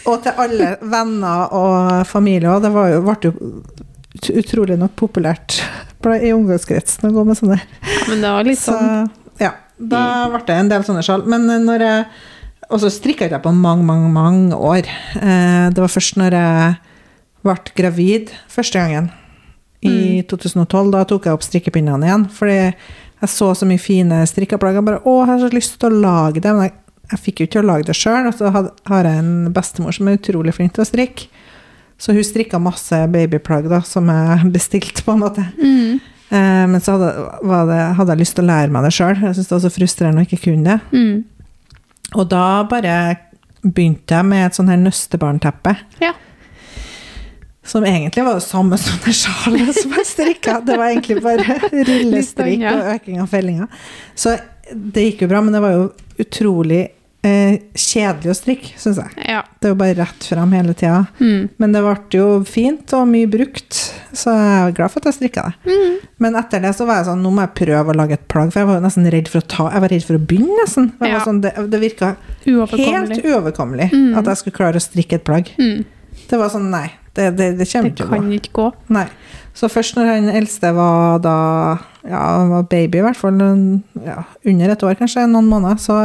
Og 0.08 0.22
til 0.24 0.32
alle 0.44 0.72
venner 0.82 1.52
og 1.54 2.06
familie. 2.10 2.48
òg. 2.50 2.62
det 2.62 2.72
var 2.74 2.88
jo, 2.90 3.00
ble 3.06 3.16
jo 3.30 3.32
utrolig 4.42 4.76
nok 4.78 4.94
populært 4.98 5.60
i 6.02 6.32
omgangskretsen 6.34 7.06
å 7.08 7.12
gå 7.14 7.24
med 7.28 7.38
sånne. 7.38 7.58
ja, 7.60 7.98
men 8.10 8.20
det 8.24 8.30
var 8.34 8.44
litt 8.48 8.58
Så 8.58 8.74
sånn 8.74 9.10
ja, 9.40 9.52
da 9.78 10.28
ble 10.30 10.42
det 10.46 10.56
en 10.58 10.70
del 10.72 10.84
sånne 10.86 11.02
sjal. 11.06 11.22
Men 11.26 11.46
når 11.66 11.86
jeg 11.86 12.06
Og 12.72 12.80
så 12.80 12.88
strikka 12.88 13.26
jeg 13.28 13.42
på 13.44 13.50
mange, 13.52 13.84
mange, 13.84 14.08
mange 14.08 14.56
år. 14.56 14.86
Eh, 15.20 15.68
Det 15.70 15.78
var 15.82 15.90
først 15.92 16.16
når 16.16 16.32
jeg 16.38 16.76
ble 17.44 17.56
gravid 17.76 18.30
første 18.48 18.78
gangen, 18.78 19.10
i 19.82 20.22
2012. 20.22 20.90
Da 20.94 21.02
tok 21.04 21.26
jeg 21.26 21.34
opp 21.36 21.42
strikkepinnene 21.44 22.06
igjen. 22.06 22.24
Fordi 22.32 22.54
jeg 22.56 23.28
så 23.28 23.50
så 23.54 23.66
mye 23.68 23.82
fine 23.82 24.22
strikkeplagg. 24.26 24.78
Jeg 24.78 24.84
bare 24.86 25.02
Å, 25.04 25.16
jeg 25.20 25.28
har 25.28 25.42
så 25.42 25.50
lyst 25.52 25.78
til 25.80 25.90
å 25.90 26.00
lage 26.00 26.40
det. 26.40 26.54
Men 26.54 26.70
jeg, 26.70 26.74
jeg 27.12 27.20
fikk 27.20 27.40
jo 27.40 27.46
ikke 27.46 27.56
til 27.58 27.64
å 27.64 27.70
lage 27.70 27.88
det 27.88 27.96
sjøl. 27.98 28.28
Og 28.30 28.36
så 28.38 28.50
har 28.52 29.08
jeg 29.08 29.22
en 29.22 29.52
bestemor 29.54 29.96
som 29.96 30.08
er 30.08 30.18
utrolig 30.18 30.54
flink 30.56 30.76
til 30.76 30.84
å 30.84 30.88
strikke. 30.88 31.28
Så 32.02 32.14
hun 32.16 32.24
strikka 32.26 32.58
masse 32.58 32.96
babyplagg 33.12 33.68
da, 33.70 33.82
som 33.86 34.08
jeg 34.10 34.48
bestilte, 34.56 35.04
på 35.06 35.14
en 35.14 35.22
måte. 35.22 35.44
Mm. 35.60 36.00
Eh, 36.32 36.64
men 36.72 36.80
så 36.82 36.96
hadde, 36.96 37.12
det, 37.68 37.82
hadde 37.98 38.16
jeg 38.16 38.22
lyst 38.24 38.38
til 38.38 38.46
å 38.46 38.50
lære 38.50 38.74
meg 38.74 38.88
det 38.88 38.94
sjøl. 38.96 39.14
Jeg 39.20 39.36
syntes 39.36 39.50
det 39.50 39.58
var 39.58 39.64
så 39.66 39.74
frustrerende 39.76 40.24
å 40.24 40.28
ikke 40.28 40.42
kunne 40.48 40.72
det. 40.72 40.96
Mm. 40.96 41.52
Og 42.18 42.28
da 42.28 42.46
bare 42.68 42.96
begynte 43.62 44.18
jeg 44.18 44.28
med 44.28 44.48
et 44.48 44.58
sånn 44.58 44.70
her 44.72 44.80
nøstebarnteppe. 44.80 45.76
Ja. 46.02 46.12
Som 47.62 47.86
egentlig 47.86 48.24
var 48.26 48.40
det 48.40 48.44
samme 48.44 48.76
som 48.80 48.98
det 49.04 49.14
sjalet 49.14 49.76
som 49.76 49.94
jeg 49.94 50.08
strikka. 50.08 50.56
Det 50.66 50.78
var 50.80 50.90
egentlig 50.90 51.20
bare 51.22 51.60
rillestrikk 51.70 52.66
og 52.72 52.88
øking 52.96 53.20
av 53.22 53.30
fellinga. 53.30 53.68
Så 54.18 54.34
det 54.72 55.06
gikk 55.06 55.24
jo 55.24 55.30
bra, 55.30 55.44
men 55.44 55.54
det 55.54 55.62
var 55.62 55.76
jo 55.76 55.86
utrolig 56.22 56.82
eh, 57.26 57.54
kjedelig 57.78 58.32
å 58.32 58.36
strikke, 58.36 58.72
syns 58.80 58.98
jeg. 59.02 59.14
ja. 59.28 59.42
Det 59.62 59.68
er 59.68 59.74
jo 59.74 59.78
bare 59.78 59.94
rett 60.00 60.24
fram 60.26 60.52
hele 60.56 60.74
tida. 60.74 61.04
Mm. 61.20 61.48
Men 61.62 61.74
det 61.74 61.82
ble 61.84 61.94
jo 62.18 62.26
fint 62.48 62.94
og 62.98 63.04
mye 63.10 63.28
brukt, 63.30 63.78
så 64.10 64.34
jeg 64.34 64.56
er 64.56 64.76
glad 64.76 64.90
for 64.92 65.02
at 65.02 65.10
jeg 65.12 65.18
strikka 65.20 65.44
det. 65.48 65.72
Mm. 65.72 65.96
Men 66.24 66.38
etter 66.40 66.64
det 66.64 66.72
så 66.78 66.86
var 66.88 67.00
jeg 67.00 67.10
sånn, 67.12 67.22
nå 67.22 67.32
må 67.34 67.44
jeg 67.46 67.54
prøve 67.62 67.94
å 67.94 67.98
lage 67.98 68.18
et 68.18 68.26
plagg, 68.32 68.50
for 68.54 68.62
jeg 68.62 68.70
var 68.70 68.80
jo 68.80 68.86
nesten 68.86 69.10
redd 69.14 69.30
for 69.30 69.42
å 69.42 69.48
ta 69.54 69.68
Jeg 69.72 69.84
var 69.84 69.94
redd 69.94 70.06
for 70.08 70.18
å 70.18 70.24
begynne, 70.32 70.58
nesten. 70.62 70.90
Ja. 70.98 71.12
var 71.14 71.26
sånn, 71.28 71.42
det, 71.44 71.54
det 71.70 71.82
virka 71.82 72.14
helt 72.42 73.14
Uoverkommelig. 73.22 73.92
Mm. 73.92 74.18
at 74.18 74.32
jeg 74.32 74.42
skulle 74.42 74.58
klare 74.58 74.82
å 74.82 74.84
strikke 74.84 75.20
et 75.20 75.26
plagg. 75.28 75.54
Mm. 75.62 75.84
Det 76.28 76.38
var 76.40 76.50
sånn, 76.52 76.68
nei, 76.72 76.88
det, 77.14 77.30
det, 77.38 77.52
det 77.60 77.68
kommer 77.70 77.94
til 77.94 78.06
å 78.06 78.10
gå. 78.10 78.18
kan 78.18 78.36
ikke 78.36 78.54
gå. 78.58 78.68
Nei. 78.98 79.06
Så 79.54 79.68
først 79.68 79.98
når 79.98 80.08
han 80.08 80.30
eldste 80.32 80.70
var 80.72 81.18
da 81.20 81.36
Ja, 82.08 82.20
han 82.40 82.48
var 82.50 82.64
baby 82.70 82.98
i 82.98 83.04
hvert 83.04 83.18
fall, 83.20 83.38
ja, 84.02 84.22
under 84.48 84.72
et 84.72 84.82
år 84.82 84.96
kanskje, 84.98 85.28
noen 85.30 85.46
måneder, 85.50 85.78
så, 85.78 85.98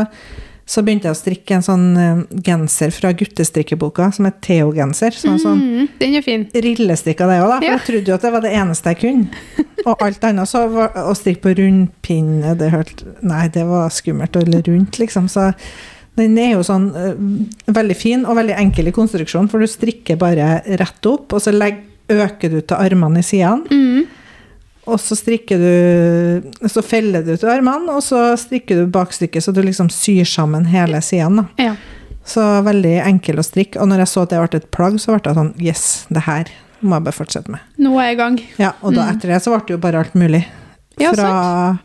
så 0.68 0.82
begynte 0.84 1.08
jeg 1.08 1.16
å 1.16 1.20
strikke 1.22 1.56
en 1.56 1.64
sånn 1.64 1.86
eh, 1.98 2.22
genser 2.44 2.92
fra 2.92 3.14
guttestrikkeboka 3.16 4.10
som 4.14 4.26
er 4.28 4.34
Theo-genser. 4.44 5.16
Som 5.16 5.34
er 5.36 5.40
sånn 5.40 5.62
Mm. 5.64 5.88
Den 6.00 6.16
er 6.20 6.22
fin. 6.26 6.44
rillestrikka 6.54 7.26
det 7.30 7.38
òg, 7.42 7.48
da. 7.50 7.58
For 7.60 7.66
Ja. 7.66 7.78
jeg 7.78 7.86
trodde 7.88 8.08
jo 8.12 8.14
at 8.16 8.22
det 8.22 8.32
var 8.34 8.42
det 8.42 8.52
eneste 8.54 8.84
jeg 8.92 9.00
kunne. 9.00 9.28
Og 9.88 10.02
alt 10.04 10.22
annet 10.28 10.48
så 10.52 10.66
var 10.70 10.90
å 11.00 11.14
strikke 11.16 11.42
på 11.46 11.56
rundpinne, 11.56 12.58
det 12.58 12.72
hørte 12.74 13.06
Nei, 13.24 13.48
det 13.48 13.64
var 13.66 13.88
skummelt. 13.90 14.36
Eller 14.36 14.62
rundt, 14.68 15.00
liksom. 15.00 15.30
Så 15.32 15.54
den 16.18 16.38
er 16.38 16.52
jo 16.58 16.64
sånn 16.68 16.90
eh, 16.96 17.72
veldig 17.72 17.96
fin 17.96 18.26
og 18.26 18.36
veldig 18.36 18.58
enkel 18.58 18.88
i 18.88 18.92
konstruksjon, 18.92 19.48
for 19.50 19.60
du 19.60 19.68
strikker 19.68 20.18
bare 20.18 20.62
rett 20.68 21.06
opp, 21.06 21.32
og 21.32 21.40
så 21.42 21.54
legg, 21.56 21.78
øker 22.10 22.50
du 22.50 22.62
til 22.62 22.78
armene 22.78 23.20
i 23.20 23.22
sidene. 23.22 23.68
Mm. 23.72 24.08
Og 24.88 25.00
så 25.04 25.18
strikker 25.20 25.60
du 25.60 26.68
Så 26.72 26.82
feller 26.86 27.26
du 27.26 27.34
til 27.36 27.50
armene, 27.52 27.92
og 27.98 28.04
så 28.06 28.22
strikker 28.40 28.80
du 28.82 28.92
bakstykket, 28.94 29.44
så 29.44 29.52
du 29.54 29.62
liksom 29.66 29.90
syr 29.92 30.24
sammen 30.28 30.66
hele 30.72 31.02
siden. 31.04 31.44
Ja. 31.60 31.76
Så 32.28 32.44
veldig 32.64 32.96
enkel 33.08 33.40
å 33.40 33.44
strikke. 33.46 33.80
Og 33.80 33.88
når 33.92 34.04
jeg 34.06 34.12
så 34.14 34.24
at 34.26 34.30
det 34.34 34.40
ble 34.44 34.60
et 34.62 34.72
plagg, 34.76 34.98
så 35.00 35.14
ble 35.16 35.22
jeg 35.32 35.38
sånn 35.38 35.54
Yes, 35.64 35.84
det 36.12 36.24
her 36.28 36.50
må 36.82 36.98
jeg 37.00 37.06
bare 37.08 37.16
fortsette 37.18 37.50
med. 37.52 37.60
Nå 37.82 37.94
er 38.00 38.10
jeg 38.12 38.16
i 38.18 38.22
gang. 38.22 38.40
Ja, 38.60 38.72
Og 38.84 38.94
da 38.94 39.06
Mm. 39.08 39.16
etter 39.16 39.28
det 39.34 39.42
så 39.44 39.52
ble 39.56 39.64
det 39.66 39.74
jo 39.76 39.78
bare 39.78 40.00
alt 40.04 40.14
mulig. 40.16 40.46
Ja, 41.00 41.12
Fra 41.14 41.80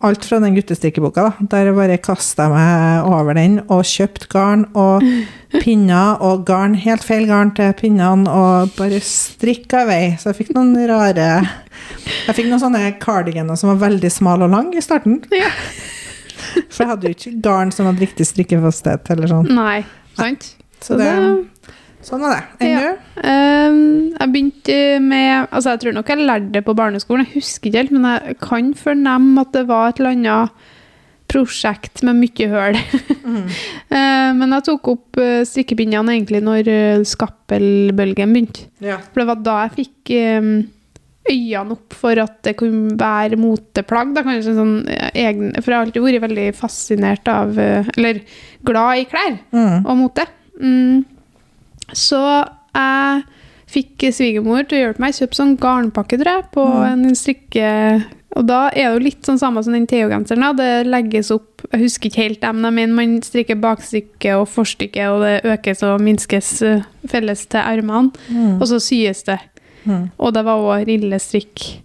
alt 0.00 0.24
fra 0.24 0.38
den 0.40 0.54
guttestrikkeboka, 0.56 1.26
da. 1.28 1.48
Der 1.52 1.70
bare 1.76 1.98
kasta 2.00 2.46
jeg 2.46 2.54
meg 2.54 3.08
over 3.10 3.36
den 3.36 3.58
og 3.66 3.84
kjøpte 3.84 4.30
garn 4.32 4.64
og 4.78 5.04
pinner 5.60 6.22
og 6.24 6.46
garn, 6.48 6.76
helt 6.80 7.04
feil 7.04 7.26
garn 7.28 7.52
til 7.56 7.74
pinnene, 7.76 8.30
og 8.30 8.72
bare 8.78 9.00
strikka 9.04 9.84
i 9.84 9.90
vei. 9.90 10.02
Så 10.20 10.30
jeg 10.30 10.40
fikk 10.42 10.54
noen 10.56 10.72
rare 10.88 11.28
Jeg 12.26 12.36
fikk 12.36 12.48
noen 12.48 12.62
sånne 12.62 12.94
cardiganer 13.02 13.58
som 13.60 13.72
var 13.74 13.82
veldig 13.88 14.10
smale 14.12 14.46
og 14.48 14.54
lange 14.54 14.80
i 14.80 14.84
starten. 14.84 15.20
Ja. 15.34 15.50
For 16.70 16.84
jeg 16.84 16.90
hadde 16.94 17.10
jo 17.10 17.16
ikke 17.16 17.36
garn 17.44 17.72
som 17.74 17.88
hadde 17.90 18.02
riktig 18.02 18.26
strikkefasthet 18.28 19.12
eller 19.12 19.30
sånn. 19.30 19.50
Nei, 19.54 19.82
sant? 20.18 20.54
Så 20.80 20.96
det, 20.96 21.10
sånn 22.02 22.20
var 22.24 22.36
det. 22.36 22.42
Enn 22.64 22.70
Ja. 22.70 22.80
du? 22.80 23.22
Ehm, 23.28 23.80
jeg 24.18 24.32
begynte 24.32 24.76
med 25.04 25.48
Altså, 25.52 25.70
jeg 25.74 25.80
tror 25.80 25.92
nok 25.94 26.08
jeg 26.08 26.18
lærte 26.18 26.52
det 26.52 26.64
på 26.64 26.74
barneskolen, 26.76 27.26
jeg 27.26 27.34
husker 27.42 27.68
ikke 27.70 27.78
helt, 27.82 27.92
men 27.92 28.06
jeg 28.26 28.38
kan 28.40 28.72
fornemme 28.74 29.40
at 29.40 29.52
det 29.52 29.66
var 29.68 29.88
et 29.88 30.00
eller 30.00 30.10
annet 30.16 30.50
prosjekt 31.30 32.02
med 32.02 32.16
mye 32.24 32.48
høl. 32.50 32.78
Eh, 33.90 34.32
men 34.38 34.50
jeg 34.54 34.64
tok 34.68 34.88
opp 34.92 35.18
uh, 35.18 35.40
strikkepinnene 35.46 36.12
egentlig 36.14 36.40
når 36.46 36.68
uh, 36.70 37.02
skappelbølgen 37.06 38.32
begynte. 38.34 38.68
Ja. 38.82 38.98
For 39.02 39.22
det 39.22 39.26
var 39.26 39.40
da 39.46 39.54
jeg 39.64 39.72
fikk 39.80 40.12
um, 40.38 40.50
øynene 41.30 41.74
opp 41.74 41.94
for 41.98 42.18
at 42.22 42.36
det 42.46 42.54
kunne 42.58 42.94
være 42.98 43.38
moteplagg. 43.40 44.12
Da, 44.14 44.22
kanskje 44.26 44.54
sånn, 44.56 44.74
eh, 44.90 45.10
egen, 45.26 45.50
for 45.58 45.70
jeg 45.72 45.76
har 45.80 45.86
alltid 45.88 46.06
vært 46.06 46.24
veldig 46.26 46.46
fascinert 46.58 47.30
av 47.30 47.58
eh, 47.58 47.90
Eller 47.96 48.22
glad 48.66 49.02
i 49.02 49.08
klær 49.10 49.38
Mm. 49.52 49.86
og 49.86 49.96
mote. 50.04 50.26
Mm. 50.60 51.04
Så 51.96 52.20
jeg 52.74 53.24
fikk 53.70 54.08
svigermor 54.14 54.64
til 54.66 54.78
å 54.78 54.82
hjelpe 54.84 55.02
meg. 55.04 55.14
Kjøpe 55.14 55.38
sånn 55.38 55.56
garnpakke, 55.60 56.18
tror 56.18 56.32
jeg, 56.40 56.48
på 56.54 56.64
Mm. 56.70 57.04
en 57.08 57.14
strikke... 57.18 57.68
Og 58.38 58.44
da 58.46 58.68
er 58.68 58.84
det 58.86 58.94
jo 58.94 59.02
litt 59.02 59.26
sånn 59.26 59.40
samme 59.42 59.58
som 59.66 59.74
den 59.74 59.88
Theo-genseren. 59.90 60.56
Det 60.56 60.86
legges 60.86 61.32
opp 61.34 61.64
Jeg 61.72 61.80
husker 61.82 62.08
ikke 62.08 62.22
helt 62.22 62.40
dem, 62.40 62.60
da, 62.62 62.70
men 62.70 62.92
man 62.94 63.16
strikker 63.22 63.58
bakstykke 63.58 64.36
og 64.38 64.46
forstykke, 64.48 65.08
og 65.10 65.24
det 65.26 65.32
økes 65.50 65.82
og 65.82 66.00
minskes 66.00 66.62
eh, 66.62 66.84
felles 67.10 67.42
til 67.50 67.60
armene. 67.60 68.12
Mm. 68.30 68.60
Og 68.60 68.66
så 68.70 68.78
syes 68.80 69.22
det. 69.26 69.38
Mm. 69.84 70.10
Og 70.18 70.32
det 70.34 70.44
var 70.46 70.62
òg 70.62 70.86
rillestrikk. 70.88 71.82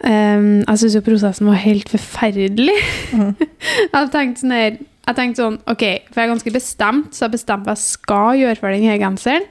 Um, 0.00 0.62
jeg 0.64 0.80
syns 0.80 0.94
jo 0.96 1.02
prosessen 1.04 1.46
var 1.50 1.58
helt 1.60 1.90
forferdelig. 1.92 2.76
Mm. 3.12 3.34
jeg 3.92 4.10
tenkte 4.14 4.40
sånn 4.40 4.54
her 4.56 4.78
Jeg 5.08 5.16
tenkte 5.16 5.42
sånn, 5.42 5.56
ok, 5.70 5.84
for 6.10 6.20
jeg 6.20 6.26
er 6.28 6.34
ganske 6.34 6.52
bestemt, 6.54 7.14
så 7.16 7.26
jeg 7.26 7.34
bestemte 7.38 7.70
hva 7.70 7.74
jeg 7.76 7.82
skal 7.86 8.42
gjøre 8.42 8.58
for 8.60 8.74
den 8.74 8.84
her 8.86 9.00
genseren. 9.00 9.48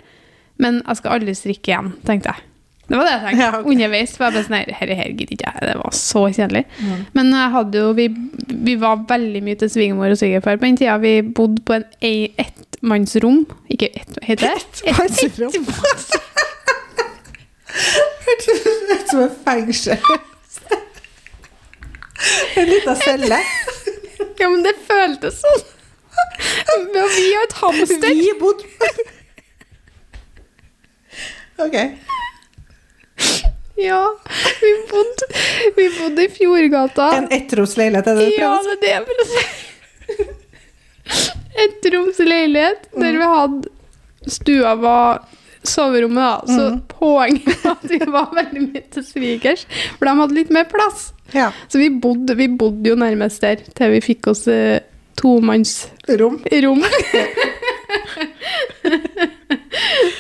Men 0.59 0.81
jeg 0.83 0.99
skal 0.99 1.17
aldri 1.17 1.33
strikke 1.38 1.71
igjen, 1.73 1.91
tenkte 2.07 2.33
jeg. 2.33 2.45
Det 2.89 2.97
var 2.97 3.05
det 3.05 3.12
jeg 3.13 3.21
tenkte 3.23 3.43
Ja, 3.45 3.49
okay. 3.53 3.71
underveis. 3.73 4.15
For 4.17 4.25
jeg 4.25 4.35
bare 4.35 4.45
sånn 4.47 4.57
her, 4.57 4.71
her, 4.79 4.93
her 4.99 5.12
gidder 5.13 5.35
ikke 5.35 5.47
jeg. 5.51 5.65
Det 5.69 5.75
var 5.81 5.93
så 5.99 6.23
kjedelig. 6.35 6.63
Mm. 6.79 7.03
Men 7.17 7.33
jeg 7.38 7.53
hadde 7.55 7.83
jo, 7.83 7.91
vi, 7.97 8.07
vi 8.69 8.75
var 8.81 9.03
veldig 9.09 9.41
mye 9.45 9.59
til 9.62 9.71
svigermor 9.73 10.15
og 10.15 10.19
svigerfar 10.21 10.59
på 10.59 10.67
den 10.67 10.79
tida. 10.79 10.97
Vi 11.03 11.13
bodde 11.23 11.62
på 11.67 11.77
en 11.77 11.85
ettmannsrom. 12.45 13.43
Ikke 13.69 13.91
ett, 13.93 14.17
heter 14.25 14.55
det? 14.55 14.59
Ettmannsrom. 14.89 15.53
Hørtes 18.25 18.65
ut 18.65 19.12
som 19.12 19.23
et 19.27 19.39
fengsel. 19.45 19.99
En 22.59 22.65
liten 22.67 22.97
celle. 22.99 23.38
Ja, 24.39 24.49
men 24.49 24.63
det 24.65 24.73
føltes 24.88 25.41
sånn. 25.43 25.62
Vi 26.89 27.34
har 27.36 27.43
et 27.45 27.53
hamster. 27.62 28.10
Vi 28.19 28.32
bodde 28.39 28.63
Ok. 31.60 31.75
Ja, 33.79 34.01
vi 34.62 34.71
bodde, 34.91 35.27
vi 35.77 35.86
bodde 35.97 36.23
i 36.25 36.29
Fjordgata. 36.32 37.10
En 37.17 37.27
ettromsleilighet, 37.36 38.08
er 38.12 38.15
det 38.19 38.25
du 38.29 38.38
Ja, 38.41 38.53
prøver 38.55 38.60
å 38.60 38.63
si? 38.63 38.75
det 38.82 38.91
er 38.95 39.05
det 39.08 39.15
jeg. 40.19 40.36
Ettromsleilighet 41.65 42.89
der 42.95 43.17
vi 43.19 43.27
hadde 43.34 43.69
Stua 44.29 44.73
var 44.79 45.21
soverommet, 45.63 46.15
da. 46.21 46.47
Så 46.47 46.65
Mm. 46.69 46.82
poenget 46.88 47.63
var 47.63 47.71
at 47.71 47.89
vi 47.89 47.99
var 48.05 48.27
veldig 48.36 48.62
mye 48.67 48.84
til 48.91 49.03
svigers, 49.03 49.65
for 49.97 50.05
de 50.05 50.13
hadde 50.21 50.36
litt 50.36 50.49
mer 50.51 50.65
plass. 50.71 51.12
Ja. 51.35 51.49
Så 51.67 51.81
vi 51.81 51.89
bodde, 51.89 52.35
vi 52.39 52.47
bodde 52.51 52.91
jo 52.91 52.95
nærmest 52.99 53.43
der 53.45 53.61
til 53.75 53.93
vi 53.95 54.01
fikk 54.03 54.31
oss 54.31 54.47
eh, 54.51 54.79
tomannsrom. 55.19 56.39
Rom. 56.63 56.83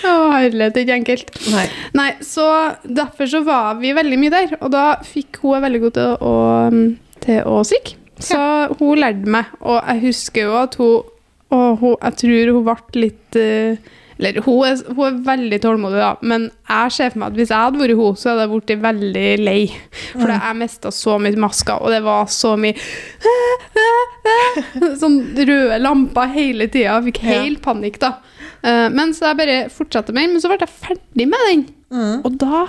Å, 0.09 0.13
herlighet, 0.33 0.77
er 0.77 0.83
ikke 0.83 0.97
enkelt. 0.97 1.31
Nei. 1.53 1.65
Nei, 1.97 2.09
så 2.25 2.45
derfor 2.83 3.29
så 3.29 3.43
var 3.45 3.77
vi 3.81 3.93
veldig 3.95 4.19
mye 4.19 4.33
der, 4.33 4.57
og 4.59 4.73
da 4.73 4.85
fikk 5.05 5.41
hun 5.43 5.63
veldig 5.65 5.81
god 5.85 5.95
til 5.97 6.27
å, 6.29 6.33
til 7.25 7.39
å 7.45 7.61
strikke. 7.67 7.95
Så 8.19 8.39
hun 8.81 8.99
lærte 8.99 9.31
meg, 9.31 9.53
og 9.63 9.79
jeg 9.79 10.03
husker 10.09 10.49
jo 10.49 10.57
at 10.59 10.75
hun, 10.79 11.15
og 11.55 11.69
hun 11.79 11.95
jeg 11.95 12.17
tror 12.23 12.51
hun 12.51 12.65
ble 12.67 13.03
litt 13.05 13.39
eh, 13.39 13.93
Eller 14.19 14.41
hun 14.43 14.65
er, 14.67 14.75
hun 14.91 15.05
er 15.07 15.19
veldig 15.23 15.57
tålmodig, 15.63 15.99
da, 16.01 16.09
men 16.27 16.49
jeg 16.67 16.91
ser 16.91 17.13
for 17.13 17.21
meg 17.21 17.29
at 17.31 17.37
hvis 17.39 17.53
jeg 17.53 17.61
hadde 17.63 17.79
vært 17.79 17.95
hun, 17.95 18.17
så 18.19 18.33
hadde 18.33 18.43
jeg 18.43 18.51
blitt 18.51 18.73
veldig 18.83 19.27
lei. 19.39 19.61
For 20.11 20.33
jeg 20.33 20.57
mista 20.59 20.91
så 20.91 21.15
mye 21.23 21.39
masker, 21.39 21.79
og 21.79 21.93
det 21.95 22.01
var 22.03 22.27
så 22.27 22.57
mye 22.59 22.75
Sånn 24.99 25.17
røde 25.37 25.79
lamper 25.81 26.29
hele 26.35 26.67
tida. 26.71 26.99
Fikk 27.05 27.21
Ja. 27.23 27.41
helt 27.41 27.61
panikk, 27.63 27.99
da. 27.99 28.13
Eh, 28.63 28.89
Men 28.89 29.13
så 29.15 29.29
jeg 29.31 29.37
bare 29.39 29.57
fortsatte 29.69 30.13
med 30.13 30.23
den, 30.27 30.33
men 30.35 30.41
så 30.41 30.49
ble 30.51 30.57
jeg 30.59 30.69
ferdig 30.69 31.27
med 31.29 31.39
den. 31.49 31.65
Mm. 31.91 32.21
Og 32.25 32.37
da 32.37 32.67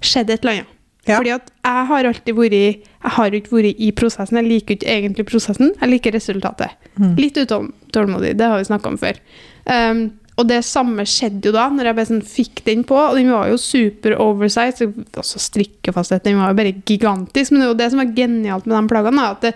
skjedde 0.00 0.32
et 0.34 0.40
eller 0.44 0.52
annet. 0.52 0.66
Ja. 1.08 1.16
Fordi 1.16 1.30
at 1.32 1.50
jeg 1.64 1.86
har 1.88 2.04
alltid 2.04 2.34
vært 2.36 2.52
Jeg 2.52 3.12
har 3.16 3.30
ikke 3.30 3.50
vært 3.56 3.76
i 3.80 3.90
prosessen. 3.92 4.36
Jeg 4.36 4.44
liker 4.48 4.74
ikke 4.76 4.92
egentlig 4.92 5.26
prosessen, 5.26 5.72
jeg 5.80 5.88
liker 5.90 6.12
resultatet. 6.12 6.70
Mm. 6.98 7.16
Litt 7.16 7.34
utålmodig, 7.36 8.36
det 8.36 8.44
har 8.46 8.58
vi 8.58 8.64
snakka 8.64 8.86
om 8.88 8.98
før. 8.98 9.16
Um, 9.64 10.12
og 10.38 10.46
det 10.46 10.60
samme 10.66 11.02
skjedde 11.08 11.50
jo 11.50 11.54
da, 11.56 11.66
når 11.74 11.90
jeg 11.90 11.98
bare 11.98 12.08
sånn 12.12 12.22
fikk 12.22 12.62
den 12.68 12.84
på. 12.86 12.94
Og 12.94 13.18
den 13.18 13.32
var 13.34 13.50
jo 13.50 13.58
super 13.58 14.14
oversize. 14.22 14.86
Altså 15.18 15.40
strikkefasthet, 15.42 16.22
den 16.28 16.38
var 16.38 16.52
jo 16.52 16.58
bare 16.60 16.76
gigantisk. 16.86 17.50
Men 17.50 17.60
det 17.60 17.66
er 17.66 17.72
jo 17.72 17.78
det 17.80 17.90
som 17.90 18.02
var 18.04 18.14
genialt 18.14 18.68
med 18.68 18.76
de 18.76 18.92
plaggene, 18.92 19.24
at 19.34 19.42
det, 19.42 19.52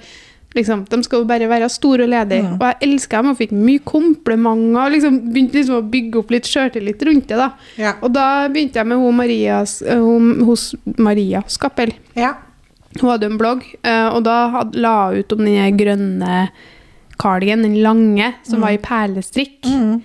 liksom, 0.59 0.83
de 0.91 0.99
skal 1.07 1.23
jo 1.23 1.29
bare 1.31 1.51
være 1.53 1.69
store 1.71 2.09
og 2.09 2.11
ledige. 2.11 2.43
Ja. 2.49 2.55
Og 2.57 2.67
jeg 2.67 2.89
elska 2.89 3.23
dem 3.23 3.31
og 3.31 3.39
fikk 3.39 3.55
mye 3.55 3.83
komplimenter. 3.87 4.81
Og 4.83 4.97
liksom 4.97 5.21
begynte 5.29 5.61
liksom 5.61 5.79
å 5.79 5.89
bygge 5.93 6.19
opp 6.19 6.35
litt 6.35 6.51
sjøltillit 6.51 7.05
rundt 7.09 7.31
det. 7.31 7.39
da. 7.39 7.51
Ja. 7.79 7.93
Og 8.03 8.11
da 8.17 8.29
begynte 8.51 8.83
jeg 8.83 8.91
med 8.91 9.05
hun 9.05 9.21
Marias, 9.23 9.77
eh, 9.87 10.03
hun, 10.03 10.33
hos 10.49 10.73
Maria 10.99 11.45
Skappel. 11.47 11.95
ja. 12.19 12.35
Hun 13.01 13.09
hadde 13.09 13.25
en 13.25 13.39
blogg, 13.41 13.63
eh, 13.89 14.09
og 14.13 14.19
da 14.27 14.51
had, 14.53 14.75
la 14.77 15.07
hun 15.09 15.23
ut 15.23 15.31
om 15.33 15.39
den 15.47 15.79
grønne 15.79 16.41
cardigan, 17.23 17.63
den 17.65 17.79
lange, 17.81 18.35
som 18.45 18.61
var 18.61 18.75
i 18.75 18.81
perlestrikk. 18.83 19.63
Mm. 19.65 20.03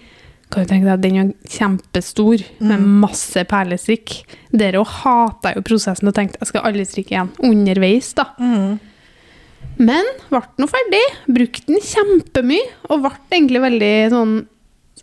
Kan 0.48 0.64
du 0.64 0.70
tenke 0.70 0.88
deg 0.88 0.94
at 0.94 1.04
Den 1.04 1.18
var 1.18 1.32
kjempestor, 1.52 2.44
med 2.64 2.84
masse 3.04 3.44
perlestrikk. 3.50 4.22
Dere 4.56 4.80
òg 4.82 4.92
hata 5.04 5.56
jo 5.58 5.64
prosessen 5.68 6.08
og 6.08 6.16
tenkte 6.16 6.40
jeg 6.42 6.52
skal 6.52 6.70
aldri 6.70 6.86
strikke 6.88 7.16
igjen. 7.16 7.34
Underveis, 7.44 8.14
da. 8.18 8.30
Mm. 8.40 8.78
Men 9.78 10.08
ble 10.32 10.42
nå 10.58 10.70
ferdig. 10.72 11.04
Brukte 11.28 11.68
den 11.68 11.84
kjempemye, 11.84 12.70
og 12.88 13.04
ble 13.04 13.14
egentlig 13.30 13.64
veldig 13.68 13.96
sånn 14.14 14.38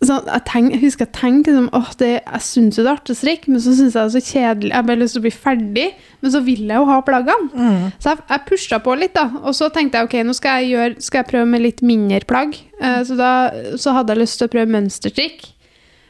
sånn, 0.01 0.27
jeg, 0.27 0.43
tenk, 0.49 0.73
jeg 0.73 0.81
husker 0.81 1.05
jeg 1.05 1.13
tenkte 1.15 1.53
liksom, 1.53 1.69
åh, 1.77 1.91
det, 2.01 2.09
jeg 2.19 2.43
syns 2.43 2.77
jo 2.77 2.83
det 2.83 2.91
er 2.91 2.99
artig 2.99 3.15
å 3.15 3.19
strikke, 3.19 3.51
men 3.53 3.63
så 3.63 3.75
syns 3.77 3.95
jeg 3.95 3.95
det 3.95 4.03
er 4.03 4.13
så 4.15 4.23
kjedelig. 4.25 4.71
Jeg 4.71 4.77
har 4.77 4.87
bare 4.89 5.01
lyst 5.01 5.15
til 5.15 5.21
å 5.21 5.25
bli 5.25 5.33
ferdig, 5.35 5.87
men 6.21 6.33
så 6.33 6.41
vil 6.45 6.63
jeg 6.65 6.81
jo 6.81 6.87
ha 6.89 6.99
plaggene. 7.07 7.49
Mm. 7.53 7.83
Så 8.03 8.11
jeg, 8.11 8.23
jeg 8.33 8.45
pusha 8.49 8.79
på 8.83 8.95
litt, 8.99 9.15
da. 9.15 9.25
Og 9.43 9.57
så 9.57 9.69
tenkte 9.73 10.01
jeg 10.01 10.09
ok, 10.09 10.17
nå 10.27 10.35
skal 10.35 10.61
jeg, 10.61 10.73
gjøre, 10.75 11.05
skal 11.07 11.21
jeg 11.21 11.29
prøve 11.31 11.49
med 11.53 11.63
litt 11.63 11.83
mindre 11.85 12.21
plagg. 12.27 12.57
Uh, 12.81 13.01
så 13.07 13.19
da 13.19 13.33
så 13.81 13.95
hadde 13.95 14.15
jeg 14.15 14.25
lyst 14.25 14.41
til 14.41 14.49
å 14.49 14.55
prøve 14.55 14.73
mønsterstrikk. 14.75 15.45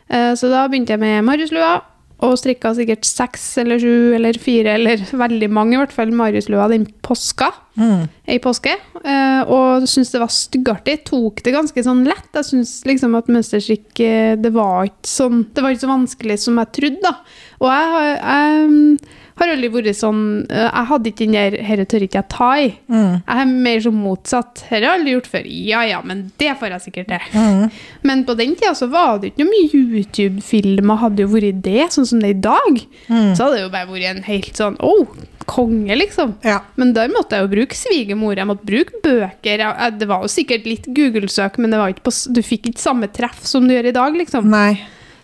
Uh, 0.10 0.34
så 0.38 0.50
da 0.50 0.65
begynte 0.69 0.95
jeg 0.95 1.04
med 1.06 1.21
Mariuslua, 1.28 1.76
og 2.23 2.38
strikka 2.39 2.71
sikkert 2.78 3.04
seks 3.04 3.43
eller 3.60 3.80
sju 3.82 4.13
eller 4.15 4.38
fire, 4.39 4.78
eller 4.80 5.01
veldig 5.12 5.49
mange 5.51 5.75
i 5.75 5.80
hvert 5.82 5.91
fall, 5.95 6.13
Mariuslua 6.15 6.69
den 6.71 6.86
påska. 7.04 7.49
Mm. 7.75 8.06
I 8.32 8.38
påske. 8.39 8.71
Eh, 9.04 9.41
og 9.51 9.84
syntes 9.91 10.13
det 10.13 10.21
var 10.23 10.32
styggartig. 10.32 10.95
Tok 11.10 11.41
det 11.43 11.51
ganske 11.54 11.84
sånn 11.84 12.06
lett. 12.08 12.30
Jeg 12.34 12.47
syns 12.47 12.71
liksom 12.88 13.17
at 13.19 13.28
mønsterstrikk 13.28 13.99
eh, 14.06 14.38
det 14.39 14.54
var 14.56 14.88
ikke 14.88 15.12
sånn 15.12 15.43
Det 15.51 15.62
var 15.65 15.75
ikke 15.75 15.84
så 15.84 15.91
vanskelig 15.91 16.39
som 16.45 16.58
jeg 16.63 16.71
trodde, 16.80 17.04
da. 17.04 17.13
Og 17.60 17.67
jeg, 17.73 17.91
har- 17.97 18.15
jeg 18.15 18.69
mm, 18.71 18.97
har 19.41 19.52
aldri 19.52 19.69
vært 19.74 19.98
sånn 20.00 20.21
eh, 20.48 20.69
Jeg 20.69 20.88
hadde 20.91 21.12
ikke 21.12 21.26
den 21.26 21.36
der 21.36 21.58
'herre 21.67 21.86
tør 21.91 22.06
ikke 22.06 22.21
jeg 22.21 22.30
ta 22.32 22.50
i'. 22.62 22.74
Mm. 22.88 23.13
Jeg 23.19 23.41
er 23.43 23.54
mer 23.67 23.84
som 23.84 24.00
motsatt. 24.00 24.54
Dette 24.56 24.69
har 24.69 24.82
jeg 24.86 24.91
aldri 24.93 25.15
gjort 25.15 25.30
før. 25.34 25.50
Ja 25.71 25.84
ja, 25.84 26.02
men 26.04 26.32
det 26.39 26.56
får 26.60 26.76
jeg 26.76 26.86
sikkert 26.86 27.12
til. 27.12 27.28
Mm. 27.36 27.69
Men 28.04 28.26
på 28.26 28.38
den 28.39 28.56
tida 28.56 28.74
så 28.78 28.88
var 28.91 29.19
det 29.19 29.34
ikke 29.34 29.43
noe 29.43 29.54
mye 29.54 29.84
YouTube-filmer. 30.00 31.02
Hadde 31.04 31.26
jo 31.26 31.34
vært 31.36 31.63
det, 31.65 31.91
sånn 31.91 32.08
som 32.08 32.24
det 32.24 32.32
er 32.32 32.38
i 32.38 32.43
dag. 32.48 32.84
Mm. 33.10 33.32
Så 33.36 33.43
hadde 33.43 33.58
det 33.58 33.63
jo 33.65 33.74
bare 33.76 33.91
vært 33.91 34.12
en 34.13 34.24
helt 34.30 34.62
sånn 34.62 34.80
oh, 34.80 35.08
konge, 35.45 35.95
liksom. 35.95 36.36
Ja. 36.45 36.62
Men 36.80 36.93
der 36.95 37.12
måtte 37.13 37.38
jeg 37.38 37.45
jo 37.45 37.54
bruke 37.54 37.78
svigermor, 37.78 38.38
jeg 38.38 38.50
måtte 38.50 38.67
bruke 38.67 39.02
bøker. 39.04 39.63
Jeg, 39.67 40.00
det 40.00 40.10
var 40.10 40.26
jo 40.26 40.32
sikkert 40.32 40.67
litt 40.69 40.89
Google-søk, 40.95 41.60
men 41.62 41.74
det 41.74 41.82
var 41.82 41.93
ikke 41.93 42.08
på, 42.08 42.15
du 42.34 42.41
fikk 42.45 42.71
ikke 42.71 42.82
samme 42.82 43.12
treff 43.13 43.43
som 43.45 43.67
du 43.67 43.76
gjør 43.76 43.91
i 43.91 43.95
dag, 43.95 44.17
liksom. 44.17 44.50
Nei. 44.52 44.74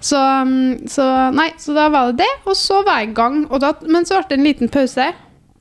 Så, 0.01 0.17
mm, 0.17 0.87
så, 0.89 1.07
nei, 1.37 1.51
så 1.61 1.75
da 1.77 1.87
var 1.93 2.09
det 2.09 2.25
det, 2.25 2.31
og 2.49 2.57
så 2.57 2.81
var 2.85 3.01
jeg 3.01 3.11
i 3.11 3.17
gang. 3.17 3.43
Da, 3.61 3.75
men 3.87 4.07
så 4.07 4.17
ble 4.17 4.31
det 4.31 4.39
en 4.39 4.49
liten 4.49 4.71
pause. 4.73 5.11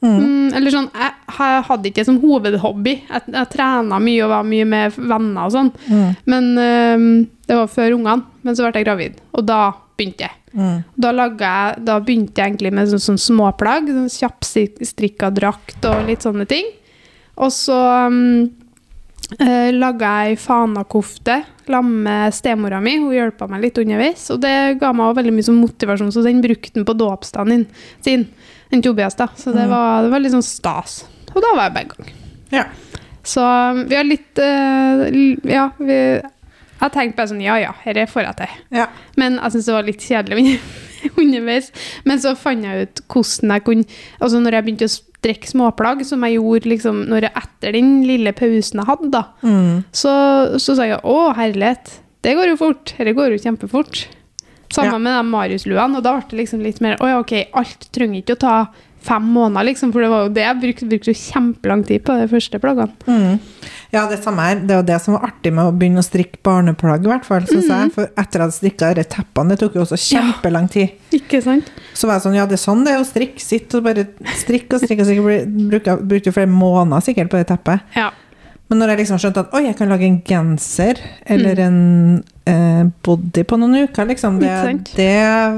Mm, 0.01 0.55
eller 0.57 0.73
sånn, 0.73 0.89
jeg, 0.97 1.13
jeg 1.37 1.65
hadde 1.69 1.91
ikke 1.91 2.07
som 2.09 2.19
hovedhobby. 2.23 2.95
Jeg, 3.05 3.25
jeg 3.35 3.51
trena 3.53 4.01
mye 4.01 4.25
og 4.25 4.33
var 4.33 4.49
mye 4.49 4.69
med 4.69 4.97
venner 4.97 5.45
og 5.45 5.55
sånn. 5.55 5.71
Mm. 5.91 6.11
Men 6.33 6.51
um, 6.57 7.09
det 7.47 7.59
var 7.59 7.73
før 7.73 7.99
ungene. 7.99 8.25
Men 8.41 8.57
så 8.57 8.65
ble 8.65 8.81
jeg 8.81 8.89
gravid, 8.89 9.19
og 9.37 9.45
da 9.45 9.63
begynte 10.01 10.25
jeg. 10.25 10.37
Mm. 10.57 10.79
Da, 10.97 11.13
jeg, 11.13 11.83
da 11.87 11.99
begynte 12.03 12.41
jeg 12.41 12.55
egentlig 12.55 12.73
med 12.75 12.89
sånn, 12.91 13.05
sånn 13.11 13.21
småplagg. 13.21 13.91
Sånn 13.93 14.13
Kjappstrikka 14.15 15.31
drakt 15.37 15.85
og 15.91 16.09
litt 16.09 16.25
sånne 16.25 16.49
ting. 16.49 16.73
Og 17.41 17.53
så 17.55 17.77
um, 18.09 18.49
eh, 19.39 19.71
laga 19.77 20.13
ei 20.27 20.37
fanakofte 20.37 21.43
sammen 21.71 22.03
med 22.03 22.35
stemora 22.35 22.81
mi. 22.83 22.97
Hun 22.99 23.13
hjelpa 23.15 23.47
meg 23.51 23.63
litt 23.67 23.79
underveis. 23.79 24.25
Og 24.35 24.41
det 24.43 24.55
ga 24.81 24.91
meg 24.97 25.15
veldig 25.21 25.35
mye 25.37 25.47
sånn 25.47 25.61
motivasjon, 25.63 26.11
så 26.15 26.25
den 26.27 26.41
brukte 26.43 26.75
den 26.81 26.87
på 26.89 26.97
dåpsdagen 26.99 27.67
sin. 28.05 28.27
Den 28.71 28.83
Tobias, 28.83 29.15
da. 29.19 29.29
Så 29.39 29.53
det 29.55 29.69
var, 29.71 30.03
det 30.07 30.11
var 30.13 30.23
litt 30.23 30.35
sånn 30.35 30.47
stas. 30.47 31.05
Og 31.31 31.39
da 31.43 31.55
var 31.55 31.69
jeg 31.69 31.77
begge 31.79 31.97
gang. 32.01 32.13
Ja. 32.51 32.65
Så 33.23 33.45
um, 33.45 33.85
vi 33.87 33.95
har 33.99 34.07
litt 34.09 34.39
uh, 34.41 35.03
Ja, 35.47 35.67
vi 35.77 35.95
Jeg 35.95 36.93
tenkte 36.95 37.19
bare 37.19 37.29
sånn 37.29 37.43
Ja 37.45 37.59
ja, 37.61 37.75
dette 37.85 38.07
får 38.11 38.25
jeg 38.25 38.39
til. 38.39 38.55
Ja. 38.81 38.87
Men 39.21 39.37
jeg 39.37 39.53
syntes 39.53 39.69
det 39.69 39.75
var 39.77 39.87
litt 39.87 40.07
kjedelig 40.09 40.39
under- 40.41 41.21
underveis. 41.21 41.69
Men 42.09 42.23
så 42.23 42.33
fant 42.41 42.65
jeg 42.67 42.89
ut 42.89 43.03
hvordan 43.13 43.53
jeg 43.55 43.65
kunne 43.69 43.85
Altså 44.19 44.41
når 44.41 44.57
jeg 44.59 44.67
begynte 44.67 44.89
å 44.89 44.95
strekke 45.21 45.47
småplagg, 45.51 46.01
som 46.09 46.23
jeg 46.25 46.39
gjorde 46.39 46.71
liksom 46.73 47.03
når 47.11 47.27
jeg, 47.29 47.33
etter 47.43 47.73
den 47.77 47.91
lille 48.09 48.33
pausen 48.33 48.81
jeg 48.81 48.89
hadde, 48.89 49.11
da, 49.13 49.25
Mm. 49.45 49.85
så, 49.93 50.15
så 50.59 50.77
sa 50.79 50.87
jeg 50.89 51.01
å, 51.05 51.35
herlighet, 51.37 51.99
det 52.25 52.35
går 52.37 52.49
jo 52.55 52.57
fort. 52.57 52.95
Dette 52.99 53.13
går 53.17 53.33
jo 53.37 53.39
kjempefort. 53.45 54.07
Samme 54.73 54.93
Ja. 54.93 54.99
med 54.99 55.17
de 55.19 55.31
Marius-luene, 55.31 55.97
og 55.99 56.03
da 56.05 56.13
ble 56.17 56.27
det 56.31 56.39
liksom 56.45 56.61
litt 56.63 56.81
mer 56.81 56.97
Å 57.03 57.09
ja, 57.09 57.19
ok, 57.21 57.33
alt 57.59 57.89
trenger 57.93 58.23
ikke 58.23 58.37
å 58.37 58.39
ta 58.39 58.57
fem 59.03 59.23
måneder, 59.33 59.65
liksom, 59.71 59.93
for 59.95 60.05
det 60.05 60.11
var 60.13 60.27
jo 60.27 60.33
det 60.37 60.43
jeg 60.45 60.61
brukte, 60.61 60.89
brukte 60.91 61.15
kjempelang 61.17 61.85
tid 61.89 62.03
på 62.05 62.17
de 62.21 62.27
første 62.29 62.61
plaggene. 62.61 62.93
Mm. 63.07 63.39
Ja, 63.91 64.05
det 64.07 64.21
samme 64.23 64.45
her. 64.45 64.61
Det 64.63 64.77
jo 64.77 64.83
det 64.87 64.99
som 65.03 65.15
var 65.17 65.25
artig 65.31 65.51
med 65.57 65.67
å 65.67 65.73
begynne 65.75 65.99
å 66.03 66.07
strikke 66.07 66.39
barneplagg, 66.47 67.05
i 67.05 67.11
hvert 67.11 67.25
fall, 67.27 67.41
Mhm. 67.43 67.69
jeg. 67.69 67.93
For 67.97 68.05
etter 68.05 68.21
at 68.23 68.33
jeg 68.33 68.41
hadde 68.43 68.59
strikka 68.59 68.95
disse 68.95 69.09
teppene, 69.17 69.49
det 69.49 69.59
tok 69.59 69.75
jo 69.75 69.81
også 69.83 69.99
kjempelang 69.99 70.69
tid. 70.71 70.91
Ikke 71.19 71.43
sant? 71.43 71.71
Så 71.95 72.07
var 72.07 72.19
jeg 72.21 72.23
sånn, 72.29 72.37
ja, 72.37 72.47
det 72.47 72.55
er 72.61 72.65
sånn 72.65 72.85
det 72.85 72.95
er 72.95 73.01
å 73.01 73.09
strikke. 73.09 73.41
Sitt 73.41 73.75
og 73.75 73.83
bare 73.85 74.07
strikke 74.37 74.75
og 74.77 74.81
strikke 74.85 75.05
strikke. 75.09 75.97
Brukte 76.07 76.33
flere 76.33 76.47
måneder 76.53 77.01
sikkert 77.03 77.31
på 77.33 77.41
det 77.41 77.49
teppet. 77.49 77.81
Ja. 77.97 78.11
Men 78.71 78.79
når 78.79 78.93
jeg 78.93 78.99
liksom 79.01 79.19
skjønte 79.19 79.43
at 79.43 79.55
oi, 79.59 79.65
jeg 79.67 79.77
kan 79.77 79.89
lage 79.91 80.07
en 80.07 80.21
genser 80.23 81.01
eller 81.27 81.59
en 81.59 81.79
eh, 82.47 82.85
body 83.03 83.43
på 83.43 83.59
noen 83.59 83.89
uker, 83.89 84.07
liksom, 84.07 84.39
det, 84.39 84.95
det 84.95 85.11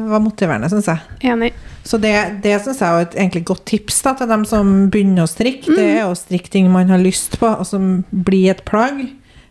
var 0.08 0.22
motiverende, 0.24 0.70
syns 0.72 0.88
jeg. 0.88 0.98
Enig. 1.28 1.52
Så 1.84 1.98
det, 1.98 2.12
det 2.44 2.60
syns 2.62 2.78
jeg 2.80 2.88
er 2.88 3.00
et 3.06 3.14
egentlig 3.18 3.44
godt 3.48 3.64
tips 3.66 4.02
da, 4.06 4.12
til 4.14 4.28
dem 4.30 4.44
som 4.46 4.68
begynner 4.92 5.24
å 5.24 5.30
strikke. 5.30 5.66
Det 5.74 5.82
Mm. 5.82 5.96
er 5.98 6.04
å 6.06 6.14
strikke 6.16 6.50
ting 6.50 6.70
man 6.70 6.88
har 6.88 6.98
lyst 7.02 7.38
på, 7.40 7.46
og 7.58 7.66
som 7.66 8.04
blir 8.12 8.50
et 8.50 8.64
plagg, 8.64 9.00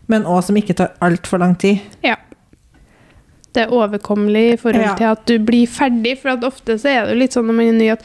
men 0.08 0.24
også 0.24 0.46
som 0.46 0.56
ikke 0.56 0.74
tar 0.76 0.92
altfor 1.04 1.38
lang 1.38 1.54
tid. 1.60 1.80
Ja. 2.02 2.16
Det 3.52 3.66
er 3.66 3.74
overkommelig 3.76 4.52
i 4.54 4.56
forhold 4.56 4.84
Ja. 4.86 4.94
til 4.96 5.04
at 5.12 5.26
du 5.26 5.38
blir 5.38 5.66
ferdig, 5.68 6.18
for 6.22 6.30
ofte 6.48 6.78
så 6.80 6.88
er 6.88 7.04
det 7.04 7.12
jo 7.14 7.18
litt 7.20 7.32
sånn 7.36 7.46
når 7.46 7.54
man 7.54 7.66
er 7.68 7.72
ny 7.78 7.88
at 7.90 8.02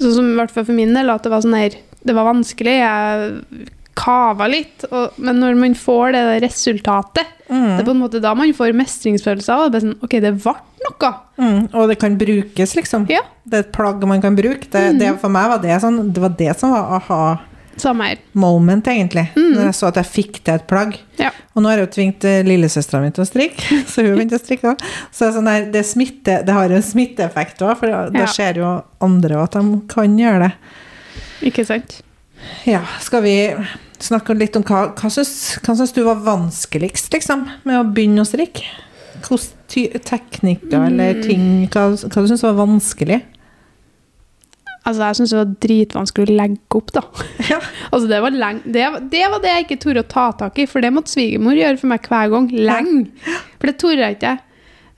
Sånn 0.00 0.14
som 0.14 0.30
i 0.32 0.36
hvert 0.38 0.50
fall 0.50 0.64
for 0.64 0.72
min 0.72 0.94
del, 0.94 1.10
at 1.10 1.22
det 1.22 1.30
var 1.30 1.42
sånn 1.42 1.54
her 1.58 1.70
Det 2.02 2.14
var 2.14 2.24
vanskelig, 2.32 2.78
jeg 2.80 3.68
kava 3.98 4.46
litt, 4.50 4.84
og, 4.90 5.16
men 5.18 5.40
når 5.42 5.58
man 5.60 5.74
får 5.78 6.12
det 6.16 6.24
resultatet 6.46 7.36
Mm. 7.50 7.64
Det 7.66 7.80
er 7.82 7.86
på 7.88 7.90
en 7.96 7.98
måte 7.98 8.20
da 8.22 8.30
man 8.38 8.52
får 8.54 8.76
mestringsfølelse 8.78 9.50
av 9.50 9.72
det. 9.74 9.80
sånn, 9.82 9.96
ok, 10.06 10.12
det 10.22 10.30
ble 10.38 10.52
noe. 10.84 11.08
Mm, 11.34 11.64
og 11.74 11.88
det 11.90 11.96
kan 11.98 12.16
brukes, 12.18 12.74
liksom. 12.78 13.08
Ja. 13.10 13.24
Det 13.42 13.56
er 13.58 13.64
et 13.64 13.72
plagg 13.74 14.04
man 14.06 14.22
kan 14.22 14.36
bruke. 14.38 14.68
Det, 14.70 14.82
det, 15.00 15.08
for 15.18 15.32
meg 15.34 15.48
var 15.50 15.58
det 15.64 15.80
sånn, 15.82 16.12
det 16.14 16.22
var 16.22 16.36
det 16.38 16.52
som 16.60 16.70
var 16.70 16.92
aha-moment, 17.00 17.48
Samme 17.80 18.06
her. 18.06 18.20
egentlig. 18.94 19.24
Når 19.34 19.64
jeg 19.64 19.74
så 19.80 19.88
at 19.90 19.98
jeg 19.98 20.06
fikk 20.12 20.38
til 20.44 20.54
et 20.60 20.66
plagg. 20.70 20.94
Ja. 21.18 21.32
Og 21.56 21.64
nå 21.64 21.72
har 21.72 21.80
jeg 21.80 21.88
jo 21.88 21.92
tvingt 21.96 22.24
eh, 22.28 22.42
lillesøstera 22.46 23.00
mi 23.02 23.10
til 23.16 23.24
å 23.24 23.26
strikke, 23.26 23.80
så 23.90 24.04
hun 24.06 24.14
begynte 24.14 24.38
å 24.38 24.44
strikke 24.44 24.70
òg. 24.74 24.84
Så 25.10 25.32
sånn 25.34 25.50
der, 25.50 25.66
det, 25.74 25.82
smitte, 25.88 26.44
det 26.46 26.54
har 26.54 26.70
en 26.70 26.86
smitteeffekt 26.86 27.64
òg, 27.66 27.74
for 27.82 27.90
da 27.90 28.04
Ja. 28.14 28.28
ser 28.30 28.62
jo 28.62 28.76
andre 29.02 29.42
at 29.42 29.58
de 29.58 29.80
kan 29.90 30.14
gjøre 30.22 30.46
det. 30.46 30.52
Ikke 31.50 31.66
sant? 31.66 31.98
Ja, 32.68 32.82
skal 33.00 33.22
vi 33.24 33.34
snakke 34.00 34.36
litt 34.36 34.56
om 34.56 34.64
hva, 34.64 34.86
hva 34.96 35.10
syns, 35.12 35.58
hva 35.64 35.74
syns 35.76 35.92
du 35.96 36.02
var 36.06 36.22
vanskeligst, 36.24 37.10
liksom, 37.12 37.46
med 37.68 37.80
å 37.80 37.84
begynne 37.92 38.24
å 38.24 38.28
strikke? 38.28 38.64
Hvilke 39.20 40.00
teknikker 40.08 40.86
eller 40.86 41.14
Mm. 41.18 41.22
ting 41.26 41.42
Hva, 41.68 41.90
hva 41.92 42.22
du 42.24 42.28
syns 42.30 42.42
var 42.46 42.56
vanskelig? 42.56 43.20
Altså, 44.80 45.02
jeg 45.04 45.16
syns 45.18 45.32
det 45.34 45.38
var 45.38 45.50
dritvanskelig 45.60 46.24
å 46.24 46.36
legge 46.38 46.78
opp, 46.80 46.92
da. 46.96 47.02
Ja. 47.50 47.58
Altså, 47.92 48.06
det 48.08 48.20
var, 48.24 48.30
det, 48.64 48.86
det 49.12 49.24
var 49.30 49.42
det 49.42 49.52
jeg 49.52 49.66
ikke 49.66 49.80
torde 49.84 50.04
å 50.06 50.08
ta 50.08 50.30
tak 50.40 50.58
i, 50.62 50.66
for 50.70 50.80
det 50.80 50.92
måtte 50.94 51.12
svigermor 51.12 51.58
gjøre 51.58 51.76
for 51.82 51.90
meg 51.92 52.06
hver 52.08 52.30
gang. 52.32 52.46
Lenge. 52.54 53.10
For 53.58 53.68
det 53.68 53.76
torde 53.82 54.06
jeg 54.06 54.16
ikke. 54.16 54.36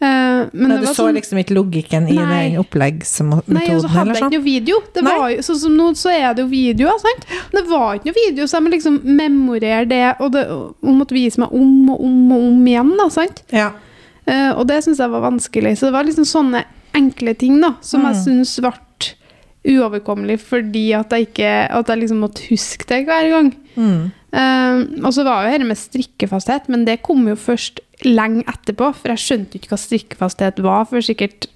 Eh, 0.02 0.48
men 0.52 0.66
Nei, 0.72 0.76
det 0.80 0.80
du 0.82 0.86
så 0.90 0.94
sånn, 1.04 1.14
liksom 1.14 1.38
ikke 1.38 1.54
logikken 1.54 2.08
i 2.10 2.16
Nei. 2.18 2.24
den 2.50 2.56
oppleggsmetoden? 2.58 3.54
Nei, 3.54 3.68
og 3.70 3.84
så 3.84 3.90
hadde 3.92 4.16
jeg 4.16 4.22
ikke 4.24 4.30
noe 4.34 4.44
video. 4.46 4.80
Det 4.96 5.04
var 5.06 5.28
jo, 5.30 5.44
sånn 5.46 5.60
som 5.62 5.76
nå 5.78 5.86
så 6.00 6.10
er 6.10 6.34
det 6.34 6.42
jo 6.42 6.48
videoer, 6.50 6.98
sant? 7.04 7.26
Det 7.52 7.62
var 7.70 7.94
ikke 8.00 8.10
noe 8.10 8.18
video, 8.18 8.48
så 8.50 8.58
jeg 8.58 8.66
må 8.66 8.72
liksom 8.74 8.98
memorere 9.20 9.84
det, 9.86 10.02
og 10.18 10.32
det 10.34 10.42
og 10.50 10.90
måtte 10.98 11.14
vise 11.14 11.38
meg 11.42 11.54
om 11.54 11.90
og 11.94 12.02
om 12.08 12.32
og 12.34 12.46
om 12.50 12.66
igjen, 12.66 12.90
da, 12.98 13.06
sant? 13.14 13.44
Ja. 13.54 13.70
Uh, 14.26 14.52
og 14.58 14.66
det 14.70 14.80
syns 14.84 14.98
jeg 15.02 15.10
var 15.10 15.22
vanskelig. 15.24 15.76
Så 15.78 15.86
det 15.88 15.94
var 15.94 16.04
liksom 16.06 16.26
sånne 16.26 16.64
enkle 16.98 17.34
ting 17.38 17.60
da, 17.62 17.76
som 17.80 18.02
jeg 18.06 18.14
Mm. 18.18 18.24
syns 18.24 18.58
ble 18.60 18.72
uoverkommelig 19.62 20.40
fordi 20.42 20.88
at 20.98 21.12
jeg 21.14 21.28
ikke 21.28 21.50
At 21.70 21.86
jeg 21.88 22.00
liksom 22.02 22.18
måtte 22.24 22.42
huske 22.50 22.86
det 22.90 23.04
hver 23.06 23.28
gang. 23.30 23.52
Mm. 23.76 24.10
Eh, 24.32 24.82
og 25.02 25.12
så 25.12 25.24
var 25.26 25.44
jo 25.44 25.52
dette 25.52 25.68
med 25.68 25.80
strikkefasthet, 25.80 26.68
men 26.72 26.86
det 26.88 27.02
kom 27.04 27.26
jo 27.28 27.36
først 27.38 27.82
lenge 28.06 28.44
etterpå. 28.50 28.92
For 28.98 29.12
jeg 29.12 29.24
skjønte 29.24 29.56
jo 29.56 29.62
ikke 29.62 29.74
hva 29.74 29.80
strikkefasthet 29.80 30.62
var 30.64 30.88
for 30.90 31.04
sikkert 31.04 31.48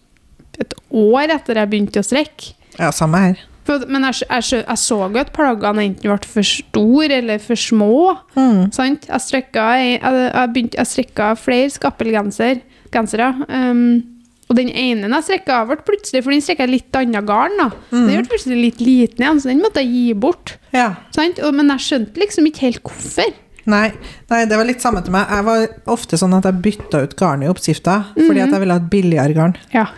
et 0.60 0.72
år 0.94 1.34
etter 1.34 1.60
jeg 1.60 1.72
begynte 1.72 2.00
å 2.00 2.06
strikke. 2.06 2.54
Ja, 2.76 2.92
samme 2.94 3.20
her. 3.22 3.44
For, 3.66 3.82
men 3.90 4.04
jeg, 4.06 4.22
jeg, 4.28 4.60
jeg 4.62 4.78
så 4.78 4.98
jo 5.02 5.18
at 5.18 5.32
plaggene 5.34 5.88
enten 5.88 6.12
ble 6.12 6.30
for 6.30 6.46
store 6.46 7.18
eller 7.18 7.40
for 7.42 7.58
små. 7.58 8.14
Mm. 8.36 8.68
Sant? 8.74 9.08
Jeg 9.10 9.24
strikka, 9.24 9.64
jeg, 9.80 9.96
jeg, 10.04 10.52
begynte, 10.54 10.78
jeg 10.78 10.92
strikka 10.92 11.32
flere 11.40 11.72
skappelgensere. 11.74 12.62
Gensere, 12.94 13.32
um, 13.50 13.98
og 14.46 14.58
den 14.58 14.68
ene 14.70 15.08
jeg 15.10 15.26
strikka, 15.26 15.62
ble 15.66 15.78
plutselig 15.86 16.22
For 16.22 16.34
den 16.34 16.44
strikka 16.44 16.66
jeg 16.66 16.74
litt 16.76 16.98
annet 16.98 17.26
garn. 17.26 17.56
da. 17.58 17.70
Den 17.90 18.12
ble 18.12 18.28
plutselig 18.30 18.60
litt 18.60 18.84
liten 18.84 19.24
igjen, 19.24 19.40
så 19.42 19.50
den 19.50 19.64
måtte 19.64 19.82
jeg 19.82 19.90
gi 19.90 20.14
bort. 20.26 20.54
Ja. 20.76 20.92
Sant? 21.14 21.40
Og, 21.42 21.56
men 21.56 21.72
jeg 21.74 21.86
skjønte 21.86 22.22
liksom 22.22 22.46
ikke 22.50 22.68
helt 22.68 22.84
hvorfor. 22.86 23.34
Nei, 23.66 23.88
nei, 24.30 24.44
det 24.46 24.58
var 24.60 24.68
litt 24.68 24.84
samme 24.84 25.02
til 25.02 25.10
meg. 25.16 25.26
Jeg 25.26 25.46
var 25.48 25.64
ofte 25.96 26.18
sånn 26.20 26.36
at 26.38 26.46
jeg 26.46 26.62
bytta 26.62 27.02
ut 27.02 27.16
garn 27.18 27.42
i 27.42 27.50
oppskrifta, 27.50 27.96
fordi 28.14 28.44
at 28.44 28.54
jeg 28.54 28.62
ville 28.62 28.76
ha 28.76 28.82
et 28.82 28.92
billigere 28.92 29.34
garn. 29.34 29.56
Ja. 29.74 29.88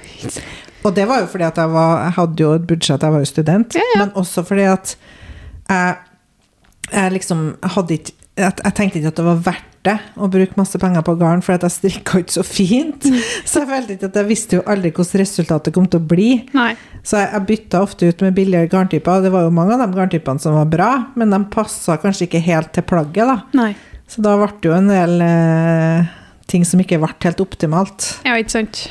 Og 0.87 0.95
det 0.97 1.05
var 1.11 1.21
jo 1.21 1.29
fordi 1.29 1.45
at 1.45 1.59
jeg, 1.61 1.69
var, 1.75 1.99
jeg 2.07 2.15
hadde 2.17 2.45
jo 2.47 2.53
et 2.57 2.69
budsjett, 2.71 3.05
jeg 3.05 3.13
var 3.13 3.25
jo 3.25 3.29
student, 3.29 3.77
ja. 3.77 3.89
men 4.01 4.15
også 4.17 4.47
fordi 4.49 4.65
at 4.73 4.95
jeg, 5.69 5.99
jeg 6.95 7.13
liksom 7.19 7.43
hadde 7.77 7.99
ikke 7.99 8.15
jeg, 8.39 8.55
jeg 8.63 8.75
tenkte 8.79 9.01
ikke 9.01 9.11
at 9.11 9.19
det 9.19 9.27
var 9.27 9.41
verdt 9.49 9.68
det 9.87 9.95
å 10.19 10.29
bruke 10.31 10.59
masse 10.59 10.79
penger 10.81 11.05
på 11.07 11.15
garn, 11.21 11.43
for 11.45 11.55
at 11.55 11.65
jeg 11.67 11.75
strikka 11.77 12.23
ikke 12.23 12.37
så 12.39 12.45
fint. 12.47 13.07
Så 13.49 13.63
jeg 13.63 13.71
følte 13.71 13.95
ikke 13.95 14.11
at 14.11 14.19
jeg 14.21 14.29
visste 14.29 14.59
jo 14.59 14.65
aldri 14.69 14.93
hvordan 14.95 15.23
resultatet 15.23 15.75
kom 15.77 15.87
til 15.91 16.03
å 16.03 16.09
bli. 16.11 16.31
Nei. 16.57 16.73
Så 17.07 17.21
jeg, 17.21 17.31
jeg 17.33 17.47
bytta 17.53 17.83
ofte 17.85 18.11
ut 18.11 18.25
med 18.27 18.37
billigere 18.37 18.71
garntyper. 18.73 19.19
og 19.19 19.27
Det 19.27 19.33
var 19.35 19.47
jo 19.47 19.55
mange 19.55 19.77
av 19.77 19.85
de 19.85 19.99
garntypene 19.99 20.43
som 20.43 20.59
var 20.59 20.71
bra, 20.73 20.91
men 21.19 21.35
de 21.35 21.43
passa 21.53 21.99
kanskje 22.03 22.27
ikke 22.29 22.43
helt 22.49 22.73
til 22.77 22.87
plagget. 22.89 23.31
da. 23.31 23.39
Nei. 23.59 23.73
Så 24.09 24.25
da 24.25 24.35
ble 24.41 24.49
det 24.57 24.71
jo 24.71 24.77
en 24.77 24.89
del 24.91 25.21
eh, 25.25 26.15
ting 26.49 26.65
som 26.67 26.81
ikke 26.81 27.01
ble 27.01 27.13
helt 27.25 27.43
optimalt. 27.45 28.15
Ja, 28.27 28.39
ikke 28.41 28.57
sant. 28.57 28.87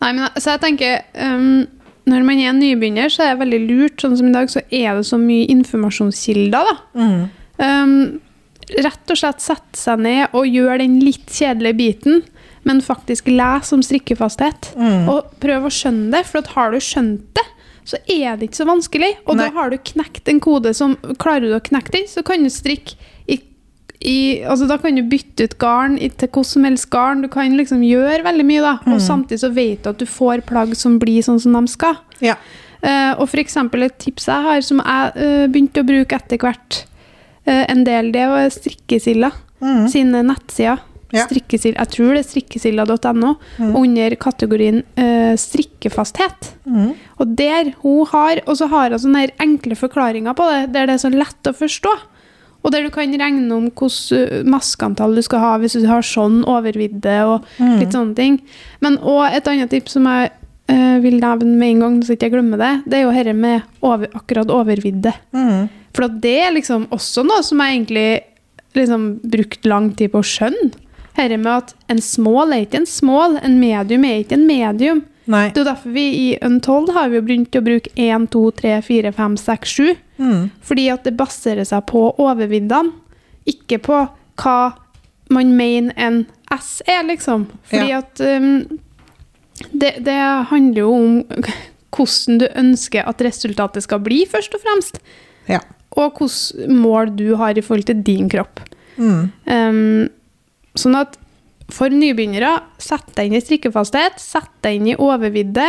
Nei, 0.00 0.14
men 0.16 0.24
så 0.40 0.54
jeg 0.54 0.62
tenker 0.62 1.02
um, 1.20 1.66
Når 2.08 2.24
man 2.24 2.40
er 2.40 2.54
nybegynner, 2.56 3.12
så 3.12 3.26
er 3.26 3.34
det 3.34 3.42
veldig 3.42 3.60
lurt. 3.68 4.00
Sånn 4.00 4.16
som 4.16 4.30
i 4.30 4.34
dag, 4.34 4.48
så 4.50 4.64
er 4.64 4.96
det 4.96 5.04
så 5.08 5.20
mye 5.20 5.48
informasjonskilder, 5.52 6.70
da. 6.70 7.04
Um, 7.60 8.20
rett 8.78 9.10
og 9.12 9.18
slett 9.18 9.42
sette 9.42 9.78
seg 9.78 10.02
ned 10.04 10.34
og 10.36 10.46
gjøre 10.46 10.78
den 10.82 10.98
litt 11.02 11.30
kjedelige 11.34 11.78
biten, 11.80 12.22
men 12.68 12.82
faktisk 12.84 13.30
lese 13.32 13.74
om 13.76 13.82
strikkefasthet. 13.84 14.72
Og 15.10 15.30
prøve 15.40 15.70
å 15.70 15.74
skjønne 15.74 16.10
det, 16.12 16.26
for 16.28 16.44
har 16.54 16.74
du 16.74 16.80
skjønt 16.84 17.24
det, 17.38 17.46
så 17.88 17.96
er 18.06 18.36
det 18.36 18.50
ikke 18.50 18.60
så 18.60 18.68
vanskelig. 18.68 19.14
Og 19.26 19.36
Nei. 19.36 19.46
da 19.48 19.54
har 19.56 19.70
du 19.72 19.78
knekt 19.78 20.28
en 20.28 20.40
kode 20.44 20.74
som 20.76 20.96
Klarer 21.18 21.48
du 21.48 21.56
å 21.56 21.62
knekke 21.64 21.94
den, 21.96 22.06
så 22.10 22.22
kan 22.26 22.44
du 22.44 22.50
strikke 22.52 22.94
i, 23.26 23.40
i 24.04 24.18
Altså 24.44 24.68
da 24.68 24.76
kan 24.78 24.94
du 24.94 25.02
bytte 25.08 25.48
ut 25.48 25.56
garn 25.58 25.96
i- 25.98 26.10
til 26.12 26.28
hvordan 26.28 26.50
som 26.52 26.64
helst 26.68 26.90
garn. 26.92 27.22
Du 27.24 27.28
kan 27.28 27.56
liksom 27.56 27.82
gjøre 27.82 28.22
veldig 28.28 28.46
mye, 28.46 28.60
da. 28.60 28.74
Og 28.92 29.00
samtidig 29.00 29.40
så 29.40 29.52
vet 29.52 29.82
du 29.82 29.90
at 29.90 29.98
du 29.98 30.06
får 30.06 30.44
plagg 30.46 30.76
som 30.76 30.98
blir 31.00 31.24
sånn 31.24 31.40
som 31.40 31.56
de 31.56 31.66
skal. 31.72 31.96
Ja. 32.20 32.36
Uh, 32.84 33.12
og 33.20 33.28
eksempel 33.36 33.82
et 33.84 33.98
tips 33.98 34.26
jeg 34.26 34.42
har, 34.42 34.60
som 34.64 34.78
jeg 34.80 35.12
uh, 35.16 35.46
begynte 35.48 35.82
å 35.82 35.88
bruke 35.88 36.16
etter 36.16 36.38
hvert 36.40 36.84
en 37.50 37.84
del, 37.86 38.12
det 38.14 38.26
var 38.30 38.48
Strikkesilla 38.54 39.32
sine 39.90 40.22
nettsider. 40.24 40.86
Ja. 41.10 41.24
Jeg 41.26 41.88
tror 41.90 42.12
det 42.14 42.20
er 42.20 42.26
strikkesilla.no, 42.28 43.32
under 43.74 44.14
kategorien 44.20 44.84
uh, 44.94 45.34
strikkefasthet. 45.34 46.52
Og 47.18 47.34
der 47.38 47.72
hun 47.82 48.06
har, 48.12 48.42
og 48.46 48.60
så 48.60 48.68
har 48.70 48.94
hun 48.94 49.02
sånne 49.02 49.26
enkle 49.42 49.74
forklaringer 49.78 50.36
på 50.38 50.46
det, 50.52 50.60
der 50.76 50.86
det 50.86 50.96
er 50.96 51.02
så 51.02 51.10
lett 51.10 51.50
å 51.50 51.56
forstå. 51.56 51.96
Og 52.60 52.74
der 52.74 52.84
du 52.84 52.92
kan 52.92 53.10
regne 53.10 53.56
om 53.56 53.70
hvilket 53.72 54.44
maskeantall 54.46 55.16
du 55.16 55.22
skal 55.24 55.40
ha 55.42 55.54
hvis 55.58 55.78
du 55.80 55.86
har 55.88 56.04
sånn 56.04 56.42
overvidde 56.44 57.16
og 57.24 57.48
litt 57.80 57.96
sånne 57.96 58.14
ting. 58.18 58.36
Men 58.84 59.00
òg 59.00 59.32
et 59.32 59.48
annet 59.48 59.72
tips 59.72 59.96
som 59.96 60.06
jeg 60.06 60.30
uh, 60.70 60.96
vil 61.02 61.18
nevne 61.18 61.56
med 61.56 61.74
en 61.74 61.84
gang, 61.86 62.00
så 62.04 62.14
ikke 62.14 62.28
jeg 62.28 62.36
glemmer 62.36 62.60
det, 62.60 62.72
det 62.86 63.00
er 63.00 63.06
jo 63.08 63.14
dette 63.16 63.34
med 63.34 63.66
over, 63.82 64.12
akkurat 64.14 64.52
overvidde. 64.54 65.16
Mm. 65.34 65.79
For 65.96 66.06
at 66.06 66.20
det 66.22 66.36
er 66.44 66.52
liksom 66.54 66.86
også 66.94 67.24
noe 67.26 67.42
som 67.46 67.60
jeg 67.62 67.76
egentlig 67.80 68.08
liksom 68.78 69.06
brukt 69.26 69.66
lang 69.66 69.90
tid 69.98 70.12
på 70.12 70.20
å 70.22 70.26
skjønne. 70.26 70.70
Dette 71.16 71.36
med 71.36 71.50
at 71.52 71.72
en 71.90 71.98
small 72.00 72.52
er 72.54 72.62
ikke 72.64 72.80
en 72.80 72.86
small, 72.88 73.34
en 73.42 73.58
medium 73.60 74.04
er 74.08 74.22
ikke 74.22 74.36
en 74.38 74.46
medium. 74.48 75.00
Nei. 75.30 75.48
Det 75.54 75.62
er 75.62 75.68
derfor 75.72 75.92
vi 75.94 76.04
i 76.16 76.28
Untold 76.42 76.92
har 76.94 77.10
vi 77.12 77.20
begynt 77.22 77.54
å 77.58 77.62
bruke 77.62 77.90
1, 78.00 78.28
2, 78.32 78.44
3, 78.62 78.76
4, 78.86 79.12
5, 79.18 79.34
6, 79.42 79.74
7. 79.76 79.90
Mm. 80.22 80.44
Fordi 80.66 80.86
at 80.94 81.04
det 81.06 81.16
baserer 81.18 81.66
seg 81.68 81.84
på 81.90 82.06
overviddene, 82.18 82.94
ikke 83.50 83.80
på 83.84 83.98
hva 84.40 84.56
man 85.30 85.52
mener 85.58 85.94
en 86.00 86.22
S 86.54 86.80
er, 86.88 87.02
liksom. 87.06 87.48
Fordi 87.70 87.90
Ja. 87.92 87.98
at 88.00 88.22
um, 88.24 88.80
det, 89.70 89.92
det 90.06 90.16
handler 90.50 90.80
jo 90.80 90.94
om 90.94 91.20
hvordan 91.94 92.40
du 92.40 92.46
ønsker 92.54 93.06
at 93.06 93.22
resultatet 93.22 93.84
skal 93.86 94.00
bli, 94.02 94.24
først 94.30 94.54
og 94.56 94.64
fremst. 94.64 94.98
Ja. 95.50 95.60
Og 95.98 96.20
hvilke 96.20 96.70
mål 96.70 97.14
du 97.18 97.32
har 97.40 97.58
i 97.58 97.64
forhold 97.64 97.88
til 97.88 98.04
din 98.06 98.28
kropp. 98.30 98.62
Mm. 99.00 99.30
Um, 99.46 100.08
sånn 100.78 100.98
at 100.98 101.16
for 101.70 101.92
nybegynnere, 101.94 102.56
sett 102.82 103.12
deg 103.16 103.30
inn 103.30 103.38
i 103.38 103.42
strikkefasthet, 103.42 104.18
sett 104.22 104.50
deg 104.64 104.78
inn 104.78 104.90
i 104.92 104.98
overvidde, 104.98 105.68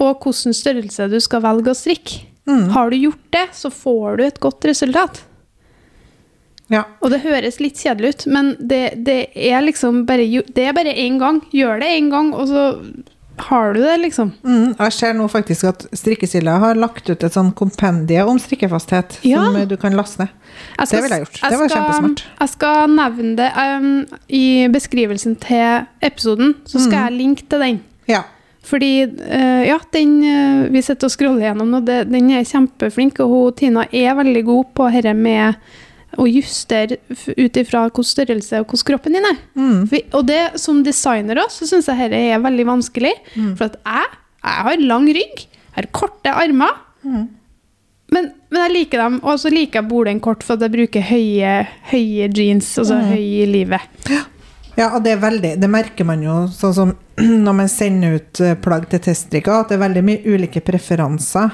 og 0.00 0.24
hvilken 0.24 0.56
størrelse 0.56 1.08
du 1.12 1.18
skal 1.22 1.44
velge 1.44 1.72
å 1.72 1.76
strikke. 1.76 2.24
Mm. 2.48 2.72
Har 2.74 2.90
du 2.90 2.96
gjort 2.98 3.26
det, 3.34 3.44
så 3.54 3.70
får 3.70 4.16
du 4.18 4.24
et 4.26 4.40
godt 4.42 4.64
resultat. 4.66 5.20
Ja. 6.72 6.86
Og 7.04 7.12
det 7.12 7.20
høres 7.26 7.60
litt 7.60 7.78
kjedelig 7.78 8.14
ut, 8.14 8.26
men 8.32 8.54
det, 8.58 8.82
det 9.06 9.18
er 9.36 9.60
liksom 9.64 10.06
bare 10.08 10.24
Det 10.24 10.64
er 10.64 10.76
bare 10.76 10.94
én 10.96 11.18
gang. 11.20 11.42
Gjør 11.52 11.82
det 11.82 11.90
én 11.98 12.08
gang, 12.12 12.32
og 12.32 12.48
så 12.48 12.64
har 13.38 13.72
du 13.74 13.80
det, 13.80 13.96
liksom. 14.00 14.32
Mm, 14.44 14.74
jeg 14.78 14.92
ser 14.92 15.12
nå 15.14 15.28
faktisk 15.30 15.64
at 15.68 15.86
Strikkesilla 15.96 16.58
har 16.58 16.74
lagt 16.74 17.08
ut 17.10 17.22
et 17.24 17.32
sånn 17.32 17.52
kompendie 17.54 18.22
om 18.26 18.38
strikkefasthet 18.38 19.18
Ja. 19.24 19.44
som 19.44 19.68
du 19.68 19.76
kan 19.76 19.92
laste 19.96 20.18
ned. 20.20 20.28
Jeg 20.78 20.86
skal- 20.88 20.96
Det 20.98 21.02
ville 21.02 21.16
jeg 21.16 21.26
gjort. 21.26 21.50
Det 21.50 21.58
var 21.58 21.68
skal- 21.68 21.82
kjempesmart. 21.82 22.22
Jeg 22.40 22.48
skal 22.48 22.88
nevne 22.88 23.36
det 23.36 23.50
um, 23.56 24.06
i 24.28 24.68
beskrivelsen 24.68 25.36
til 25.40 25.86
episoden, 26.02 26.54
så 26.64 26.78
skal 26.78 26.98
Mm. 26.98 27.04
jeg 27.08 27.12
linke 27.18 27.48
til 27.48 27.58
den. 27.60 27.80
Ja. 28.08 28.22
Fordi, 28.64 29.04
uh, 29.04 29.66
ja, 29.66 29.78
den 29.92 30.22
uh, 30.22 30.68
vi 30.72 30.80
sitter 30.82 31.06
og 31.06 31.10
scroller 31.10 31.40
gjennom, 31.52 31.68
nå, 31.70 31.80
det, 31.84 32.10
den 32.12 32.30
er 32.30 32.44
kjempeflink, 32.44 33.18
og 33.20 33.28
hun, 33.28 33.52
Tina 33.54 33.86
er 33.92 34.14
veldig 34.14 34.44
god 34.44 34.64
på 34.74 34.92
dette 34.92 35.14
med 35.16 35.54
å 36.18 36.26
justere 36.28 36.98
ut 37.36 37.56
ifra 37.56 37.84
hvilken 37.86 38.04
størrelse 38.04 38.60
og 38.60 38.66
hvordan 38.72 38.86
kroppen 38.90 39.16
din 39.16 39.28
er. 39.30 39.38
Mm. 39.56 39.78
Og 40.12 40.26
det 40.28 40.40
som 40.60 40.82
designer 40.84 41.40
også, 41.44 41.64
så 41.64 41.70
syns 41.76 41.88
jeg 41.88 41.98
dette 42.12 42.20
er 42.34 42.42
veldig 42.44 42.66
vanskelig. 42.68 43.12
Mm. 43.36 43.52
For 43.56 43.68
at 43.70 43.78
jeg, 43.80 44.10
jeg 44.42 44.66
har 44.68 44.84
lang 44.92 45.06
rygg, 45.16 45.46
jeg 45.46 45.76
har 45.80 45.92
korte 45.92 46.34
armer, 46.34 46.74
Mm. 47.02 47.24
men, 48.14 48.26
men 48.52 48.60
jeg 48.62 48.72
liker 48.76 49.00
dem, 49.02 49.16
og 49.26 49.38
så 49.42 49.50
liker 49.50 49.80
jeg 49.80 49.88
bolen 49.90 50.20
kort 50.22 50.44
for 50.46 50.54
at 50.54 50.62
jeg 50.62 50.70
bruker 50.70 51.02
høye, 51.08 51.54
høye 51.90 52.28
jeans, 52.30 52.68
altså 52.78 52.94
Mm. 53.00 53.08
høy 53.10 53.24
i 53.42 53.46
livet. 53.50 53.80
Ja, 54.76 54.86
og 54.96 55.02
det 55.04 55.10
er 55.12 55.18
veldig 55.20 55.50
Det 55.60 55.68
merker 55.68 56.06
man 56.08 56.22
jo 56.24 56.46
sånn 56.48 56.72
som 56.76 56.92
når 57.44 57.52
man 57.58 57.68
sender 57.68 58.14
ut 58.20 58.40
eh, 58.40 58.54
plagg 58.54 58.86
til 58.88 59.02
testdrikker, 59.04 59.52
at 59.64 59.68
det 59.68 59.76
er 59.80 59.82
veldig 59.88 60.04
mye 60.06 60.22
ulike 60.24 60.62
preferanser 60.64 61.50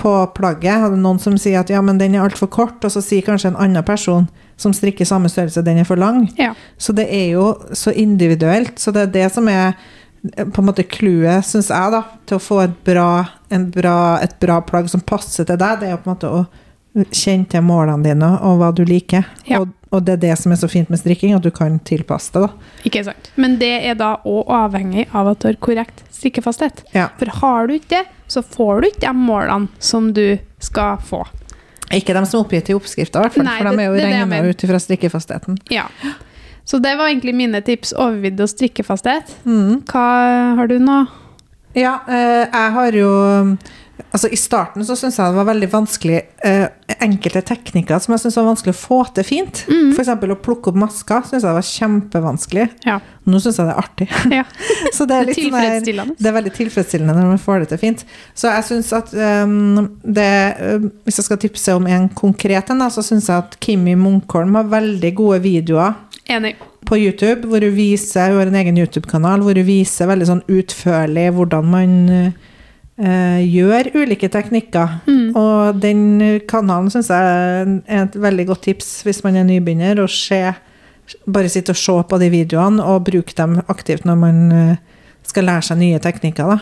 på 0.00 0.12
plagget. 0.36 0.80
Hadde 0.84 1.00
noen 1.00 1.20
som 1.22 1.36
sier 1.40 1.60
at 1.60 1.70
ja, 1.72 1.82
men 1.84 2.00
den 2.00 2.16
er 2.16 2.24
altfor 2.24 2.50
kort, 2.52 2.80
og 2.84 2.92
så 2.92 3.02
sier 3.04 3.24
kanskje 3.26 3.52
en 3.52 3.60
annen 3.60 3.86
person 3.86 4.28
som 4.60 4.74
strikker 4.76 5.08
samme 5.08 5.30
størrelse, 5.32 5.64
den 5.64 5.80
er 5.80 5.88
for 5.88 6.00
lang. 6.00 6.26
Ja. 6.40 6.52
Så 6.76 6.92
det 6.96 7.06
er 7.08 7.30
jo 7.34 7.54
så 7.76 7.94
individuelt. 7.96 8.76
Så 8.80 8.92
det 8.92 9.06
er 9.06 9.14
det 9.14 9.28
som 9.32 9.48
er 9.48 9.72
eh, 9.72 10.44
på 10.44 10.60
en 10.60 10.68
måte 10.68 10.84
clouet, 10.84 11.46
syns 11.48 11.70
jeg, 11.72 11.94
da, 11.94 12.02
til 12.28 12.36
å 12.36 12.44
få 12.44 12.60
et 12.66 12.76
bra, 12.86 13.10
en 13.52 13.70
bra, 13.72 13.98
et 14.24 14.36
bra 14.42 14.60
plagg 14.64 14.90
som 14.92 15.04
passer 15.04 15.48
til 15.48 15.60
deg. 15.60 15.80
Det 15.80 15.88
er 15.88 15.96
jo 15.96 16.02
på 16.02 16.10
en 16.10 16.16
måte 16.16 16.32
å 16.32 16.44
kjenne 17.14 17.48
til 17.48 17.64
målene 17.64 18.04
dine 18.04 18.32
og 18.44 18.60
hva 18.60 18.72
du 18.76 18.84
liker. 18.84 19.28
Ja. 19.48 19.62
Og, 19.62 19.72
og 19.90 20.04
det 20.06 20.14
er 20.16 20.22
det 20.22 20.36
som 20.38 20.52
er 20.54 20.58
så 20.60 20.68
fint 20.70 20.90
med 20.92 21.00
strikking, 21.00 21.34
at 21.34 21.42
du 21.42 21.50
kan 21.54 21.80
tilpasse 21.86 22.30
det. 22.34 22.44
da. 22.46 22.70
Ikke 22.86 23.02
sant. 23.06 23.30
Men 23.34 23.58
det 23.58 23.72
er 23.90 23.98
da 23.98 24.12
òg 24.28 24.50
avhengig 24.54 25.08
av 25.10 25.32
at 25.32 25.42
du 25.42 25.48
har 25.50 25.58
korrekt 25.62 26.04
strikkefasthet. 26.14 26.84
Ja. 26.94 27.08
For 27.18 27.32
har 27.40 27.66
du 27.66 27.74
ikke 27.74 27.98
det, 27.98 28.04
så 28.30 28.42
får 28.46 28.80
du 28.80 28.90
ikke 28.90 29.06
de 29.08 29.14
målene 29.18 29.82
som 29.82 30.12
du 30.14 30.38
skal 30.62 31.00
få. 31.02 31.24
Ikke 31.90 32.14
de 32.14 32.22
som 32.22 32.38
er 32.38 32.44
oppgitt 32.44 32.70
i 32.70 32.76
oppskrifta, 32.76 33.24
fall, 33.34 33.48
Nei, 33.48 33.56
for 33.58 33.66
de 33.66 33.82
er 33.82 33.88
jo 33.88 33.96
regna 33.98 34.42
ut 34.46 34.66
ifra 34.66 34.78
strikkefastheten. 34.78 35.58
Ja. 35.74 35.88
Så 36.62 36.78
det 36.78 36.92
var 37.00 37.10
egentlig 37.10 37.34
mine 37.34 37.58
tips. 37.66 37.90
Overvidde 37.98 38.46
og 38.46 38.52
strikkefasthet. 38.52 39.32
Mm. 39.42 39.80
Hva 39.90 40.06
har 40.60 40.70
du 40.70 40.76
nå? 40.78 41.00
Ja, 41.74 41.96
eh, 42.06 42.46
jeg 42.46 42.72
har 42.76 42.98
jo 42.98 43.10
Altså, 44.12 44.28
i 44.32 44.38
starten 44.40 44.84
så 44.86 44.96
syntes 44.98 45.18
jeg 45.20 45.32
det 45.32 45.38
var 45.38 45.46
veldig 45.48 45.68
vanskelig 45.72 46.18
eh, 46.46 46.66
enkelte 47.00 47.42
teknikker 47.46 48.00
som 48.02 48.14
jeg 48.14 48.22
synes 48.24 48.38
var 48.40 48.46
vanskelig 48.50 48.74
å 48.74 48.78
få 48.80 48.98
til 49.16 49.26
fint. 49.26 49.62
Mm. 49.70 49.92
Eksempel 50.00 50.34
å 50.34 50.38
plukke 50.40 50.72
opp 50.72 50.78
masker 50.82 51.26
syns 51.28 51.46
jeg 51.46 51.56
var 51.56 51.66
kjempevanskelig. 51.68 52.66
Ja. 52.88 52.98
Nå 53.30 53.40
syns 53.42 53.60
jeg 53.60 53.68
det 53.68 53.74
er 53.74 53.82
artig. 53.84 54.08
ja. 54.40 54.44
Så 54.96 55.06
det 55.06 55.18
er, 55.20 55.28
litt 55.28 55.38
sånn 55.38 55.52
der- 55.54 55.60
Tilfredsstillende. 55.60 56.16
det 56.18 56.30
er 56.32 56.36
veldig 56.38 56.54
tilfredsstillende 56.56 57.16
når 57.20 57.30
man 57.34 57.42
får 57.44 57.62
det 57.64 57.70
til 57.74 57.82
fint. 57.84 58.04
Så 58.34 58.50
jeg 58.50 58.66
syns 58.70 58.90
at 58.96 59.12
um, 59.14 59.86
det 60.02 60.30
um, 60.60 60.90
Hvis 61.06 61.20
jeg 61.20 61.28
skal 61.28 61.40
tipse 61.42 61.76
om 61.76 61.86
en 61.90 62.08
konkret 62.16 62.70
en, 62.74 62.84
så 62.90 63.04
syns 63.04 63.28
jeg 63.30 63.44
at 63.44 63.56
Kimmi 63.62 63.94
Munkholm 63.98 64.54
har 64.58 64.68
veldig 64.72 65.14
gode 65.18 65.40
videoer 65.44 65.94
Enig. 66.30 66.54
på 66.86 66.96
YouTube, 66.98 67.48
hvor 67.50 67.62
hun 67.64 67.74
viser 67.76 68.30
Hun 68.32 68.38
har 68.40 68.50
en 68.50 68.60
egen 68.62 68.78
YouTube-kanal 68.80 69.42
hvor 69.44 69.58
hun 69.58 69.66
viser 69.66 70.08
veldig 70.10 70.28
sånn 70.28 70.42
utførlig 70.50 71.26
hvordan 71.36 71.68
man 71.70 71.94
eh, 73.00 73.40
gjør 73.48 73.90
ulike 73.96 74.28
teknikker. 74.32 74.98
Mm. 75.08 75.36
Og 75.36 75.80
den 75.80 76.02
kanalen 76.50 76.90
syns 76.92 77.08
jeg 77.10 77.82
er 77.88 78.04
et 78.04 78.18
veldig 78.20 78.46
godt 78.52 78.62
tips 78.68 78.90
hvis 79.06 79.22
man 79.24 79.36
er 79.40 79.48
nybegynner, 79.48 80.02
å 80.04 80.08
se 80.10 80.42
bare 81.26 81.48
sitte 81.50 81.72
og 81.74 81.80
se 81.80 81.96
på 82.06 82.18
de 82.22 82.28
videoene 82.30 82.84
og 82.86 83.04
bruke 83.08 83.34
dem 83.34 83.56
aktivt 83.72 84.04
når 84.06 84.20
man 84.20 84.36
eh, 84.54 84.76
skal 85.26 85.48
lære 85.48 85.66
seg 85.70 85.80
nye 85.80 85.98
teknikker. 86.02 86.52
Da. 86.54 86.60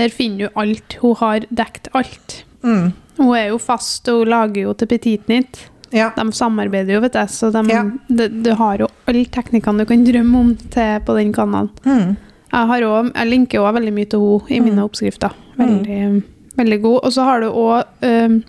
Der 0.00 0.08
finner 0.14 0.46
du 0.48 0.60
alt. 0.60 0.96
Hun 1.02 1.16
har 1.20 1.44
dekt 1.50 1.90
alt. 1.98 2.44
Mm. 2.62 2.92
Hun 3.20 3.34
er 3.36 3.50
jo 3.50 3.58
fast, 3.60 4.08
og 4.08 4.22
hun 4.22 4.30
lager 4.32 4.62
jo 4.68 4.72
til 4.80 4.88
Petit 4.88 5.28
Nytt. 5.28 5.66
Ja. 5.92 6.12
De 6.14 6.22
samarbeider 6.32 6.94
jo, 6.94 7.00
vet 7.02 7.16
jeg, 7.18 7.28
så 7.34 7.48
de, 7.50 7.64
Ja. 7.72 7.82
de, 8.08 8.28
du 8.46 8.52
har 8.54 8.78
jo 8.78 8.86
alle 9.10 9.24
teknikkene 9.26 9.82
du 9.82 9.88
kan 9.90 10.04
drømme 10.06 10.38
om 10.38 10.52
til 10.70 11.00
på 11.04 11.16
den 11.18 11.32
kanalen. 11.34 11.68
Mm. 11.84 12.12
Jeg, 12.52 12.66
har 12.70 12.82
også, 12.86 13.12
jeg 13.16 13.28
linker 13.32 13.60
òg 13.64 13.74
veldig 13.80 13.92
mye 13.96 14.08
til 14.12 14.22
henne 14.22 14.56
i 14.56 14.60
mine 14.60 14.76
Mm. 14.78 14.84
oppskrifter. 14.86 15.34
Veldig, 15.60 16.22
veldig 16.56 16.80
god. 16.82 16.98
Og 17.04 17.12
så 17.12 17.24
har 17.28 17.40
du 17.44 17.48
òg 17.50 17.84
um, 18.02 18.40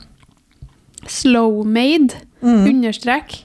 Slowmade, 1.07 2.15
Mm. 2.41 2.65
understrek. 2.65 3.43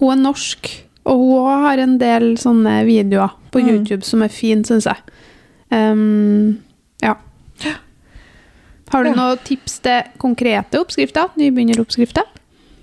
Hun 0.00 0.10
er 0.18 0.22
norsk, 0.22 0.68
og 1.04 1.18
hun 1.18 1.32
òg 1.44 1.62
har 1.66 1.78
en 1.82 1.98
del 2.00 2.36
sånne 2.40 2.84
videoer 2.86 3.30
på 3.52 3.60
Mm. 3.60 3.68
YouTube 3.68 4.02
som 4.04 4.22
er 4.22 4.28
fine, 4.28 4.64
syns 4.64 4.84
jeg. 4.88 4.96
Um, 5.70 6.58
ja. 7.02 7.14
Har 8.90 9.02
du 9.04 9.10
Ja. 9.10 9.14
noen 9.14 9.38
tips 9.44 9.78
til 9.80 10.02
konkrete 10.18 10.78
oppskrifter? 10.80 11.28
Nybegynneroppskrifter? 11.36 12.22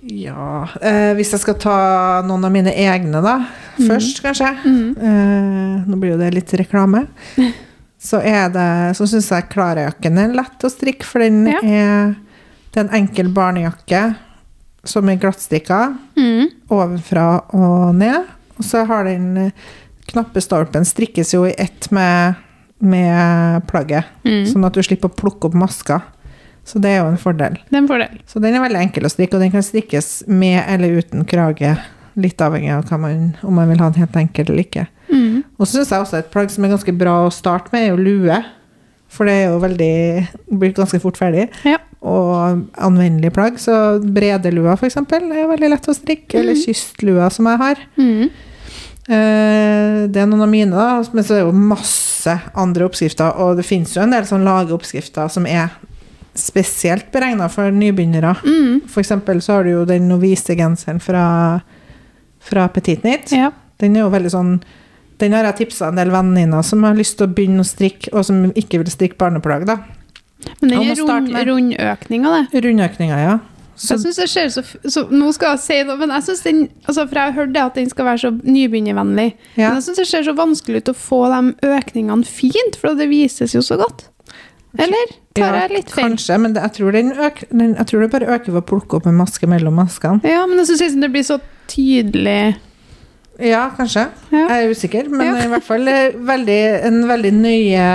Ja 0.03 0.67
eh, 0.81 1.13
Hvis 1.13 1.31
jeg 1.31 1.39
skal 1.39 1.53
ta 1.55 2.21
noen 2.25 2.43
av 2.45 2.51
mine 2.51 2.71
egne, 2.73 3.21
da. 3.21 3.45
Først, 3.79 4.21
kanskje. 4.23 4.57
Mm. 4.65 4.97
Eh, 4.97 5.85
nå 5.87 5.99
blir 5.99 6.11
jo 6.11 6.17
det 6.17 6.33
litt 6.33 6.51
reklame. 6.53 7.07
Så 8.01 8.17
Så 8.97 9.05
syns 9.07 9.29
jeg 9.29 9.49
klarejakken 9.53 10.17
er 10.17 10.33
lett 10.33 10.63
å 10.65 10.69
strikke, 10.73 11.03
for 11.05 11.19
den 11.19 11.45
Ja. 11.47 11.59
er 11.61 12.15
Det 12.73 12.79
er 12.79 12.87
en 12.87 13.03
enkel 13.07 13.27
barnejakke 13.33 14.15
som 14.85 15.07
er 15.09 15.17
glattstrikka 15.17 15.97
Mm. 16.17 16.47
ovenfra 16.69 17.43
og 17.53 17.93
ned. 17.95 18.25
Og 18.57 18.63
så 18.63 18.85
har 18.87 19.03
den 19.03 19.51
knappestolpen 20.07 20.85
strikkes 20.85 21.33
jo 21.33 21.43
i 21.45 21.53
ett 21.57 21.91
med, 21.91 22.35
med 22.79 23.67
plagget, 23.67 24.05
Mm. 24.25 24.45
sånn 24.47 24.65
at 24.65 24.73
du 24.73 24.81
slipper 24.81 25.09
å 25.09 25.15
plukke 25.15 25.45
opp 25.49 25.53
masker. 25.53 26.01
Så 26.65 26.79
det 26.79 26.91
er 26.91 26.99
jo 27.03 27.09
en 27.09 27.17
fordel. 27.17 27.53
Det 27.69 27.73
er 27.73 27.77
en 27.77 27.87
fordel. 27.87 28.19
Så 28.27 28.39
den 28.41 28.55
er 28.55 28.61
veldig 28.61 28.81
enkel 28.81 29.03
å 29.03 29.09
strikke, 29.11 29.33
og 29.33 29.41
den 29.41 29.51
kan 29.51 29.61
strikkes 29.61 30.27
med 30.27 30.63
eller 30.67 30.97
uten 31.01 31.25
krage. 31.25 31.77
Litt 32.15 32.41
avhengig 32.41 32.71
av 32.73 32.99
man, 32.99 33.35
om 33.43 33.53
man 33.55 33.69
vil 33.69 33.79
ha 33.79 33.89
den 33.89 34.01
helt 34.01 34.15
enkel 34.19 34.49
eller 34.49 34.63
ikke. 34.65 34.87
Mm. 35.11 35.43
Og 35.59 35.67
så 35.67 35.77
syns 35.79 35.89
jeg 35.91 36.01
også 36.03 36.17
et 36.19 36.31
plagg 36.31 36.49
som 36.51 36.65
er 36.65 36.73
ganske 36.73 36.97
bra 36.97 37.25
å 37.25 37.31
starte 37.31 37.71
med, 37.71 37.85
er 37.85 37.93
jo 37.93 38.01
lue. 38.01 38.41
For 39.11 39.27
det 39.27 39.33
er 39.33 39.49
jo 39.51 39.59
veldig 39.59 40.57
blir 40.59 40.73
ganske 40.73 40.99
fort 41.03 41.17
ferdig. 41.19 41.49
Ja. 41.67 41.77
Og 42.01 42.63
anvendelig 42.79 43.33
plagg. 43.35 43.57
Så 43.59 43.73
bredelua, 44.03 44.77
eksempel, 44.87 45.27
er 45.35 45.47
veldig 45.51 45.69
lett 45.69 45.87
å 45.91 45.93
strikke. 45.95 46.39
Eller 46.39 46.55
Mhm. 46.55 46.63
kystlua, 46.65 47.29
som 47.31 47.45
jeg 47.45 47.57
har. 47.57 47.75
Mm. 47.97 48.29
Eh, 49.09 50.07
det 50.07 50.17
er 50.21 50.27
noen 50.29 50.41
av 50.45 50.49
mine, 50.49 50.71
da. 50.71 51.03
Men 51.13 51.23
så 51.23 51.35
er 51.35 51.41
det 51.41 51.47
jo 51.47 51.51
masse 51.57 52.35
andre 52.55 52.87
oppskrifter. 52.87 53.37
Og 53.41 53.57
det 53.57 53.65
fins 53.65 53.93
jo 53.95 54.01
en 54.01 54.11
del 54.11 54.23
sånn 54.23 54.45
lageoppskrifter 54.45 55.29
som 55.29 55.45
er 55.45 55.69
spesielt 56.37 57.11
beregna 57.11 57.49
for 57.51 57.71
nybegynnere. 57.75 58.35
Mm. 58.45 58.87
For 58.87 59.01
eksempel 59.03 59.41
så 59.43 59.57
har 59.57 59.63
du 59.67 59.71
jo 59.71 59.85
den 59.85 60.07
novisegenseren 60.07 61.01
fra, 61.03 61.61
fra 62.41 62.67
Petit 62.73 63.03
Nytt. 63.05 63.31
Ja. 63.35 63.51
Den 63.81 63.95
er 63.97 64.05
jo 64.05 64.11
veldig 64.13 64.31
sånn 64.33 64.53
Den 65.21 65.35
har 65.37 65.45
jeg 65.51 65.59
tipsa 65.59 65.91
en 65.91 65.99
del 65.99 66.09
venninner 66.09 66.65
som 66.65 66.81
har 66.81 66.95
lyst 66.97 67.19
til 67.19 67.27
å 67.27 67.33
begynne 67.33 67.61
å 67.61 67.67
strikke, 67.67 68.09
og 68.09 68.25
som 68.25 68.47
ikke 68.57 68.79
vil 68.81 68.89
strikke 68.89 69.19
barneplagg, 69.21 69.67
da. 69.69 69.77
Men 70.63 70.71
den 70.73 70.87
er 70.89 70.97
rund, 70.97 71.29
rundøkninga, 71.29 72.31
det. 72.33 72.61
Rundøkninger, 72.65 73.19
ja. 73.21 73.35
Så, 73.75 73.95
Jeg 73.95 74.01
synes 74.01 74.17
det 74.19 74.27
ser 74.29 74.49
så, 74.53 74.61
så 74.93 75.03
Nå 75.09 75.31
skal 75.33 75.55
jeg 75.55 75.61
si 75.63 75.77
noe, 75.87 75.97
men 75.97 76.11
jeg 76.13 76.25
synes 76.27 76.41
den 76.45 76.59
altså 76.83 77.05
For 77.07 77.17
jeg 77.17 77.31
har 77.31 77.37
hørt 77.37 77.53
det 77.55 77.61
at 77.63 77.77
den 77.79 77.89
skal 77.89 78.05
være 78.05 78.21
så 78.21 78.31
nybegynnervennlig. 78.43 79.29
ja. 79.55 79.71
Men 79.71 79.79
jeg 79.79 79.85
syns 79.87 80.01
det 80.01 80.07
ser 80.11 80.25
så 80.27 80.35
vanskelig 80.37 80.83
ut 80.83 80.91
å 80.91 80.97
få 80.97 81.21
de 81.31 81.71
økningene 81.71 82.27
fint, 82.27 82.77
for 82.77 82.97
det 82.99 83.09
vises 83.09 83.55
jo 83.55 83.63
så 83.65 83.79
godt. 83.81 84.09
Eller 84.79 85.15
tar 85.35 85.57
jeg 85.57 85.71
litt 85.73 85.91
feil? 85.91 86.05
Kanskje, 86.11 86.37
men 86.39 86.55
det, 86.55 86.63
jeg, 86.67 86.75
tror 86.77 86.95
den 86.95 87.11
øker, 87.11 87.47
den, 87.51 87.73
jeg 87.75 87.89
tror 87.89 88.03
det 88.03 88.11
bare 88.13 88.35
øker 88.37 88.55
ved 88.55 88.61
å 88.61 88.67
plukke 88.71 88.99
opp 88.99 89.09
en 89.09 89.17
maske 89.19 89.49
mellom 89.49 89.79
maskene. 89.81 90.23
Ja, 90.27 90.45
men 90.47 90.61
jeg 90.61 90.79
syns 90.79 90.99
det 91.01 91.11
blir 91.11 91.25
så 91.27 91.41
tydelig 91.71 92.55
Ja, 93.39 93.69
kanskje. 93.77 94.03
Ja. 94.29 94.41
Jeg 94.49 94.65
er 94.65 94.69
usikker, 94.75 95.07
men 95.09 95.21
Ja. 95.25 95.45
i 95.45 95.47
hvert 95.49 95.63
fall 95.63 95.87
eh, 95.87 96.11
veldig, 96.13 96.57
en 96.85 97.07
veldig 97.07 97.31
nøye 97.33 97.85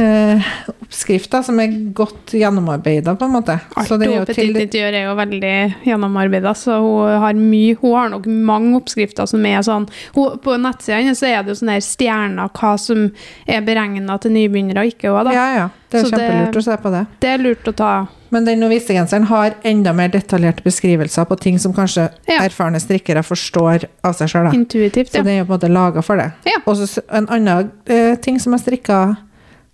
eh, 0.00 0.48
oppskrift 0.82 1.30
da, 1.30 1.42
som 1.44 1.60
er 1.60 1.68
godt 1.94 2.32
gjennomarbeida, 2.32 3.14
på 3.20 3.28
en 3.28 3.34
måte. 3.36 3.58
Alt 3.76 3.92
Petit 4.32 4.74
gjør, 4.74 4.96
er 4.96 5.04
jo 5.04 5.14
veldig 5.14 5.54
gjennomarbeida, 5.84 6.54
så 6.56 6.80
hun 6.82 7.20
har 7.22 7.34
mye 7.38 7.76
Hun 7.82 7.94
har 7.94 8.08
nok 8.16 8.26
mange 8.26 8.76
oppskrifter 8.80 9.28
som 9.28 9.44
er 9.46 9.60
sånn 9.62 9.86
hun, 10.16 10.38
På 10.42 10.56
nettsida 10.58 10.98
hennes 11.02 11.20
så 11.20 11.28
er 11.30 11.42
det 11.44 11.52
jo 11.52 11.58
sånne 11.60 11.76
her 11.78 11.84
stjerner 11.84 12.48
hva 12.58 12.74
som 12.80 13.10
er 13.46 13.60
beregna 13.66 14.18
til 14.18 14.32
nybegynnere 14.32 14.82
og 14.86 14.94
ikke 14.96 15.12
òg, 15.12 15.24
da. 15.28 15.32
Ja, 15.36 15.48
ja. 15.54 15.68
Det 15.90 16.00
er 16.00 16.04
Så 16.08 16.16
det- 16.16 16.56
å 16.56 16.62
se 16.64 16.76
på 16.76 16.90
det. 16.90 17.06
Det 17.20 17.28
er 17.28 17.38
lurt 17.38 17.64
å 17.68 17.74
ta 17.76 17.92
Men 18.30 18.44
den 18.44 18.60
novisegenseren 18.60 19.24
har 19.30 19.54
enda 19.64 19.92
mer 19.96 20.08
detaljerte 20.12 20.62
beskrivelser 20.62 21.24
på 21.24 21.36
ting 21.40 21.58
som 21.58 21.72
kanskje 21.72 22.10
Ja. 22.28 22.40
erfarne 22.44 22.80
strikkere 22.80 23.22
forstår 23.24 23.84
av 24.04 24.14
seg 24.14 24.28
sjøl. 24.28 24.52
intuitivt, 24.54 25.10
Så 25.12 25.16
ja. 25.18 25.22
den 25.22 25.32
er 25.32 25.38
jo 25.38 25.44
på 25.46 25.54
en 25.54 25.58
måte 25.60 25.72
laga 25.72 26.02
for 26.02 26.16
det. 26.16 26.32
Ja. 26.44 26.58
Og 26.66 26.76
en 27.10 27.26
annen 27.28 27.70
eh, 27.86 28.14
ting 28.16 28.38
som 28.38 28.52
er 28.54 28.58
strikka, 28.58 29.16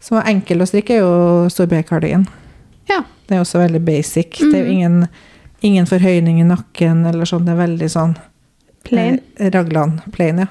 som 0.00 0.18
er 0.18 0.22
enkel 0.30 0.58
å 0.62 0.66
strikke, 0.68 0.90
er 0.94 0.98
jo 1.00 1.48
storby-cardigan. 1.50 2.26
Ja. 2.88 3.00
Det 3.26 3.36
er 3.36 3.40
også 3.40 3.58
veldig 3.66 3.84
basic. 3.84 4.38
Det 4.38 4.54
er 4.54 4.58
jo 4.58 4.64
Mhm. 4.64 4.70
ingen, 4.72 5.08
ingen 5.62 5.86
forhøyning 5.86 6.40
i 6.40 6.44
nakken 6.44 7.06
eller 7.06 7.24
sånn. 7.24 7.44
Det 7.46 7.52
er 7.58 7.66
veldig 7.66 7.90
sånn 7.90 8.16
Plain. 8.84 9.18
eh, 9.38 9.50
Raglan 9.50 10.00
plain, 10.12 10.38
ja. 10.38 10.46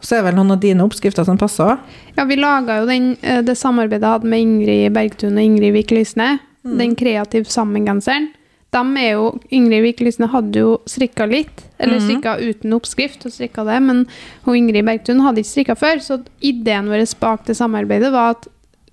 Og 0.00 0.02
så 0.04 0.16
er 0.16 0.22
det 0.22 0.32
vel 0.34 0.34
noen 0.44 0.52
av 0.52 0.60
dine 0.60 0.80
oppskrifter 0.80 1.24
som 1.24 1.36
passer 1.36 1.64
òg. 1.64 1.78
Ja, 2.16 2.24
vi 2.24 2.36
laga 2.36 2.80
jo 2.80 2.86
den, 2.86 3.16
eh, 3.22 3.42
det 3.42 3.56
samarbeidet 3.58 4.00
jeg 4.00 4.10
hadde 4.20 4.24
med 4.24 4.40
Ingrid 4.40 4.92
Bergtun 4.94 5.32
og 5.36 5.42
Ingrid 5.44 5.72
Vik 5.74 5.88
Lysne. 5.90 6.38
Den 6.76 6.96
kreative 6.98 7.48
sammengenseren. 7.50 8.32
De 8.70 8.82
er 9.00 9.14
jo, 9.14 9.28
Ingrid 9.48 9.80
Vik 9.86 10.02
hadde 10.28 10.60
jo 10.60 10.74
strikka 10.84 11.24
litt, 11.24 11.62
eller 11.80 12.02
strikka 12.04 12.34
mm. 12.36 12.48
uten 12.50 12.74
oppskrift, 12.76 13.24
og 13.24 13.32
strikka 13.32 13.64
det, 13.64 13.78
men 13.80 14.02
hun 14.44 14.58
Ingrid 14.58 14.84
Bergtun 14.84 15.22
hadde 15.24 15.40
ikke 15.40 15.54
strikka 15.54 15.76
før, 15.78 16.02
så 16.04 16.18
ideen 16.44 16.90
vår 16.92 17.06
bak 17.20 17.46
det 17.46 17.56
samarbeidet 17.56 18.12
var 18.12 18.36
at 18.36 18.50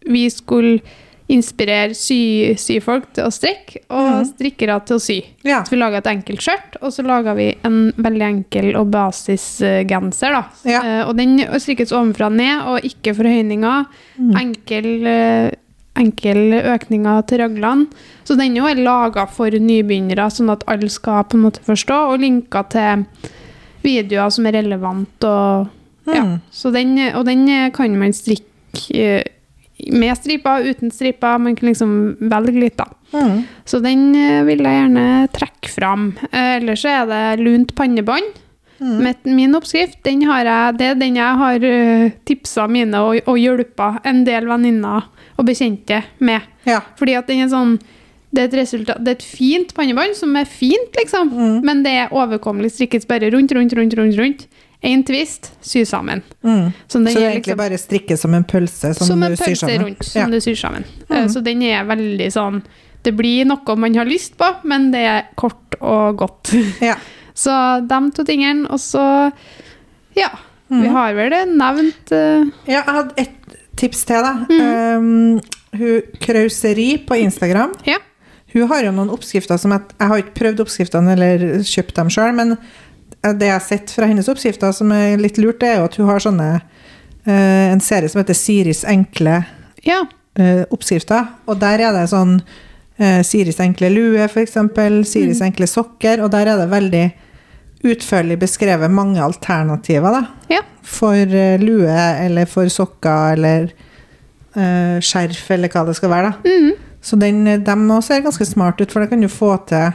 vi 0.08 0.30
skulle 0.32 0.80
inspirere 1.32 1.96
sy, 1.98 2.54
syfolk 2.62 3.08
til 3.18 3.26
å 3.26 3.34
strikke, 3.34 3.82
og 3.90 4.10
mm. 4.12 4.28
strikkere 4.30 4.78
til 4.86 5.00
å 5.00 5.02
sy. 5.02 5.18
Ja. 5.46 5.64
Så 5.66 5.74
vi 5.74 5.80
laga 5.82 6.00
et 6.00 6.10
enkelt 6.12 6.44
skjørt, 6.46 6.78
og 6.86 6.94
så 6.94 7.06
laga 7.06 7.34
vi 7.38 7.50
en 7.66 7.80
veldig 7.98 8.26
enkel 8.28 8.70
og 8.78 8.92
basisgenser. 8.94 10.38
da. 10.38 10.44
Ja. 10.70 10.84
uh, 10.86 11.02
og 11.10 11.16
den 11.18 11.40
strikkes 11.58 11.94
ovenfra 11.96 12.30
og 12.30 12.38
ned, 12.38 12.56
og 12.70 12.88
ikke 12.92 13.16
forhøyninger. 13.18 13.90
Mm. 14.22 14.34
Enkel, 14.44 14.92
eh, 15.10 15.50
enkel 15.99 16.58
økninger 16.60 17.25
til 17.29 17.41
raglene. 17.43 17.88
Så 18.25 18.38
den 18.39 18.58
er 18.58 18.81
laga 18.81 19.27
for 19.31 19.49
nybegynnere, 19.49 20.27
sånn 20.34 20.51
at 20.53 20.65
alle 20.71 20.89
skal 20.91 21.25
på 21.29 21.38
en 21.38 21.45
måte 21.47 21.63
forstå, 21.65 22.01
og 22.12 22.23
linker 22.23 22.67
til 22.73 23.05
videoer 23.86 24.34
som 24.34 24.49
er 24.49 24.60
relevant. 24.60 25.29
Og, 25.29 25.71
ja. 26.10 26.23
Mm. 26.25 26.36
så 26.51 26.71
den, 26.73 26.97
og 27.13 27.25
den 27.29 27.47
kan 27.73 27.95
man 27.99 28.13
strikke 28.13 28.51
eh, 28.93 29.23
med 29.91 30.15
striper, 30.17 30.63
uten 30.63 30.91
striper. 30.91 31.38
Man 31.41 31.55
kan 31.55 31.69
liksom 31.69 31.91
velge 32.31 32.60
litt, 32.60 32.77
da. 32.79 32.88
Mm. 33.15 33.43
Så 33.67 33.81
den 33.84 34.08
eh, 34.15 34.41
vil 34.47 34.63
jeg 34.63 34.79
gjerne 34.79 35.05
trekke 35.36 35.71
fram. 35.71 36.10
Eh, 36.31 36.58
Ellers 36.60 36.86
så 36.86 36.93
er 37.01 37.10
det 37.12 37.45
lunt 37.45 37.75
pannebånd. 37.77 38.41
Mm. 38.80 39.14
Min 39.36 39.56
oppskrift, 39.56 40.02
den 40.04 40.26
har 40.28 40.46
jeg, 40.46 40.78
det 40.80 40.88
er 40.92 40.98
den 41.00 41.16
jeg 41.16 41.42
har 41.42 41.64
uh, 41.64 42.10
tipsa 42.28 42.68
mine 42.68 43.00
og, 43.00 43.22
og 43.26 43.38
hjulpet 43.40 44.02
en 44.10 44.24
del 44.28 44.48
venninner 44.50 45.08
og 45.36 45.48
bekjente 45.48 46.02
med. 46.20 46.42
Ja. 46.68 46.82
Fordi 47.00 47.16
at 47.16 47.30
den 47.32 47.46
er 47.46 47.52
sånn 47.54 47.78
det 48.36 48.50
er, 48.50 48.58
resultat, 48.60 49.00
det 49.00 49.14
er 49.14 49.16
et 49.16 49.24
fint 49.24 49.70
pannebånd 49.78 50.16
som 50.18 50.34
er 50.36 50.48
fint, 50.50 50.92
liksom. 51.00 51.30
Mm. 51.32 51.60
Men 51.63 51.84
det 51.86 51.94
er 52.02 52.15
overkommelig. 52.15 52.73
Strikkes 52.76 53.08
bare 53.08 53.30
rundt, 53.32 53.54
rundt, 53.56 53.76
rundt. 53.78 53.96
rundt, 53.96 54.17
rundt. 54.19 54.48
Én 54.86 55.06
twist, 55.08 55.54
sy 55.63 55.86
sammen. 55.88 56.19
Mm. 56.44 56.73
Så 56.92 57.00
det 57.00 57.13
er 57.15 57.30
egentlig 57.30 57.46
liksom- 57.46 57.58
bare 57.58 57.78
strikke 57.80 58.17
som 58.19 58.34
en 58.34 58.44
pølse 58.44 58.92
som, 58.94 59.08
som 59.08 59.19
du 59.23 59.26
en 59.26 59.38
syr 59.38 59.46
pølse 59.46 59.63
sammen? 59.63 59.86
rundt, 59.86 60.04
som 60.04 60.21
Ja. 60.21 60.28
du 60.28 60.42
syr 60.42 60.56
sammen. 60.60 60.84
Mm. 61.10 61.15
Eh, 61.15 61.28
Så 61.28 61.44
den 61.44 61.62
er 61.63 61.86
veldig 61.86 62.32
sånn 62.32 62.62
det 63.06 63.13
blir 63.15 63.46
noe 63.46 63.76
man 63.78 63.94
har 63.96 64.06
lyst 64.06 64.36
på, 64.38 64.48
men 64.63 64.90
det 64.92 65.04
er 65.06 65.28
kort 65.38 65.78
og 65.80 66.17
godt. 66.17 66.54
Ja. 66.82 66.96
Så 67.36 67.52
de 67.88 68.00
to 68.15 68.23
tingene. 68.27 68.67
Og 68.71 68.79
så 68.79 69.31
Ja. 70.15 70.29
Mm. 70.71 70.81
Vi 70.81 70.88
har 70.90 71.13
vel 71.13 71.29
det 71.29 71.44
nevnt 71.52 72.12
uh... 72.15 72.48
Ja, 72.65 72.79
jeg 72.79 72.94
hadde 72.96 73.13
et 73.21 73.58
tips 73.77 74.00
til, 74.08 74.23
da. 74.25 74.31
Mm. 74.50 74.63
Um, 74.98 75.42
hun 75.75 76.02
Krauseri 76.23 76.96
på 77.06 77.17
Instagram. 77.21 77.75
Ja. 77.86 78.00
Hun 78.56 78.65
har 78.71 78.86
jo 78.88 78.94
noen 78.96 79.12
oppskrifter 79.13 79.60
som 79.62 79.75
jeg, 79.75 79.83
jeg 80.00 80.08
har 80.10 80.21
ikke 80.23 80.38
prøvd 80.40 80.63
oppskriftene 80.63 81.12
eller 81.13 81.44
kjøpt 81.67 81.98
dem 82.00 82.10
sjøl, 82.10 82.31
men 82.38 82.56
det 83.25 83.50
jeg 83.50 83.54
har 83.54 83.65
sett 83.65 83.92
fra 83.94 84.08
hennes 84.10 84.29
oppskrifter 84.31 84.71
som 84.73 84.94
er 84.96 85.17
litt 85.21 85.38
lurt, 85.42 85.60
det 85.62 85.73
er 85.73 85.81
jo 85.81 85.90
at 85.90 85.98
hun 86.00 86.08
har 86.10 86.23
sånne 86.23 86.48
uh, 86.62 87.65
en 87.73 87.83
serie 87.83 88.10
som 88.10 88.21
heter 88.23 88.38
Siris 88.40 88.86
enkle 88.90 89.42
Ja. 89.86 90.00
uh, 90.40 90.63
oppskrifter. 90.71 91.27
Og 91.52 91.60
der 91.62 91.83
er 91.83 91.94
det 92.00 92.08
sånn 92.13 92.40
Siris 93.27 93.58
enkle 93.60 93.90
lue, 93.92 94.23
f.eks. 94.23 94.54
Siris 95.04 95.42
Mm. 95.42 95.48
enkle 95.50 95.67
sokker. 95.67 96.21
Og 96.23 96.29
der 96.31 96.48
er 96.48 96.62
det 96.62 96.69
veldig 96.71 97.02
utførlig 97.86 98.40
beskrevet 98.42 98.92
mange 98.92 99.21
alternativer, 99.23 100.19
da. 100.19 100.56
Ja. 100.58 100.62
For 100.86 101.15
eh, 101.15 101.60
lue, 101.62 101.92
eller 101.92 102.50
for 102.50 102.69
sokker, 102.71 103.36
eller 103.38 103.69
uh, 104.58 104.98
skjerf, 105.04 105.46
eller 105.56 105.71
hva 105.71 105.86
det 105.88 105.98
skal 106.00 106.13
være, 106.13 106.33
da. 106.33 106.58
Mm. 106.58 106.73
Så 107.06 107.19
den, 107.21 107.46
de 107.46 107.77
også 107.77 108.15
ser 108.15 108.25
ganske 108.25 108.50
smart 108.50 108.81
ut, 108.81 108.92
for 108.92 109.04
da 109.04 109.12
kan 109.12 109.21
du 109.21 109.29
få 109.29 109.54
til 109.69 109.94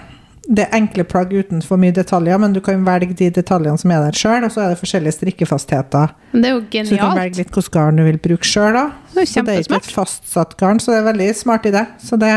det 0.51 0.64
er 0.64 0.76
enkle 0.80 1.05
plagg 1.07 1.30
uten 1.30 1.61
for 1.62 1.78
mye 1.78 1.95
detaljer, 1.95 2.38
men 2.43 2.55
du 2.57 2.59
kan 2.64 2.82
velge 2.86 3.14
de 3.18 3.28
detaljene 3.34 3.78
som 3.78 3.93
er 3.95 4.03
der 4.07 4.16
sjøl, 4.18 4.47
og 4.47 4.51
så 4.51 4.64
er 4.64 4.72
det 4.72 4.80
forskjellige 4.80 5.14
strikkefastheter. 5.18 6.14
Men 6.32 6.43
det 6.43 6.51
er 6.51 6.57
jo 6.57 6.84
Så 6.88 6.97
du 6.97 6.99
kan 6.99 7.18
velge 7.18 7.38
litt 7.38 7.53
hvilket 7.53 7.70
garn 7.76 8.01
du 8.01 8.05
vil 8.07 8.18
bruke 8.18 8.49
sjøl, 8.49 8.74
da. 8.74 8.84
Det 9.14 9.22
er 9.22 9.30
Så 9.30 9.45
det 9.47 9.55
er 9.55 9.64
ikke 9.66 9.78
et 9.78 9.93
fastsatt 9.95 10.57
garn, 10.59 10.82
så 10.82 10.97
det 10.97 11.01
er 11.03 11.09
veldig 11.12 11.30
smart 11.38 11.70
idé. 11.70 11.84
Så 12.03 12.18
det 12.18 12.32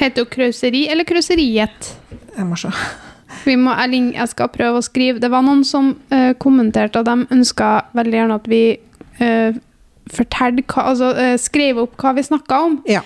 Heter 0.00 0.24
det 0.24 0.30
krauseri 0.34 0.86
eller 0.90 1.06
krauseriet. 1.06 1.94
Jeg 2.34 2.48
må 2.48 2.58
se. 2.58 2.72
Vi 3.44 3.56
må, 3.60 3.74
jeg, 3.76 4.00
jeg 4.14 4.30
skal 4.32 4.50
prøve 4.54 4.80
å 4.80 4.84
skrive. 4.84 5.20
Det 5.22 5.30
var 5.32 5.44
noen 5.44 5.64
som 5.68 5.92
uh, 6.12 6.32
kommenterte 6.40 7.00
at 7.02 7.08
de 7.08 7.26
ønska 7.34 7.70
veldig 7.96 8.18
gjerne 8.18 8.38
at 8.40 8.48
vi 8.50 8.62
uh, 9.20 9.56
fortalte 10.14 10.64
altså, 10.80 11.10
uh, 11.16 11.34
skrev 11.40 11.82
opp 11.84 11.94
hva 12.00 12.14
vi 12.16 12.24
snakka 12.26 12.62
om. 12.70 12.80
Ja. 12.88 13.04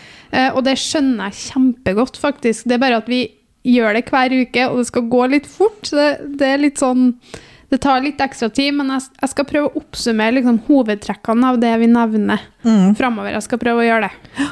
Og 0.52 0.60
det 0.66 0.74
skjønner 0.76 1.30
jeg 1.30 1.38
kjempegodt, 1.54 2.18
faktisk. 2.20 2.66
Det 2.68 2.74
er 2.76 2.80
bare 2.82 2.98
at 3.00 3.06
vi 3.08 3.22
gjør 3.64 3.94
det 3.96 4.02
hver 4.10 4.34
uke, 4.36 4.66
og 4.68 4.82
det 4.82 4.88
skal 4.90 5.06
gå 5.08 5.22
litt 5.32 5.46
fort. 5.48 5.78
Så 5.88 5.96
det, 5.96 6.08
det 6.40 6.50
er 6.52 6.60
litt 6.60 6.82
sånn 6.82 7.14
Det 7.68 7.78
tar 7.84 8.00
litt 8.04 8.20
ekstra 8.24 8.48
tid, 8.52 8.74
men 8.76 8.88
jeg, 8.94 9.06
jeg 9.20 9.30
skal 9.32 9.44
prøve 9.48 9.68
å 9.70 9.80
oppsummere 9.80 10.38
liksom, 10.38 10.60
hovedtrekkene 10.68 11.50
av 11.50 11.58
det 11.60 11.72
vi 11.82 11.88
nevner 11.92 12.44
Mm. 12.64 12.94
framover. 12.96 13.32
Jeg 13.34 13.44
skal 13.44 13.60
prøve 13.60 13.82
å 13.82 13.88
gjøre 13.88 14.08
det. 14.08 14.46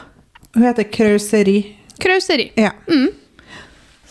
Hun 0.57 0.65
heter 0.67 0.89
Krauseri. 0.93 1.57
Krauseri. 2.01 2.51
Ja. 2.61 2.73
Mm. 2.89 3.09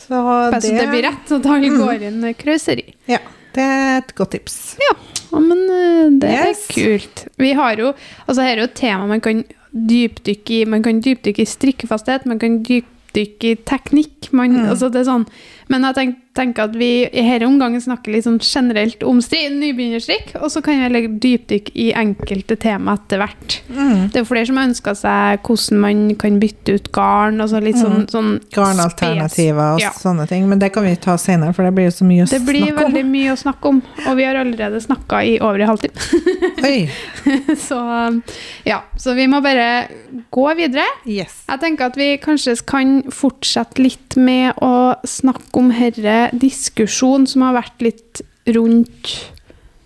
Så 0.06 0.22
Bare 0.22 0.62
så 0.62 0.72
det 0.78 0.88
blir 0.92 1.04
rett, 1.08 1.32
at 1.40 1.46
han 1.50 1.64
går 1.80 2.04
inn 2.06 2.26
krauseri. 2.38 2.94
Ja, 3.10 3.18
det 3.56 3.64
er 3.66 3.98
et 4.04 4.16
godt 4.16 4.32
tips. 4.36 4.58
Ja, 4.82 4.94
men 5.40 5.64
eh, 5.70 6.10
det 6.22 6.30
Yes. 6.32 6.66
er 6.70 6.74
kult. 6.76 7.24
Vi 7.42 7.54
har 7.58 7.76
jo 7.82 7.94
Altså, 8.28 8.42
her 8.42 8.54
er 8.58 8.62
jo 8.66 8.70
et 8.70 8.76
tema 8.76 9.08
man 9.08 9.22
kan 9.22 9.44
dypdykke 9.76 10.62
i. 10.62 10.66
Man 10.66 10.84
kan 10.84 11.02
dypdykke 11.04 11.42
i 11.44 11.50
strikkefasthet, 11.50 12.26
man 12.30 12.40
kan 12.40 12.62
dypdykke 12.64 13.52
i 13.52 13.56
teknikk. 13.68 14.32
Man, 14.32 14.54
Mm. 14.56 14.70
altså 14.70 14.92
det 14.92 15.02
er 15.02 15.10
sånn. 15.12 15.26
Men 15.68 15.82
jeg 15.88 15.96
tenk, 15.96 16.16
tenker 16.36 16.64
at 16.68 16.76
vi 16.78 17.06
i 17.08 17.22
denne 17.26 17.48
omgangen 17.48 17.82
snakker 17.82 18.12
litt 18.14 18.26
sånn 18.26 18.40
generelt 18.44 19.02
om 19.08 19.22
stri, 19.24 19.46
nybegynnerstrikk, 19.50 20.36
og 20.42 20.52
så 20.52 20.62
kan 20.62 20.78
vi 20.84 20.90
legge 20.94 21.20
dypdykk 21.24 21.72
i 21.76 21.88
enkelte 21.98 22.58
tema 22.60 22.94
etter 23.00 23.18
hvert. 23.24 23.62
Mm. 23.72 24.12
Det 24.14 24.22
er 24.22 24.28
flere 24.30 24.46
som 24.46 24.58
har 24.60 24.68
ønska 24.70 24.94
seg 25.00 25.42
hvordan 25.48 25.80
man 25.82 26.04
kan 26.22 26.38
bytte 26.40 26.76
ut 26.78 26.92
garn. 26.94 27.40
Altså 27.42 27.62
litt 27.64 27.80
sånn, 27.80 28.06
Mm. 28.06 28.10
sånn 28.12 28.32
Garnalternativer 28.54 29.74
og 29.76 29.80
Ja. 29.82 29.90
sånne 29.92 30.28
ting. 30.28 30.48
Men 30.50 30.60
det 30.60 30.72
kan 30.74 30.84
vi 30.84 30.96
ta 30.96 31.16
senere, 31.18 31.54
for 31.56 31.64
det 31.64 31.74
blir 31.74 31.86
jo 31.86 31.92
så 31.92 32.06
mye 32.06 32.24
å 32.24 32.30
Det 32.30 32.42
blir 32.46 32.68
snakke 32.68 32.86
om. 32.86 32.92
veldig 32.94 33.06
mye 33.06 33.32
å 33.32 33.38
snakke 33.42 33.66
om, 33.70 33.82
og 34.08 34.16
vi 34.18 34.24
har 34.24 34.36
allerede 34.36 34.82
snakka 34.82 35.24
i 35.26 35.40
over 35.40 35.60
en 35.62 35.68
halvtime. 35.68 35.92
Så 37.58 38.22
ja, 38.66 38.84
så 38.98 39.14
vi 39.16 39.28
må 39.28 39.42
bare 39.44 39.88
gå 40.34 40.46
videre. 40.58 40.86
Yes. 41.08 41.44
Jeg 41.50 41.60
tenker 41.62 41.86
at 41.90 41.96
vi 42.00 42.18
kanskje 42.22 42.56
kan 42.68 43.04
fortsette 43.14 43.80
litt 43.82 44.16
med 44.18 44.56
å 44.62 44.96
snakke 45.08 45.55
om 45.60 45.72
herre 45.76 46.30
diskusjon 46.36 47.28
som 47.30 47.46
har 47.46 47.58
vært 47.60 47.86
litt 47.86 48.22
rundt 48.56 49.14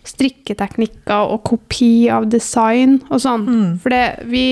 strikketeknikker 0.09 1.31
og 1.33 1.43
kopi 1.47 2.09
av 2.11 2.27
design 2.31 2.99
og 3.09 3.21
sånn. 3.23 3.45
Mm. 3.45 3.71
For 3.83 3.93
det, 3.93 4.03
vi, 4.31 4.45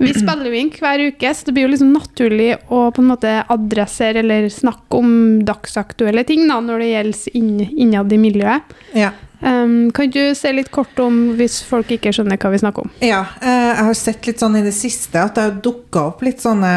vi 0.00 0.12
spiller 0.14 0.48
jo 0.50 0.58
inn 0.58 0.72
hver 0.74 1.04
uke, 1.12 1.34
så 1.34 1.48
det 1.48 1.56
blir 1.56 1.68
jo 1.68 1.72
liksom 1.74 1.92
naturlig 1.94 2.50
å 2.68 2.84
på 2.94 3.04
en 3.04 3.10
måte 3.12 3.34
adressere 3.52 4.22
eller 4.24 4.48
snakke 4.52 4.98
om 4.98 5.12
dagsaktuelle 5.46 6.26
ting 6.28 6.48
da, 6.50 6.60
når 6.64 6.84
det 6.84 6.94
gjelder 6.94 7.36
inn, 7.38 7.52
innad 7.86 8.12
i 8.12 8.22
miljøet. 8.22 8.74
Ja. 8.98 9.12
Um, 9.42 9.90
kan 9.90 10.10
du 10.14 10.36
se 10.38 10.52
litt 10.54 10.70
kort 10.70 10.98
om 11.02 11.32
hvis 11.34 11.64
folk 11.66 11.88
ikke 11.90 12.12
skjønner 12.14 12.38
hva 12.38 12.52
vi 12.52 12.60
snakker 12.62 12.86
om? 12.86 12.92
Ja, 13.02 13.24
eh, 13.42 13.70
jeg 13.72 13.86
har 13.88 13.96
sett 13.98 14.28
litt 14.28 14.42
sånn 14.42 14.60
i 14.60 14.62
det 14.62 14.74
siste 14.76 15.18
at 15.18 15.34
det 15.34 15.46
har 15.48 15.56
dukka 15.64 16.04
opp 16.12 16.22
litt 16.22 16.44
sånne 16.44 16.74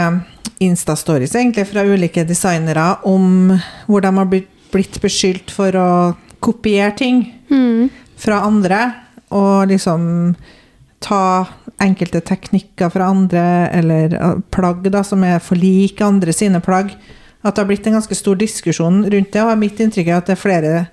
Insta-stories 0.64 1.36
egentlig 1.36 1.68
fra 1.68 1.84
ulike 1.84 2.24
designere 2.28 2.97
om 3.03 3.51
hvor 3.88 4.01
de 4.01 4.12
har 4.16 4.30
blitt, 4.32 4.99
beskyldt 5.01 5.51
for 5.51 5.72
å 5.80 5.89
kopiere 6.43 6.95
ting 6.97 7.32
Mm. 7.49 7.89
fra 8.18 8.41
andre, 8.43 8.93
og 9.32 9.68
liksom 9.70 10.36
ta 10.99 11.45
enkelte 11.80 12.22
teknikker 12.22 12.89
fra 12.91 13.10
andre, 13.12 13.70
eller 13.72 14.41
plagg 14.51 14.84
da, 14.91 15.03
som 15.03 15.24
er 15.24 15.39
for 15.39 15.56
like 15.56 16.01
andre 16.01 16.34
sine 16.34 16.60
plagg. 16.62 16.91
At 17.43 17.56
det 17.56 17.62
har 17.64 17.68
blitt 17.68 17.88
en 17.88 17.93
ganske 17.93 18.16
stor 18.16 18.36
diskusjon 18.36 19.03
rundt 19.12 19.32
det, 19.32 19.41
og 19.41 19.58
mitt 19.60 19.78
inntrykk 19.80 20.08
er 20.08 20.18
at 20.18 20.26
det 20.26 20.38
er 20.38 20.41
flere 20.41 20.88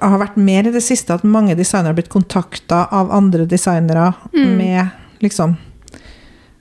har 0.00 0.18
vært 0.18 0.36
mer 0.36 0.66
i 0.68 0.72
det 0.74 0.82
siste 0.82 1.14
at 1.14 1.24
mange 1.24 1.54
designere 1.56 1.92
har 1.92 1.94
blitt 1.94 2.12
kontakta 2.12 2.88
av 2.92 3.10
andre 3.10 3.46
designere 3.46 4.14
Mm. 4.34 4.56
med 4.56 4.90
liksom 5.22 5.56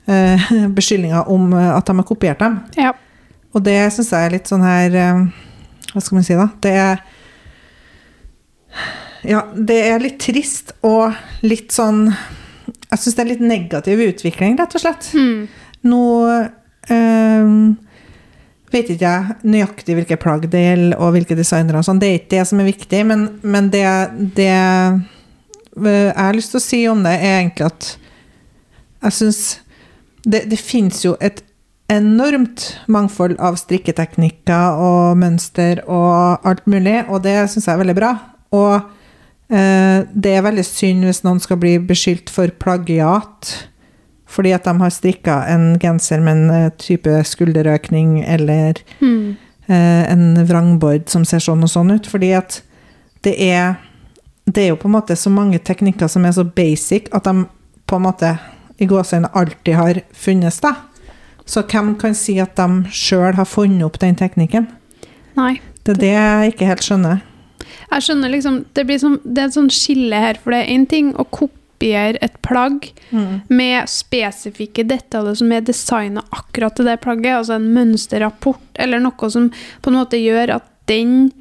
beskyldninger 0.78 1.30
om 1.32 1.54
eh, 1.54 1.72
at 1.76 1.88
de 1.88 1.96
har 1.98 2.08
kopiert 2.08 2.42
dem. 2.42 2.60
Ja. 2.80 2.94
Og 3.52 3.64
det 3.66 3.78
syns 3.94 4.12
jeg 4.14 4.28
er 4.28 4.36
litt 4.36 4.50
sånn 4.50 4.64
her 4.66 4.96
eh, 4.96 5.24
Hva 5.92 6.04
skal 6.04 6.18
man 6.18 6.28
si, 6.28 6.38
da? 6.40 6.48
Det 6.64 6.76
er 6.80 7.02
Ja, 9.28 9.44
det 9.54 9.80
er 9.90 10.04
litt 10.04 10.20
trist 10.24 10.74
og 10.88 11.18
litt 11.44 11.76
sånn 11.76 12.06
Jeg 12.08 13.02
syns 13.04 13.18
det 13.18 13.24
er 13.26 13.32
litt 13.34 13.44
negativ 13.44 14.02
utvikling, 14.04 14.58
rett 14.60 14.76
og 14.76 14.84
slett. 14.84 15.12
Mm. 15.16 15.48
Nå 15.92 16.04
eh, 16.92 17.54
vet 18.72 18.92
ikke 18.94 19.08
jeg 19.08 19.48
nøyaktig 19.48 19.96
hvilke 19.98 20.18
plagg 20.20 20.46
det 20.52 20.62
gjelder, 20.64 20.98
og 21.00 21.16
hvilke 21.16 21.38
designere 21.40 21.80
og 21.82 21.88
sånn. 21.88 22.00
Det 22.02 22.10
er 22.10 22.20
ikke 22.20 22.34
det 22.36 22.46
som 22.50 22.62
er 22.62 22.70
viktig, 22.70 23.02
men, 23.08 23.26
men 23.44 23.72
det, 23.74 23.86
det 24.38 24.52
eh, 24.52 25.00
jeg 25.72 26.20
har 26.20 26.36
lyst 26.36 26.52
til 26.52 26.60
å 26.60 26.64
si 26.66 26.82
om 26.92 27.04
det, 27.06 27.16
er 27.16 27.38
egentlig 27.40 27.68
at 27.70 27.92
jeg 29.02 29.18
syns 29.18 29.42
det, 30.24 30.46
det 30.52 30.60
fins 30.60 31.04
jo 31.06 31.16
et 31.22 31.42
enormt 31.92 32.78
mangfold 32.88 33.36
av 33.44 33.58
strikketeknikker 33.60 34.78
og 34.80 35.18
mønster 35.20 35.82
og 35.92 36.46
alt 36.48 36.64
mulig, 36.72 37.02
og 37.10 37.24
det 37.26 37.36
syns 37.52 37.68
jeg 37.68 37.74
er 37.76 37.82
veldig 37.82 37.98
bra. 37.98 38.12
Og 38.56 38.76
eh, 39.52 40.06
det 40.14 40.32
er 40.38 40.46
veldig 40.46 40.64
synd 40.68 41.04
hvis 41.08 41.24
noen 41.28 41.42
skal 41.44 41.60
bli 41.60 41.76
beskyldt 41.84 42.32
for 42.32 42.54
plagiat 42.62 43.52
fordi 44.32 44.54
at 44.56 44.64
de 44.64 44.72
har 44.80 44.92
strikka 44.96 45.42
en 45.52 45.74
genser 45.84 46.22
med 46.24 46.38
en 46.38 46.52
eh, 46.56 46.70
type 46.80 47.12
skulderøkning 47.28 48.22
eller 48.24 48.80
Mm. 49.02 49.36
eh, 49.68 50.04
en 50.12 50.46
vrangbord 50.48 51.10
som 51.12 51.26
ser 51.28 51.44
sånn 51.44 51.64
og 51.64 51.70
sånn 51.70 51.92
ut. 51.92 52.08
Fordi 52.08 52.32
at 52.38 52.62
det 53.24 53.36
er 53.40 53.76
Det 54.48 54.64
er 54.64 54.68
jo 54.72 54.76
på 54.76 54.88
en 54.88 54.96
måte 54.96 55.16
så 55.16 55.30
mange 55.30 55.60
teknikker 55.60 56.08
som 56.10 56.26
er 56.26 56.32
så 56.32 56.44
basic 56.44 57.08
at 57.14 57.24
de 57.28 57.46
på 57.88 57.96
en 57.96 58.02
måte 58.08 58.32
i 58.82 58.88
gåseøynene 58.90 59.32
alltid 59.38 59.78
har 59.78 60.02
funnes, 60.18 60.60
da. 60.64 60.76
Så 61.46 61.64
hvem 61.68 61.96
kan 62.00 62.16
si 62.18 62.38
at 62.42 62.56
de 62.58 62.94
sjøl 62.96 63.36
har 63.38 63.50
funnet 63.50 63.86
opp 63.86 64.00
den 64.02 64.18
teknikken? 64.18 64.70
Nei. 65.38 65.60
Det 65.86 65.96
er 65.96 66.02
det 66.02 66.14
jeg 66.14 66.54
ikke 66.54 66.70
helt 66.70 66.86
skjønner. 66.86 67.22
Jeg 67.92 68.06
skjønner 68.06 68.32
liksom 68.32 68.60
Det, 68.74 68.86
blir 68.88 69.00
som, 69.02 69.18
det 69.24 69.42
er 69.42 69.50
et 69.50 69.58
sånn 69.58 69.72
skille 69.74 70.22
her, 70.24 70.40
for 70.42 70.54
det 70.54 70.62
er 70.62 70.74
én 70.76 70.86
ting 70.90 71.12
å 71.18 71.26
kopiere 71.26 72.22
et 72.22 72.38
plagg 72.46 72.92
med 73.50 73.90
spesifikke 73.90 74.86
detaljer 74.88 75.40
som 75.42 75.52
er 75.52 75.66
designa 75.66 76.24
akkurat 76.30 76.78
til 76.78 76.86
det 76.90 77.00
plagget, 77.02 77.40
altså 77.40 77.58
en 77.58 77.72
mønsterrapport 77.74 78.62
eller 78.82 79.02
noe 79.02 79.32
som 79.34 79.50
på 79.82 79.92
en 79.92 79.98
måte 79.98 80.22
gjør 80.22 80.58
at 80.60 80.70
den 80.92 81.32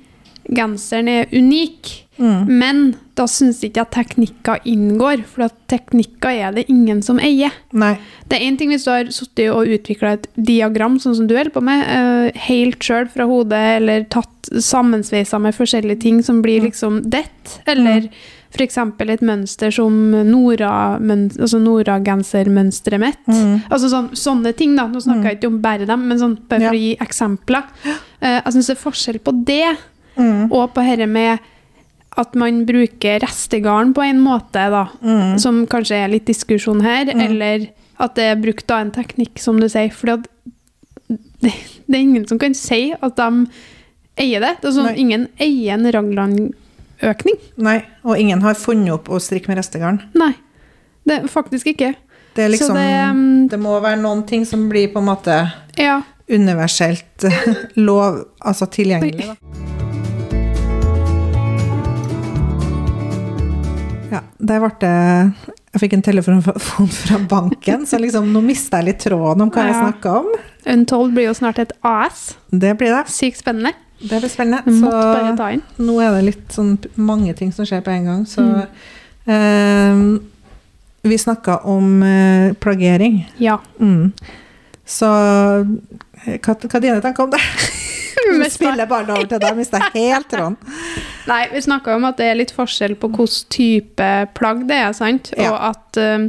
genseren 0.56 1.10
er 1.10 1.30
unik. 1.32 1.92
Mm. 2.20 2.58
Men 2.60 2.80
da 3.16 3.24
syns 3.30 3.62
ikke 3.64 3.84
at 3.86 3.94
teknikker 3.94 4.66
inngår, 4.68 5.22
for 5.28 5.46
at 5.46 5.54
teknikker 5.72 6.42
er 6.44 6.56
det 6.56 6.66
ingen 6.72 7.00
som 7.04 7.20
eier. 7.22 7.54
Nei. 7.72 7.94
Det 8.28 8.36
er 8.36 8.44
én 8.48 8.58
ting 8.60 8.74
hvis 8.74 8.84
du 8.84 8.90
har 8.92 9.12
sittet 9.14 9.48
og 9.54 9.70
utvikla 9.72 10.16
et 10.18 10.26
diagram, 10.36 10.98
sånn 11.00 11.16
som 11.16 11.30
du 11.30 11.36
holder 11.36 11.54
på 11.54 11.62
med, 11.64 11.86
uh, 11.88 12.42
helt 12.48 12.84
sjøl 12.84 13.08
fra 13.12 13.28
hodet, 13.30 13.62
eller 13.78 14.04
tatt 14.12 14.50
sammensveisa 14.50 15.40
med 15.40 15.56
forskjellige 15.56 16.02
ting 16.04 16.20
som 16.26 16.42
blir 16.44 16.64
liksom 16.66 17.02
dett, 17.12 17.56
eller 17.70 18.10
f.eks. 18.50 18.76
et 18.82 19.22
mønster 19.22 19.70
som 19.72 19.94
Nora-gensermønsteret 20.26 21.44
altså 21.44 21.60
Nora-gensermønsteret 21.62 23.00
mitt. 23.00 23.22
Mm. 23.30 23.60
Altså 23.70 23.92
sånn, 23.92 24.10
sånne 24.18 24.52
ting, 24.58 24.74
da. 24.76 24.88
Nå 24.90 25.00
snakker 25.04 25.30
jeg 25.30 25.40
ikke 25.40 25.52
om 25.52 25.60
bare 25.62 25.86
dem, 25.88 26.08
men 26.10 26.20
sånn, 26.20 26.36
bare 26.50 26.66
for 26.66 26.76
å 26.76 26.82
gi 26.82 26.96
eksempler. 27.00 27.70
Uh, 28.20 28.40
jeg 28.40 28.56
syns 28.56 28.72
det 28.72 28.76
er 28.76 28.84
forskjell 28.84 29.22
på 29.24 29.36
det 29.48 29.64
Mm. 30.20 30.52
og 30.52 30.74
på 30.74 30.82
dette 30.84 31.06
med 31.08 31.38
at 32.20 32.34
man 32.34 32.64
bruker 32.66 33.20
restegarn 33.22 33.92
på 33.96 34.02
en 34.04 34.18
måte, 34.20 34.64
da, 34.70 34.88
Mm. 35.00 35.38
som 35.40 35.66
kanskje 35.66 35.96
er 36.04 36.08
litt 36.12 36.26
diskusjon 36.26 36.82
her, 36.84 37.08
eller 37.08 37.68
at 38.00 38.14
det 38.18 38.24
er 38.24 38.36
brukt 38.42 38.66
da 38.66 38.80
en 38.82 38.90
teknikk, 38.90 39.38
som 39.38 39.60
du 39.60 39.68
sier. 39.68 39.90
For 39.94 40.06
det, 41.06 41.52
det 41.86 41.94
er 41.96 42.00
ingen 42.02 42.26
som 42.28 42.38
kan 42.38 42.54
si 42.54 42.92
at 43.00 43.16
de 43.16 43.46
eier 44.20 44.40
det. 44.42 44.56
Det 44.60 44.68
er 44.68 44.76
sånn, 44.76 44.90
Nei. 44.90 44.98
ingen 45.00 45.28
eier 45.40 45.74
en 45.78 45.86
Ragland-økning. 45.94 47.38
Nei, 47.56 47.78
og 48.04 48.18
ingen 48.20 48.42
har 48.44 48.54
funnet 48.58 48.92
opp 48.98 49.08
å 49.08 49.20
strikke 49.22 49.48
med 49.48 49.60
restegarn. 49.62 50.02
Nei, 50.18 50.32
det 51.08 51.22
faktisk 51.30 51.72
ikke. 51.76 51.94
Det 52.34 52.46
Så 52.46 52.50
liksom 52.52 52.74
det, 52.76 53.10
um, 53.10 53.48
Det 53.48 53.58
må 53.58 53.80
være 53.82 53.98
noen 54.02 54.26
ting 54.26 54.44
som 54.46 54.68
blir 54.70 54.92
på 54.92 54.98
en 55.00 55.08
måte 55.08 55.38
Ja. 55.78 56.02
universelt 56.28 57.24
lov, 57.76 58.24
altså 58.44 58.66
tilgjengelig, 58.70 59.26
da. 59.32 59.89
Ja, 64.10 64.20
der 64.38 64.60
ble 64.62 64.70
det 64.82 64.92
Jeg 65.70 65.80
fikk 65.84 65.92
en 65.94 66.02
telefon 66.02 66.40
fra 66.42 67.18
banken, 67.30 67.84
så 67.86 68.00
liksom, 68.02 68.32
nå 68.34 68.42
mista 68.42 68.80
jeg 68.80 68.88
litt 68.90 69.04
tråden 69.04 69.44
om 69.44 69.52
hva 69.54 69.66
jeg 69.68 69.76
snakka 69.78 70.14
om. 70.22 70.32
Untold 70.66 71.14
blir 71.14 71.28
jo 71.28 71.34
snart 71.38 71.60
et 71.62 71.72
AS. 71.86 72.34
Det 72.50 72.72
blir 72.80 72.90
det. 72.90 73.04
Sykt 73.12 73.38
spennende. 73.38 73.72
Det 74.00 74.18
blir 74.18 74.32
spennende. 74.32 74.64
Så 74.80 75.84
nå 75.84 75.96
er 76.02 76.16
det 76.16 76.24
litt 76.26 76.56
sånn 76.56 76.74
mange 76.96 77.36
ting 77.38 77.52
som 77.54 77.68
skjer 77.68 77.84
på 77.86 77.92
en 77.94 78.04
gang, 78.10 78.26
så 78.26 78.42
Mm. 78.50 78.66
eh, 79.30 80.20
Vi 81.02 81.16
snakka 81.16 81.62
om 81.64 82.02
eh, 82.02 82.52
plagering. 82.60 83.22
Ja. 83.38 83.58
Mm. 83.80 84.12
Så 84.84 85.06
hva, 85.06 86.54
hva, 86.54 86.74
er 86.74 86.80
dine 86.80 87.00
tanker 87.00 87.24
om 87.24 87.30
det? 87.30 87.40
Nå 88.40 88.48
spiller 88.52 88.88
bare 88.90 89.14
over 89.14 89.28
til 89.30 89.42
deg, 89.42 89.56
mista 89.58 89.80
helt 89.94 90.28
tråden. 90.32 90.56
Nei, 91.30 91.42
vi 91.52 91.62
snakka 91.64 91.94
om 91.96 92.06
at 92.08 92.18
det 92.20 92.30
er 92.30 92.38
litt 92.40 92.54
forskjell 92.56 92.96
på 93.00 93.10
hvilken 93.12 93.48
type 93.52 94.10
plagg 94.38 94.66
det 94.70 94.78
er, 94.86 94.92
sant? 94.96 95.32
Ja. 95.38 95.52
Og 95.52 95.58
at 95.70 96.00
um, 96.00 96.28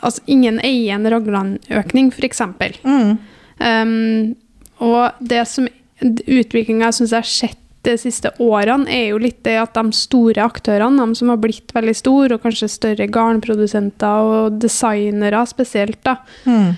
altså, 0.00 0.22
ingen 0.30 0.60
eier 0.66 0.96
en 0.98 1.08
Ragland-økning, 1.10 2.12
f.eks. 2.14 2.42
Mm. 2.84 3.16
Um, 3.60 4.36
og 4.80 5.18
det 5.20 5.42
som 5.48 5.66
utviklinga 6.00 6.88
jeg 6.88 6.96
syns 7.00 7.12
jeg 7.12 7.20
har 7.24 7.28
sett 7.28 7.56
de 7.84 7.94
siste 7.96 8.28
årene, 8.44 8.84
er 8.92 9.06
jo 9.14 9.18
litt 9.20 9.38
det 9.46 9.54
at 9.56 9.76
de 9.76 9.96
store 9.96 10.42
aktørene, 10.44 11.00
de 11.00 11.16
som 11.16 11.30
har 11.32 11.38
blitt 11.40 11.72
veldig 11.72 11.94
store, 11.96 12.36
og 12.36 12.42
kanskje 12.44 12.68
større 12.68 13.06
garnprodusenter 13.08 14.28
og 14.34 14.58
designere 14.60 15.40
spesielt, 15.48 15.96
da, 16.04 16.18
Mm. 16.44 16.74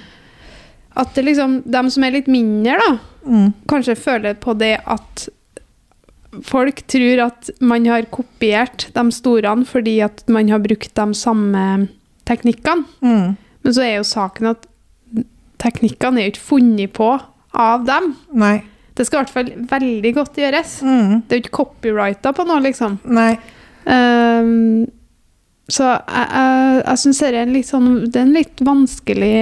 at 1.03 1.14
det 1.16 1.24
liksom, 1.24 1.62
de 1.66 1.82
som 1.90 2.05
er 2.07 2.14
litt 2.14 2.28
mindre, 2.30 2.78
da, 2.78 2.99
Mm. 3.23 3.53
kanskje 3.70 3.95
føler 3.95 4.35
på 4.35 4.55
det 4.59 4.81
at 4.91 5.29
folk 6.43 6.81
tror 6.89 7.20
at 7.27 7.51
man 7.61 7.87
har 7.87 8.09
kopiert 8.11 8.89
de 8.95 9.05
store 9.12 9.53
fordi 9.68 10.01
at 10.01 10.25
man 10.29 10.49
har 10.49 10.62
brukt 10.64 10.95
de 10.95 11.14
samme 11.14 11.89
teknikkene. 12.29 12.85
Mm. 13.01 13.37
Men 13.62 13.75
så 13.75 13.85
er 13.85 13.97
jo 13.99 14.09
saken 14.09 14.53
at 14.55 14.66
teknikkene 15.62 16.20
er 16.20 16.29
jo 16.29 16.35
ikke 16.35 16.49
funnet 16.49 16.95
på 16.97 17.11
av 17.53 17.85
dem. 17.87 18.14
Nei. 18.33 18.62
Det 18.97 19.07
skal 19.07 19.20
i 19.20 19.23
hvert 19.23 19.35
fall 19.35 19.53
veldig 19.70 20.14
godt 20.16 20.41
gjøres. 20.41 20.81
Mm. 20.85 21.23
Det 21.25 21.37
er 21.37 21.39
jo 21.39 21.45
ikke 21.45 21.59
copyrighta 21.62 22.33
på 22.37 22.45
noe, 22.49 22.61
liksom. 22.64 22.99
Nei. 23.09 23.37
Um, 23.85 24.85
så 25.73 25.87
jeg, 25.89 26.27
jeg, 26.29 26.83
jeg 26.83 27.01
syns 27.01 27.20
det 27.23 27.29
er 27.29 27.37
en 27.41 27.53
litt 27.57 27.66
sånn 27.66 27.87
Det 28.07 28.20
er 28.20 28.27
en 28.29 28.35
litt 28.37 28.61
vanskelig 28.62 29.33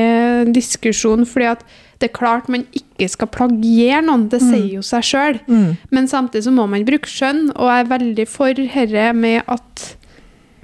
diskusjon, 0.55 1.27
fordi 1.29 1.49
at 1.51 1.65
det 2.01 2.09
er 2.11 2.17
klart 2.17 2.49
man 2.49 2.65
ikke 2.73 3.09
skal 3.13 3.29
plagiere 3.29 4.01
noen, 4.07 4.29
det 4.33 4.41
sier 4.41 4.67
jo 4.79 4.83
seg 4.85 5.05
sjøl. 5.05 5.39
Mm. 5.47 5.77
Men 5.93 6.09
samtidig 6.09 6.45
så 6.47 6.53
må 6.57 6.65
man 6.69 6.85
bruke 6.89 7.09
skjønn, 7.11 7.51
og 7.55 7.69
jeg 7.69 7.85
er 7.85 7.91
veldig 7.95 8.27
for 8.29 8.63
herre 8.75 9.11
med 9.17 9.43
at 9.47 9.97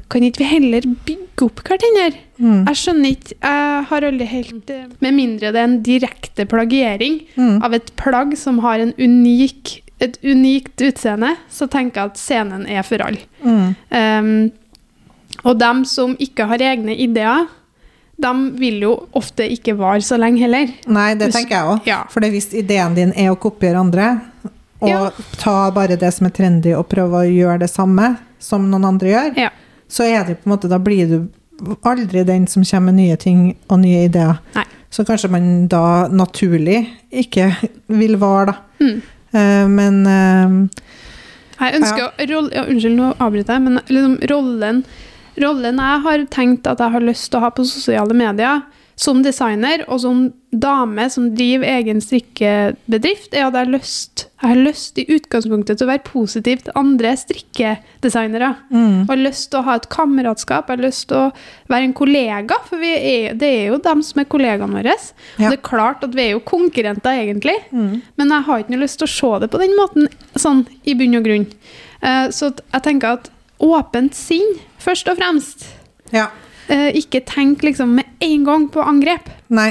Kan 0.09 0.23
ikke 0.23 0.39
vi 0.39 0.47
heller 0.47 0.85
bygge 1.05 1.43
opp 1.49 1.61
hverandre? 1.67 2.13
Mm. 2.39 2.61
Jeg 2.69 2.77
skjønner 2.79 3.11
ikke 3.11 3.35
Jeg 3.43 3.81
har 3.89 4.05
aldri 4.07 4.27
helt 4.31 4.71
Med 5.03 5.15
mindre 5.17 5.51
det 5.51 5.59
er 5.59 5.65
en 5.67 5.81
direkte 5.83 6.47
plagiering 6.47 7.17
Mm. 7.37 7.57
av 7.67 7.75
et 7.75 7.91
plagg 7.97 8.37
som 8.39 8.61
har 8.63 8.79
en 8.85 8.93
unik, 8.99 9.83
et 10.01 10.17
unikt 10.23 10.81
utseende, 10.81 11.35
så 11.51 11.67
tenker 11.69 12.01
jeg 12.01 12.11
at 12.13 12.17
scenen 12.23 12.67
er 12.71 12.83
for 12.87 13.03
alle. 13.03 13.19
Mm. 13.43 13.75
Um, 13.91 14.53
og 15.45 15.59
dem 15.59 15.85
som 15.85 16.15
ikke 16.21 16.47
har 16.49 16.59
egne 16.59 16.95
ideer, 16.97 17.49
de 18.17 18.33
vil 18.57 18.81
jo 18.81 18.93
ofte 19.19 19.45
ikke 19.53 19.75
vare 19.77 20.01
så 20.05 20.17
lenge 20.21 20.41
heller. 20.41 20.71
Nei, 20.89 21.11
det 21.15 21.33
tenker 21.35 21.57
jeg 21.57 21.73
òg. 21.73 21.89
Ja. 21.89 21.99
For 22.13 22.25
hvis 22.33 22.49
ideen 22.57 22.95
din 22.97 23.13
er 23.17 23.33
å 23.35 23.39
kopiere 23.41 23.81
andre, 23.81 24.21
og 24.81 24.89
Ja. 24.89 25.11
ta 25.39 25.71
bare 25.71 25.97
det 25.97 26.13
som 26.15 26.27
er 26.27 26.31
trendy, 26.31 26.73
og 26.77 26.89
prøve 26.89 27.23
å 27.25 27.29
gjøre 27.29 27.61
det 27.61 27.71
samme 27.71 28.17
som 28.39 28.71
noen 28.71 28.85
andre 28.85 29.09
gjør, 29.09 29.37
Ja. 29.37 29.51
så 29.89 30.05
er 30.05 30.25
det 30.25 30.43
på 30.43 30.47
en 30.51 30.57
måte 30.59 30.69
Da 30.69 30.79
blir 30.79 31.07
du 31.09 31.29
aldri 31.85 32.25
den 32.25 32.47
som 32.47 32.63
kommer 32.65 32.93
med 32.93 32.95
nye 32.95 33.17
ting 33.17 33.57
og 33.71 33.81
nye 33.81 34.05
ideer. 34.09 34.39
Nei. 34.55 34.65
Så 34.91 35.05
kanskje 35.05 35.31
man 35.31 35.69
da 35.69 36.09
naturlig 36.09 36.87
ikke 37.13 37.55
vil 37.89 38.17
vare, 38.17 38.47
da. 38.47 38.55
Mm. 38.81 39.03
Uh, 39.35 39.69
men 39.69 40.07
uh, 40.07 40.69
Jeg 41.61 41.81
ønsker 41.81 42.05
å 42.07 42.29
roll, 42.31 42.51
ja, 42.55 42.65
Unnskyld, 42.65 42.97
nå 42.97 43.17
avbryter 43.19 43.57
jeg, 43.57 43.63
men 43.63 43.81
liksom 43.89 44.19
rollen, 44.31 44.85
rollen 45.43 45.83
jeg 45.83 46.03
har 46.07 46.27
tenkt 46.33 46.67
at 46.71 46.83
jeg 46.83 46.95
har 46.97 47.05
lyst 47.05 47.31
til 47.31 47.41
å 47.41 47.47
ha 47.47 47.53
på 47.55 47.67
sosiale 47.69 48.17
medier, 48.17 48.65
som 48.97 49.19
designer 49.21 49.83
og 49.93 49.99
som 50.01 50.21
dame 50.57 51.05
som 51.13 51.27
driver 51.37 51.69
egen 51.69 51.99
strikkebedrift, 52.01 53.35
er 53.35 53.45
at 53.45 53.53
jeg 53.53 53.67
har 53.67 53.69
lyst, 53.69 54.23
jeg 54.41 54.49
har 54.49 54.61
lyst 54.65 55.01
i 55.01 55.05
utgangspunktet 55.13 55.77
til 55.77 55.85
å 55.85 55.91
være 55.91 56.05
positiv 56.07 56.63
til 56.65 56.79
andre 56.81 57.13
strikkedesignere. 57.21 58.55
mm, 58.71 58.95
jeg 59.03 59.11
har 59.11 59.21
lyst 59.21 59.51
til 59.53 59.61
å 59.61 59.67
ha 59.69 59.77
et 59.77 59.89
kameratskap, 59.93 60.73
jeg 60.73 60.79
har 60.79 60.87
lyst 60.87 61.09
til 61.11 61.27
å 61.27 61.27
være 61.69 61.91
en 61.91 61.95
kollega, 62.01 62.57
for 62.65 62.81
vi 62.81 62.95
er, 62.97 63.37
det 63.37 63.53
er 63.59 63.69
jo 63.75 63.83
dem 63.85 64.01
som 64.07 64.23
er 64.23 64.31
kollegaene 64.33 64.81
våre. 64.81 64.97
Ja. 64.97 65.45
Og 65.45 65.45
det 65.45 65.59
er 65.59 65.69
klart 65.69 66.07
at 66.09 66.17
vi 66.17 66.25
er 66.25 66.33
jo 66.33 66.45
konkurrenter, 66.49 67.21
egentlig. 67.21 67.59
mm, 67.71 68.01
Men 68.17 68.33
jeg 68.33 68.49
har 68.49 68.65
ikke 68.65 68.77
noe 68.79 68.87
lyst 68.87 69.03
til 69.03 69.11
å 69.11 69.17
se 69.19 69.35
det 69.45 69.53
på 69.53 69.61
den 69.61 69.77
måten, 69.77 70.09
sånn 70.41 70.65
i 70.89 70.97
bunn 70.97 71.21
og 71.21 71.29
grunn. 71.29 71.51
Uh, 72.01 72.33
så 72.33 72.49
jeg 72.49 72.87
tenker 72.87 73.21
at 73.21 73.31
åpent 73.61 74.17
sinn, 74.17 74.57
først 74.87 75.09
og 75.13 75.19
fremst. 75.21 75.67
ja. 76.15 76.29
Eh, 76.69 76.89
ikke 76.99 77.21
tenk 77.23 77.61
liksom 77.63 77.93
med 77.95 78.09
en 78.27 78.45
gang 78.47 78.65
på 78.75 78.83
angrep. 78.83 79.29
Nei, 79.55 79.69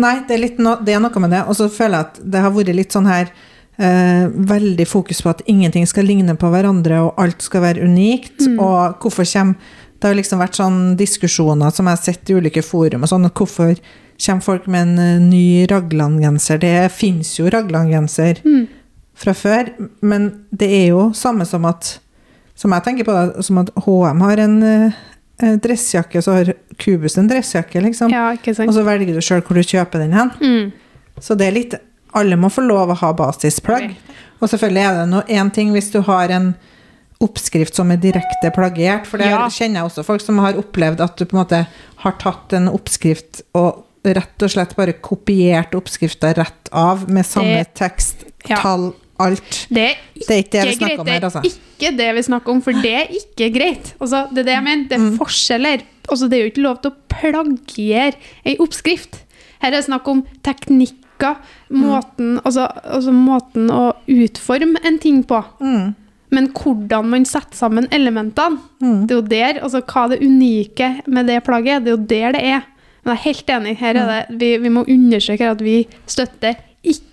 Nei 0.00 0.14
det, 0.24 0.38
er 0.38 0.54
no, 0.64 0.70
det 0.80 0.94
er 0.96 1.02
noe 1.04 1.20
med 1.20 1.34
det. 1.34 1.42
Og 1.52 1.56
så 1.58 1.66
føler 1.68 1.98
jeg 1.98 2.06
at 2.06 2.20
det 2.32 2.40
har 2.40 2.54
vært 2.54 2.70
litt 2.78 2.94
sånn 2.96 3.04
her 3.10 3.28
eh, 3.76 4.24
Veldig 4.48 4.86
fokus 4.88 5.20
på 5.20 5.28
at 5.34 5.42
ingenting 5.52 5.84
skal 5.90 6.08
ligne 6.08 6.32
på 6.40 6.48
hverandre, 6.48 7.02
og 7.04 7.20
alt 7.20 7.44
skal 7.44 7.60
være 7.66 7.84
unikt. 7.84 8.40
Og 8.56 8.96
hvorfor 9.04 9.28
kommer 9.28 9.76
Det 10.00 10.08
har 10.08 10.16
liksom 10.16 10.40
vært 10.40 10.56
sånn 10.56 10.80
diskusjoner 10.96 11.74
som 11.76 11.84
jeg 11.90 11.98
har 11.98 12.04
sett 12.08 12.30
i 12.32 12.38
ulike 12.40 12.62
forum, 12.64 13.02
og 13.04 13.10
sånn, 13.12 13.28
hvorfor 13.36 13.76
kommer 14.16 14.40
folk 14.48 14.66
med 14.66 14.80
en 14.88 14.98
eh, 14.98 15.20
ny 15.20 15.66
Ragland-genser? 15.68 16.56
Det 16.64 16.76
fins 16.96 17.34
jo 17.36 17.50
Ragland-genser 17.52 18.40
Mm. 18.48 18.64
fra 19.14 19.34
før, 19.36 19.68
men 20.00 20.30
det 20.56 20.70
er 20.72 20.86
jo 20.94 21.10
samme 21.12 21.44
som 21.44 21.66
at 21.68 21.98
Som 22.60 22.74
jeg 22.76 22.84
tenker 22.84 23.06
på 23.08 23.14
det, 23.16 23.44
som 23.46 23.60
at 23.62 23.70
HM 23.86 24.20
har 24.26 24.42
en 24.44 24.56
eh, 24.68 24.98
eh, 25.40 25.54
dressjakke, 25.64 26.20
så 26.24 26.34
har 26.36 26.50
Kubus 26.80 27.16
en 27.20 27.28
dressjakke, 27.30 27.80
liksom. 27.86 28.12
Ja, 28.12 28.26
ikke 28.36 28.52
Og 28.66 28.74
så 28.76 28.84
velger 28.84 29.16
du 29.16 29.22
sjøl 29.24 29.40
hvor 29.46 29.56
du 29.56 29.64
kjøper 29.64 30.02
den 30.04 30.12
hen. 30.16 30.32
Mm. 30.40 30.72
Så 31.20 31.36
det 31.40 31.48
er 31.48 31.56
litt 31.56 31.78
Alle 32.12 32.34
må 32.36 32.48
få 32.50 32.64
lov 32.66 32.90
å 32.90 32.98
ha 32.98 33.12
basisplagg. 33.14 33.92
Og 34.42 34.48
selvfølgelig 34.50 34.82
er 34.82 34.96
det 35.06 35.36
én 35.36 35.50
ting 35.54 35.68
hvis 35.72 35.92
du 35.92 36.00
har 36.02 36.32
en 36.34 36.48
oppskrift 37.22 37.76
som 37.76 37.90
er 37.92 38.00
direkte 38.00 38.50
plagiert, 38.54 39.06
for 39.06 39.20
det 39.20 39.28
Ja. 39.30 39.44
kjenner 39.48 39.80
jeg 39.82 39.90
også 39.90 40.04
folk 40.04 40.20
som 40.24 40.38
har 40.38 40.54
opplevd 40.58 41.00
at 41.04 41.16
du 41.16 41.24
på 41.24 41.36
en 41.36 41.44
måte 41.44 41.66
har 42.02 42.12
tatt 42.18 42.52
en 42.56 42.66
oppskrift 42.68 43.42
og 43.54 43.84
rett 44.04 44.42
og 44.42 44.50
slett 44.50 44.74
bare 44.74 44.94
kopiert 44.94 45.74
oppskrifta 45.76 46.32
rett 46.34 46.70
av 46.72 47.08
med 47.08 47.24
samme 47.24 47.62
Det- 47.64 47.74
tekst, 47.74 48.24
Ja. 48.48 48.56
tall, 48.56 48.94
alt. 49.20 49.66
Det 49.70 49.84
er 49.84 49.94
Det 50.26 50.30
er 50.30 50.42
ikke 50.42 50.50
det 50.52 50.62
vi 50.64 50.70
ikke 50.74 50.78
snakker 50.80 50.96
greit. 50.96 51.00
om 51.00 51.06
Det 51.06 51.14
er 51.14 51.26
altså. 51.28 51.42
ikke 51.44 51.96
det 51.96 52.08
vi 52.14 52.22
snakker 52.22 52.50
om, 52.54 52.60
for 52.62 52.72
det 52.82 52.92
er 52.94 53.06
ikke 53.20 53.50
greit. 53.58 53.94
Altså, 54.00 54.22
det 54.30 54.38
er 54.38 54.48
det 54.50 54.54
jeg 54.56 54.64
mener. 54.64 54.88
Det 54.88 54.98
Mm. 55.00 55.06
er 55.12 55.16
forskjeller. 55.18 55.82
Altså, 56.10 56.28
det 56.28 56.38
er 56.38 56.42
jo 56.44 56.50
ikke 56.50 56.62
lov 56.66 56.82
til 56.82 56.90
å 56.90 56.96
plagiere 57.08 58.14
ei 58.46 58.56
oppskrift. 58.60 59.20
Her 59.62 59.68
er 59.72 59.76
det 59.80 59.84
snakk 59.86 60.08
om 60.08 60.22
teknikker, 60.42 61.36
Mm. 61.70 61.82
måten, 61.84 62.40
altså, 62.44 62.66
altså 62.84 63.12
måten 63.12 63.68
å 63.70 63.92
utforme 64.08 64.76
en 64.84 64.98
ting 64.98 65.22
på. 65.24 65.44
Mm. 65.60 65.94
Men 66.32 66.48
hvordan 66.52 67.04
man 67.10 67.24
setter 67.24 67.54
sammen 67.56 67.86
elementene, 67.92 68.58
Mm. 68.80 69.06
det 69.06 69.10
er 69.10 69.20
jo 69.20 69.28
der, 69.28 69.60
altså 69.62 69.82
hva 69.82 70.08
det 70.08 70.20
unike 70.22 71.02
med 71.06 71.26
det 71.26 71.42
plagget, 71.44 71.84
det 71.84 71.88
er 71.92 71.96
jo 71.96 72.06
der 72.06 72.32
det 72.32 72.42
er. 72.42 72.62
Men 73.04 73.16
jeg 73.16 73.20
er 73.20 73.32
helt 73.34 73.46
enig. 73.46 73.76
Her 73.78 73.94
er 73.96 74.26
det, 74.28 74.38
vi, 74.38 74.56
vi 74.58 74.68
må 74.68 74.84
understreke 74.86 75.50
at 75.50 75.58
vi 75.60 75.86
støtter 76.06 76.56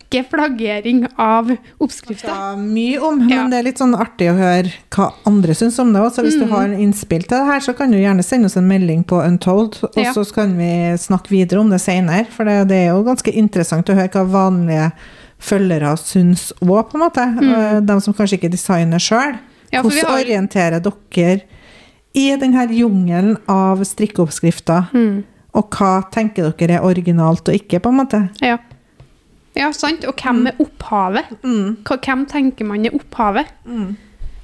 ikke 0.09 0.23
flaggering 0.29 1.05
av 1.19 1.49
oppskrifter. 1.83 2.29
Ja, 2.29 2.55
mye 2.55 2.99
om, 3.03 3.19
men 3.19 3.29
Ja. 3.29 3.47
det 3.47 3.59
er 3.59 3.63
litt 3.63 3.77
sånn 3.77 3.93
artig 3.95 4.29
å 4.31 4.37
høre 4.37 4.71
hva 4.89 5.13
andre 5.25 5.53
syns 5.53 5.77
om 5.79 5.91
det 5.93 5.99
òg. 6.01 6.11
Så 6.13 6.23
hvis 6.23 6.35
Mm. 6.35 6.39
du 6.47 6.53
har 6.53 6.63
en 6.63 6.79
innspill 6.79 7.23
til 7.27 7.37
det 7.37 7.45
her, 7.45 7.59
så 7.59 7.75
kan 7.75 7.91
du 7.91 7.97
gjerne 7.97 8.23
sende 8.23 8.45
oss 8.45 8.55
en 8.57 8.67
melding 8.67 9.03
på 9.05 9.21
Untold, 9.25 9.83
og 9.83 9.97
Ja. 9.97 10.13
så 10.13 10.23
kan 10.33 10.57
vi 10.57 10.95
snakke 10.97 11.27
videre 11.29 11.59
om 11.59 11.69
det 11.69 11.81
senere. 11.81 12.25
For 12.27 12.45
det, 12.45 12.67
det 12.69 12.87
er 12.87 12.93
jo 12.95 13.03
ganske 13.03 13.33
interessant 13.35 13.85
å 13.89 13.95
høre 13.95 14.09
hva 14.09 14.25
vanlige 14.31 14.91
følgere 15.39 15.97
syns 15.97 16.51
òg, 16.61 16.89
på 16.89 16.95
en 16.95 17.01
måte. 17.01 17.39
Mm. 17.39 17.85
De 17.85 17.99
som 18.01 18.13
kanskje 18.13 18.39
ikke 18.39 18.51
designer 18.51 18.97
sjøl. 18.99 19.37
Ja, 19.71 19.81
Hvordan 19.83 20.05
har- 20.05 20.23
orienterer 20.23 20.81
dere 20.81 21.41
i 22.15 22.35
denne 22.37 22.67
jungelen 22.69 23.37
av 23.49 23.79
strikkeoppskrifter? 23.83 24.89
Mm. 24.93 25.23
Og 25.53 25.69
hva 25.71 26.03
tenker 26.11 26.53
dere 26.57 26.75
er 26.77 26.81
originalt 26.81 27.47
og 27.49 27.53
ikke, 27.55 27.79
på 27.81 27.89
en 27.89 27.97
måte? 28.05 28.29
Ja. 28.41 28.57
Ja, 29.57 29.71
sant. 29.75 30.05
Og 30.07 30.15
hvem 30.21 30.47
er 30.51 30.59
opphavet? 30.63 31.31
Mm. 31.43 31.77
Hvem 31.87 32.25
tenker 32.29 32.65
man 32.69 32.85
er 32.85 32.95
opphavet? 32.97 33.49
Mm. 33.65 33.95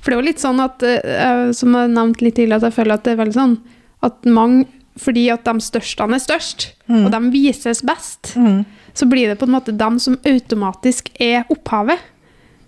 For 0.03 0.11
det 0.11 0.17
er 0.17 0.21
jo 0.21 0.27
litt 0.27 0.41
sånn 0.43 0.59
at, 0.63 0.83
eh, 0.83 1.51
som 1.55 1.73
jeg 1.77 1.91
nevnte 1.93 2.25
litt 2.25 2.35
tidligere, 2.35 2.59
at 2.59 2.67
jeg 2.71 2.77
føler 2.79 2.93
at 2.97 3.03
det 3.07 3.13
er 3.13 3.21
veldig 3.23 3.37
sånn 3.37 3.57
at 4.03 4.25
mange, 4.27 4.65
fordi 4.99 5.29
at 5.33 5.45
de 5.47 5.53
største 5.63 6.03
er 6.05 6.19
størst, 6.21 6.71
Mm. 6.89 7.05
og 7.05 7.11
de 7.11 7.19
vises 7.31 7.81
best, 7.81 8.33
Mm. 8.35 8.65
så 8.93 9.07
blir 9.09 9.27
det 9.29 9.39
på 9.39 9.47
en 9.47 9.53
måte 9.55 9.75
dem 9.77 9.97
som 9.99 10.17
automatisk 10.25 11.09
er 11.19 11.45
opphavet. 11.49 11.97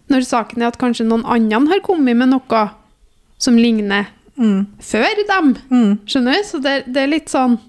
Når 0.09 0.21
saken 0.23 0.61
er 0.61 0.67
at 0.67 0.77
kanskje 0.79 1.05
noen 1.05 1.25
andre 1.25 1.67
har 1.73 1.79
kommet 1.81 2.15
med 2.15 2.29
noe 2.29 2.69
som 3.37 3.55
ligner 3.57 4.07
Mm. 4.39 4.65
før 4.79 5.27
dem. 5.27 5.55
Mm. 5.69 5.99
Skjønner 6.05 6.33
du? 6.33 6.43
Så 6.43 6.61
det, 6.61 6.85
det 6.91 7.03
er 7.03 7.07
litt 7.07 7.27
sånn 7.29 7.59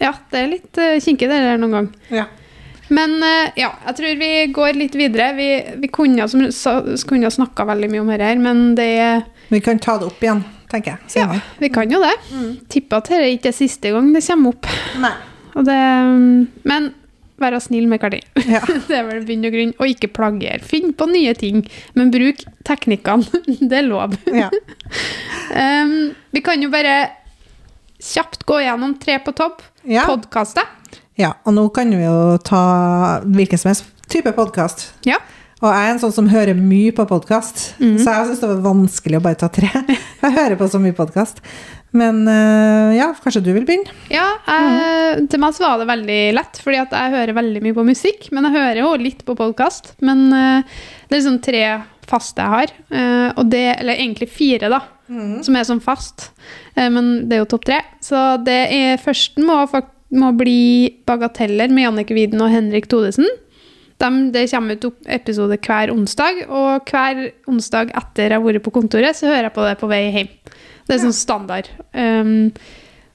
Ja, 0.00 0.12
det 0.32 0.38
er 0.40 0.48
litt 0.48 0.78
uh, 0.78 0.98
kinkig 0.98 1.28
det 1.28 1.38
der 1.42 1.58
noen 1.58 1.70
gang. 1.70 1.88
Ja. 2.10 2.24
Men 2.92 3.16
eh, 3.24 3.52
ja, 3.56 3.70
jeg 3.88 3.98
tror 3.98 4.16
vi 4.20 4.30
går 4.52 4.78
litt 4.78 4.96
videre. 4.98 5.32
Vi, 5.38 5.48
vi 5.80 5.90
kunne, 5.92 6.28
som, 6.28 6.44
kunne 7.08 7.32
snakka 7.32 7.66
veldig 7.72 7.90
mye 7.92 8.04
om 8.04 8.12
dette, 8.12 8.32
men 8.42 8.64
det 8.78 8.90
Vi 9.52 9.60
kan 9.64 9.80
ta 9.82 9.98
det 10.00 10.10
opp 10.10 10.24
igjen, 10.24 10.42
tenker 10.72 10.96
jeg. 10.96 11.12
Ja, 11.22 11.40
vi 11.62 11.72
kan 11.72 11.92
jo 11.92 12.02
det. 12.02 12.14
Mm. 12.32 12.50
Tipper 12.72 13.00
at 13.00 13.12
dette 13.12 13.30
ikke 13.36 13.52
er 13.52 13.56
siste 13.56 13.94
gang 13.94 14.12
det 14.14 14.24
kommer 14.26 14.56
opp. 14.56 14.68
Nei. 15.00 15.14
Det, 15.52 15.78
men 16.68 16.92
være 17.42 17.60
snill 17.62 17.88
med 17.90 18.04
er. 18.06 18.20
Ja. 18.46 18.60
Det 18.88 18.98
er 18.98 19.08
vel 19.08 19.24
bunn 19.26 19.48
og 19.48 19.54
grunn. 19.54 19.74
Og 19.80 19.94
ikke 19.94 20.10
plagier. 20.14 20.62
Finn 20.64 20.92
på 20.96 21.08
nye 21.10 21.34
ting, 21.38 21.64
men 21.98 22.12
bruk 22.14 22.44
teknikkene. 22.68 23.42
Det 23.70 23.80
er 23.82 23.88
lov. 23.88 24.18
Ja. 24.32 24.50
Um, 25.52 26.14
vi 26.32 26.40
kan 26.40 26.62
jo 26.64 26.70
bare 26.72 27.10
kjapt 28.00 28.46
gå 28.48 28.62
gjennom 28.62 28.94
tre 29.02 29.18
på 29.20 29.34
topp. 29.36 29.60
Ja. 29.84 30.06
Podkaster. 30.08 30.64
Ja. 31.22 31.32
Og 31.46 31.54
nå 31.56 31.66
kan 31.74 31.90
vi 31.94 32.02
jo 32.04 32.36
ta 32.44 32.62
hvilken 33.24 33.60
som 33.60 33.72
helst 33.72 33.88
type 34.12 34.32
podkast. 34.36 34.90
Ja. 35.08 35.20
Og 35.62 35.68
jeg 35.70 35.86
er 35.86 35.92
en 35.94 36.00
sånn 36.02 36.14
som 36.16 36.26
hører 36.32 36.58
mye 36.58 36.90
på 36.96 37.04
podkast, 37.06 37.68
mm. 37.78 37.94
så 38.02 38.10
jeg 38.16 38.32
syns 38.32 38.40
det 38.42 38.48
var 38.50 38.64
vanskelig 38.64 39.20
å 39.20 39.22
bare 39.22 39.38
ta 39.38 39.46
tre. 39.54 39.68
Jeg 40.22 40.34
hører 40.34 40.56
på 40.58 40.66
så 40.70 40.78
mye 40.82 40.94
podkast. 40.94 41.38
Men 41.92 42.22
eh, 42.30 42.94
ja, 42.96 43.08
kanskje 43.20 43.42
du 43.44 43.50
vil 43.52 43.66
begynne? 43.68 43.90
Ja, 44.08 44.24
jeg, 44.48 45.26
til 45.28 45.42
meg 45.42 45.52
så 45.54 45.66
var 45.66 45.82
det 45.82 45.88
veldig 45.90 46.18
lett, 46.38 46.60
fordi 46.64 46.78
at 46.80 46.94
jeg 46.96 47.12
hører 47.12 47.34
veldig 47.36 47.60
mye 47.66 47.76
på 47.76 47.84
musikk. 47.84 48.30
Men 48.32 48.46
jeg 48.48 48.54
hører 48.56 48.80
jo 48.80 48.92
litt 49.02 49.20
på 49.28 49.34
podkast. 49.36 49.90
Men 50.00 50.22
eh, 50.32 50.70
det 51.10 51.12
er 51.12 51.20
liksom 51.20 51.36
tre 51.44 51.62
faste 52.08 52.46
jeg 52.46 52.54
har. 52.54 52.72
eh, 52.96 53.28
og 53.36 53.50
det, 53.52 53.64
eller 53.82 54.00
egentlig 54.00 54.30
fire, 54.32 54.70
da, 54.72 54.80
som 55.44 55.58
er 55.60 55.66
sånn 55.68 55.82
fast. 55.84 56.30
Men 56.78 57.12
det 57.28 57.36
er 57.36 57.42
jo 57.44 57.50
topp 57.52 57.66
tre. 57.68 57.82
Så 58.00 58.22
det 58.46 58.60
er 58.72 58.96
førsten 59.02 59.44
må, 59.44 59.58
fak- 59.68 59.92
må 60.12 60.32
bli 60.36 60.92
Bagateller 61.08 61.72
med 61.72 61.86
Jannike 61.86 62.14
Widen 62.16 62.42
og 62.44 62.52
Henrik 62.52 62.88
Todesen. 62.92 63.28
De, 64.02 64.08
det 64.34 64.48
kommer 64.50 64.76
ut 64.76 65.06
episode 65.14 65.56
hver 65.62 65.92
onsdag, 65.94 66.42
og 66.50 66.88
hver 66.90 67.28
onsdag 67.48 67.92
etter 67.96 68.32
jeg 68.32 68.38
har 68.40 68.44
vært 68.44 68.64
på 68.64 68.72
kontoret, 68.74 69.14
så 69.16 69.28
hører 69.30 69.46
jeg 69.48 69.54
på 69.56 69.66
det 69.68 69.76
på 69.80 69.90
vei 69.92 70.00
hjem. 70.10 70.30
Det 70.88 70.96
er 70.96 71.02
sånn 71.04 71.14
standard. 71.14 71.68
Um, 71.94 72.50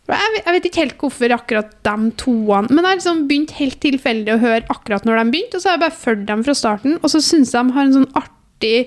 jeg, 0.07 0.31
vet- 0.37 0.45
jeg 0.45 0.55
vet 0.55 0.67
ikke 0.69 0.83
helt 0.85 0.97
hvorfor 1.01 1.33
akkurat 1.35 1.73
de 1.83 1.95
toene 2.15 2.69
Men 2.71 2.79
jeg 2.79 2.87
har 2.87 2.99
liksom 3.01 3.25
begynt 3.27 3.51
helt 3.57 3.79
tilfeldig 3.83 4.31
å 4.37 4.39
høre 4.39 4.63
akkurat 4.71 5.03
når 5.03 5.19
de 5.19 5.33
begynte, 5.33 5.59
og 5.59 5.63
så 5.65 5.69
har 5.73 5.75
jeg 5.75 5.83
bare 5.83 5.99
fulgt 6.05 6.25
dem 6.31 6.45
fra 6.47 6.55
starten, 6.55 6.95
og 7.01 7.11
så 7.11 7.19
syns 7.25 7.51
jeg 7.51 7.67
de 7.67 7.75
har 7.75 7.89
en 7.89 7.95
sånn 7.99 8.11
artig 8.21 8.77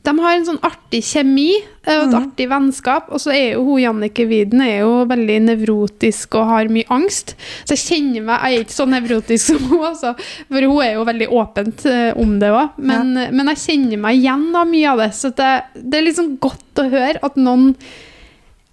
de 0.00 0.12
har 0.16 0.32
en 0.32 0.46
sånn 0.46 0.60
artig 0.64 1.02
kjemi 1.04 1.50
eh, 1.58 1.98
og 1.98 2.06
et 2.06 2.16
artig 2.16 2.46
vennskap. 2.48 3.10
Og 3.12 3.20
så 3.20 3.34
er 3.34 3.54
jo 3.54 3.66
hun 3.66 3.82
Jannike 3.82 4.24
Widen 4.30 4.62
er 4.64 4.82
jo 4.86 5.04
veldig 5.10 5.38
nevrotisk 5.50 6.38
og 6.40 6.48
har 6.48 6.72
mye 6.72 6.88
angst. 6.92 7.34
Så 7.68 7.76
jeg 7.76 7.82
kjenner 7.84 8.26
meg 8.30 8.46
Jeg 8.46 8.56
er 8.56 8.64
ikke 8.64 8.78
så 8.78 8.88
nevrotisk 8.88 9.46
som 9.52 9.66
hun, 9.68 9.84
altså, 9.90 10.14
for 10.48 10.70
hun 10.72 10.84
er 10.86 10.94
jo 10.96 11.06
veldig 11.10 11.30
åpent 11.42 11.86
eh, 11.90 12.10
om 12.20 12.38
det 12.40 12.52
òg. 12.54 12.80
Men, 12.80 13.12
men 13.12 13.52
jeg 13.52 13.64
kjenner 13.66 14.04
meg 14.06 14.22
igjen 14.22 14.48
av 14.56 14.70
mye 14.72 14.94
av 14.94 15.04
det. 15.04 15.10
Så 15.20 15.34
det, 15.36 15.52
det 15.76 16.00
er 16.00 16.08
liksom 16.08 16.36
godt 16.40 16.80
å 16.80 16.88
høre 16.88 17.20
at 17.26 17.36
noen 17.40 17.74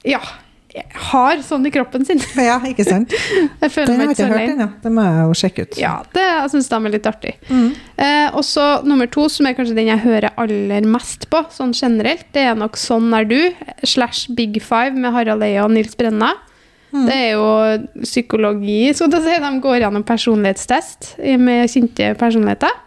ja, 0.08 0.22
har 1.10 1.42
sånn 1.46 1.66
i 1.68 1.72
kroppen 1.74 2.06
sin. 2.08 2.22
Ja, 2.48 2.58
ikke 2.68 2.86
sant? 2.88 3.14
Jeg 3.64 3.74
føler 3.74 3.92
Den 3.92 4.02
har 4.02 4.12
jeg 4.12 4.18
ikke 4.18 4.30
hørt 4.32 4.54
ennå. 4.54 4.68
Ja. 4.68 4.82
Det 4.84 4.92
må 4.94 5.06
jeg 5.06 5.22
jo 5.26 5.38
sjekke 5.42 5.66
ut. 5.66 5.78
Ja, 5.82 5.94
det, 6.16 6.24
jeg 6.24 6.52
syns 6.54 6.70
de 6.72 6.78
er 6.78 6.94
litt 6.94 7.10
artig. 7.10 7.34
Mm. 7.50 7.70
Eh, 8.06 8.28
og 8.38 8.44
så 8.46 8.66
nummer 8.88 9.10
to, 9.12 9.28
som 9.32 9.50
er 9.50 9.56
kanskje 9.58 9.78
den 9.78 9.90
jeg 9.90 10.04
hører 10.04 10.30
aller 10.40 10.88
mest 10.88 11.28
på, 11.32 11.42
sånn 11.54 11.74
generelt, 11.78 12.28
det 12.36 12.46
er 12.50 12.58
nok 12.58 12.78
Sånn 12.78 13.10
er 13.18 13.26
du, 13.28 13.40
slash 13.84 14.32
Big 14.38 14.60
Five 14.64 14.96
med 14.96 15.16
Harald 15.16 15.44
Eia 15.44 15.66
og 15.66 15.74
Nils 15.74 15.98
Brenna. 15.98 16.36
Mm. 16.94 17.06
Det 17.08 17.16
er 17.16 17.32
jo 17.36 18.04
psykologi, 18.06 18.82
så 18.96 19.10
det 19.12 19.24
si. 19.26 19.38
De 19.44 19.54
går 19.64 19.82
gjennom 19.82 20.06
personlighetstest 20.08 21.16
med 21.42 21.72
kjente 21.74 22.14
personligheter. 22.20 22.84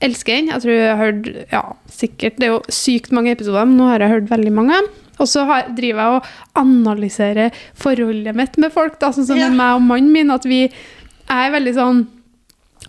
Elsker 0.00 0.38
den. 0.38 0.50
Jeg 0.50 0.64
tror 0.64 0.74
jeg 0.74 0.88
har 0.88 1.00
hørt 1.04 1.28
ja, 1.52 1.62
sikkert 1.92 2.38
Det 2.40 2.48
er 2.48 2.54
jo 2.54 2.60
sykt 2.72 3.12
mange 3.12 3.34
episoder, 3.34 3.68
men 3.68 3.76
nå 3.78 3.90
har 3.90 4.02
jeg 4.02 4.14
hørt 4.16 4.30
veldig 4.32 4.52
mange. 4.56 4.80
Og 5.20 5.28
så 5.28 5.44
har, 5.48 5.68
driver 5.76 6.00
jeg 6.00 6.16
og 6.16 6.30
analyserer 6.62 7.58
forholdet 7.78 8.34
mitt 8.38 8.56
med 8.62 8.72
folk, 8.74 8.98
da, 9.00 9.12
sånn 9.14 9.26
som 9.28 9.38
Ja. 9.38 9.48
med 9.48 9.56
meg 9.60 9.76
og 9.76 9.82
mannen 9.86 10.12
min. 10.12 10.30
At 10.34 10.44
vi 10.48 10.64
er 11.28 11.50
veldig 11.54 11.74
sånn 11.76 12.06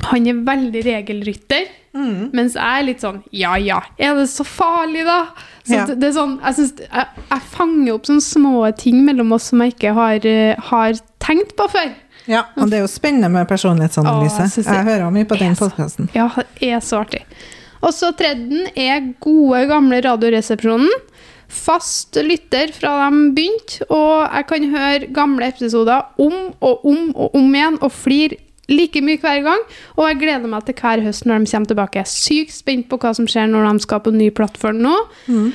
Han 0.07 0.25
er 0.25 0.33
veldig 0.47 0.81
regelrytter. 0.85 1.65
Mm. 1.93 2.31
Mens 2.33 2.53
jeg 2.55 2.63
er 2.79 2.85
litt 2.87 3.01
sånn 3.03 3.17
Ja 3.35 3.57
ja, 3.59 3.81
er 3.99 4.15
det 4.15 4.29
så 4.31 4.45
farlig, 4.47 5.03
da? 5.05 5.27
Så 5.67 5.75
Ja. 5.75 5.85
det, 5.85 6.03
er 6.07 6.13
sånn, 6.15 6.37
jeg, 6.41 6.55
synes, 6.55 6.79
jeg, 6.87 7.07
jeg 7.29 7.41
fanger 7.51 7.93
opp 7.93 8.07
sånne 8.07 8.23
små 8.23 8.77
ting 8.79 9.03
mellom 9.05 9.33
oss 9.35 9.49
som 9.51 9.59
jeg 9.61 9.75
ikke 9.75 9.93
har, 9.93 10.25
eh, 10.25 10.55
har 10.71 10.93
tenkt 11.19 11.55
på 11.59 11.67
før. 11.69 11.91
Ja, 12.27 12.45
og 12.55 12.69
det 12.69 12.79
er 12.79 12.85
jo 12.85 12.87
spennende 12.87 13.29
med 13.29 13.47
personlighetsanalyse. 13.49 14.45
Å, 14.47 14.55
jeg 14.55 14.65
jeg 14.65 14.85
hører 14.87 15.11
mye 15.11 15.27
på 15.27 15.37
den 15.37 15.55
podkasten. 15.59 16.09
Ja, 16.15 16.29
det 16.37 16.71
er 16.71 16.79
så 16.79 17.01
artig. 17.03 17.23
Og 17.81 17.93
så 17.93 18.11
tredjen 18.15 18.67
er 18.77 19.13
gode, 19.19 19.67
gamle 19.67 20.01
Radioresepsjonen. 20.05 20.89
Fast 21.51 22.15
lytter 22.23 22.71
fra 22.75 22.93
de 23.11 23.25
begynte, 23.35 23.83
og 23.91 24.23
jeg 24.31 24.47
kan 24.49 24.69
høre 24.71 25.09
gamle 25.13 25.49
episoder 25.51 26.07
om 26.21 26.37
og 26.63 26.85
om 26.87 27.09
og 27.15 27.35
om 27.37 27.51
igjen 27.57 27.77
og 27.83 27.91
flire 27.91 28.39
like 28.71 29.01
mye 29.03 29.19
hver 29.19 29.41
gang. 29.43 29.65
Og 29.97 30.05
jeg 30.07 30.21
gleder 30.21 30.47
meg 30.47 30.63
til 30.69 30.77
hver 30.79 31.03
høst 31.03 31.27
når 31.27 31.43
de 31.43 31.51
kommer 31.51 31.73
tilbake. 31.73 31.99
Jeg 31.99 32.07
er 32.07 32.13
sykt 32.15 32.55
spent 32.55 32.87
på 32.91 32.99
hva 33.03 33.11
som 33.17 33.27
skjer 33.27 33.51
når 33.51 33.67
de 33.73 33.83
skal 33.83 33.99
på 34.05 34.13
ny 34.15 34.29
plattform 34.37 34.79
nå. 34.85 34.95
Mm. 35.27 35.51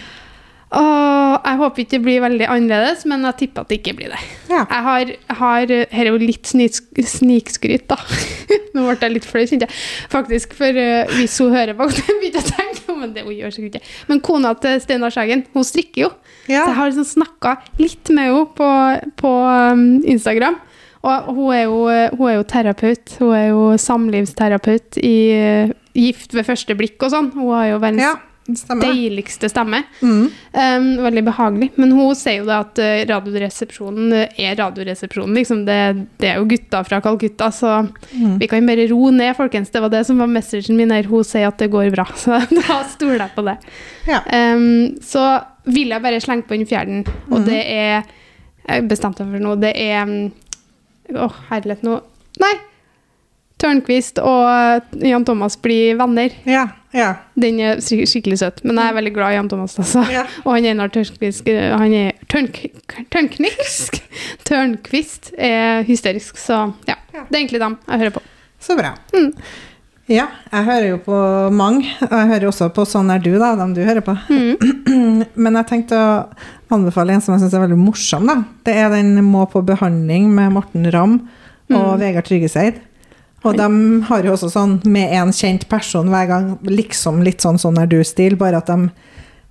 Og 0.77 1.45
jeg 1.47 1.59
håper 1.61 1.83
ikke 1.85 1.93
det 1.95 2.01
blir 2.05 2.23
veldig 2.25 2.47
annerledes, 2.51 3.05
men 3.09 3.23
jeg 3.29 3.37
tipper 3.45 3.63
at 3.65 3.71
det 3.71 3.79
ikke 3.79 3.95
blir 4.01 4.11
det. 4.13 4.19
Ja. 4.51 4.65
Jeg 4.67 4.83
har, 4.89 5.13
har 5.39 5.73
Her 5.95 6.03
er 6.03 6.11
jo 6.11 6.19
litt 6.21 6.51
snik- 6.51 7.01
snikskryt, 7.07 7.87
da. 7.89 7.97
Nå 8.75 8.83
ble 8.89 8.97
jeg 9.01 9.15
litt 9.15 9.29
flau, 9.31 9.45
kjente 9.47 9.69
jeg. 9.71 9.79
Faktisk, 10.13 10.57
for 10.59 10.77
eh, 10.83 11.07
hvis 11.17 11.39
hun 11.41 11.55
hører 11.55 11.77
på, 11.79 11.87
begynte 12.21 12.43
jeg 12.43 12.45
å 12.45 12.57
tenke 12.59 12.83
men 13.01 13.15
det 13.15 13.27
hun 13.27 13.35
gjør 13.37 13.55
sikkert 13.55 13.81
ikke. 13.81 13.91
Men 14.11 14.23
kona 14.25 14.53
til 14.61 14.81
Steinar 14.83 15.15
Sagen, 15.15 15.45
hun 15.55 15.67
strikker 15.67 16.07
jo. 16.07 16.13
Ja. 16.47 16.63
Så 16.63 16.71
jeg 16.71 16.79
har 16.79 16.91
liksom 16.93 17.09
snakka 17.11 17.57
litt 17.81 18.13
med 18.15 18.31
henne 18.31 18.47
på, 18.57 18.71
på 19.23 19.35
um, 19.73 19.87
Instagram. 20.07 20.59
Og 21.07 21.35
hun 21.37 21.55
er, 21.55 21.63
jo, 21.69 21.83
hun 22.19 22.29
er 22.31 22.39
jo 22.39 22.47
terapeut. 22.51 23.17
Hun 23.21 23.35
er 23.37 23.45
jo 23.53 23.67
samlivsterapeut 23.79 24.99
i 25.07 25.17
eh, 25.37 25.75
Gift 25.95 26.35
ved 26.35 26.49
første 26.49 26.75
blikk 26.79 27.05
og 27.07 27.13
sånn. 27.13 27.31
Hun 27.37 27.53
har 27.55 27.69
jo 27.71 27.83
verdens 27.83 28.03
Ja, 28.03 28.15
stemmer 28.55 28.87
deiligste 28.87 29.49
stemme. 29.51 29.83
Mm. 30.01 30.29
Um, 30.53 30.87
veldig 31.03 31.25
behagelig. 31.27 31.71
Men 31.75 31.95
hun 31.97 32.15
sier 32.15 32.43
jo 32.43 32.47
da 32.47 32.61
at 32.63 32.79
eh, 32.83 33.03
Radioresepsjonen 33.09 34.13
eh, 34.15 34.39
er 34.47 34.55
Radioresepsjonen. 34.61 35.35
Liksom. 35.41 35.65
Det, 35.67 35.79
det 36.23 36.31
er 36.31 36.39
jo 36.39 36.47
gutta 36.53 36.85
fra 36.87 37.01
Calcutta, 37.05 37.51
så 37.53 37.75
Mm. 38.17 38.39
vi 38.39 38.47
kan 38.49 38.67
bare 38.67 38.87
roe 38.89 39.11
ned, 39.11 39.35
folkens. 39.37 39.71
Det 39.71 39.81
var 39.83 39.91
det 39.91 40.05
som 40.07 40.19
var 40.19 40.31
messagen 40.31 40.77
min 40.77 40.91
her. 40.95 41.09
Hun 41.11 41.25
sier 41.27 41.49
at 41.49 41.59
det 41.59 41.71
går 41.73 41.91
bra, 41.95 42.07
så 42.23 42.39
da 42.53 42.79
stoler 42.93 43.27
jeg 43.27 43.35
på 43.35 43.45
det. 43.47 43.57
Ja. 44.07 44.23
Um, 44.55 44.95
så 45.03 45.25
vil 45.67 45.91
jeg 45.91 46.03
bare 46.05 46.23
slenge 46.23 46.47
på 46.47 46.55
den 46.55 46.69
fjerden, 46.69 47.03
og 47.31 47.41
mm. 47.41 47.45
det 47.51 47.65
er 47.67 48.07
Jeg 48.67 48.89
bestemte 48.91 49.23
meg 49.23 49.39
for 49.39 49.45
noe. 49.45 49.59
Det 49.63 49.75
er 49.79 50.07
Å, 50.07 51.27
oh, 51.29 51.35
herlighet, 51.53 51.85
nå 51.87 52.01
Nei! 52.43 52.55
Tørnquist 53.63 54.19
og 54.21 54.97
Jan 55.01 55.25
Thomas 55.25 55.55
blir 55.63 55.97
venner. 55.97 56.35
Ja, 56.45 56.67
ja. 56.97 57.11
Den 57.37 57.61
er 57.61 57.77
skik- 57.85 58.07
skikkelig 58.09 58.39
søt, 58.41 58.63
men 58.65 58.81
jeg 58.81 58.89
er 58.91 58.97
veldig 58.97 59.13
glad 59.15 59.35
i 59.35 59.37
Jan 59.39 59.49
Thomas. 59.53 59.77
Altså. 59.83 60.03
Ja. 60.13 60.25
Og 60.45 60.55
han 60.57 60.65
Einar 60.73 60.89
Tørnquist 60.95 61.47
Han 61.47 61.93
er 61.95 62.13
tørnk, 62.33 62.63
Tørnquist 64.49 65.33
er 65.39 65.85
hysterisk, 65.87 66.39
så 66.41 66.63
ja. 66.89 66.97
Ja. 67.15 67.25
Det 67.29 67.37
er 67.37 67.41
egentlig 67.45 67.61
dem 67.63 67.79
jeg 67.89 68.03
hører 68.05 68.15
på. 68.19 68.23
Så 68.61 68.77
bra. 68.79 68.95
Mm. 69.15 69.31
Ja, 70.09 70.29
jeg 70.53 70.65
hører 70.69 70.85
jo 70.93 70.99
på 71.03 71.17
mange. 71.51 71.89
og 72.07 72.13
Jeg 72.15 72.29
hører 72.31 72.45
også 72.51 72.69
på 72.75 72.85
Sånn 72.87 73.09
er 73.11 73.19
du, 73.25 73.33
da, 73.43 73.55
dem 73.59 73.73
du 73.75 73.81
hører 73.83 74.05
på. 74.07 74.15
Men 75.43 75.59
jeg 75.59 75.67
tenkte 75.71 75.99
å 75.99 76.11
anbefale 76.77 77.17
en 77.17 77.25
som 77.25 77.35
jeg 77.35 77.43
syns 77.43 77.57
er 77.59 77.65
veldig 77.65 77.79
morsom. 77.81 78.29
da. 78.31 78.37
Det 78.67 78.77
er 78.79 78.93
den 78.95 79.17
Må 79.27 79.47
på 79.51 79.65
behandling 79.67 80.29
med 80.37 80.55
Morten 80.55 80.87
Ramm 80.95 81.17
og 81.75 81.97
Vegard 81.99 82.29
Tryggeseid. 82.29 82.79
Og 83.47 83.57
de 83.59 84.03
har 84.09 84.27
jo 84.27 84.35
også 84.35 84.51
sånn 84.53 84.77
med 84.91 85.13
en 85.17 85.33
kjent 85.35 85.67
person 85.71 86.09
hver 86.13 86.29
gang, 86.31 86.53
liksom 86.67 87.23
litt 87.27 87.45
sånn 87.45 87.59
Sånn 87.63 87.79
er 87.81 87.89
du-stil, 87.91 88.37
bare 88.41 88.59
at 88.63 88.71
de 88.71 88.89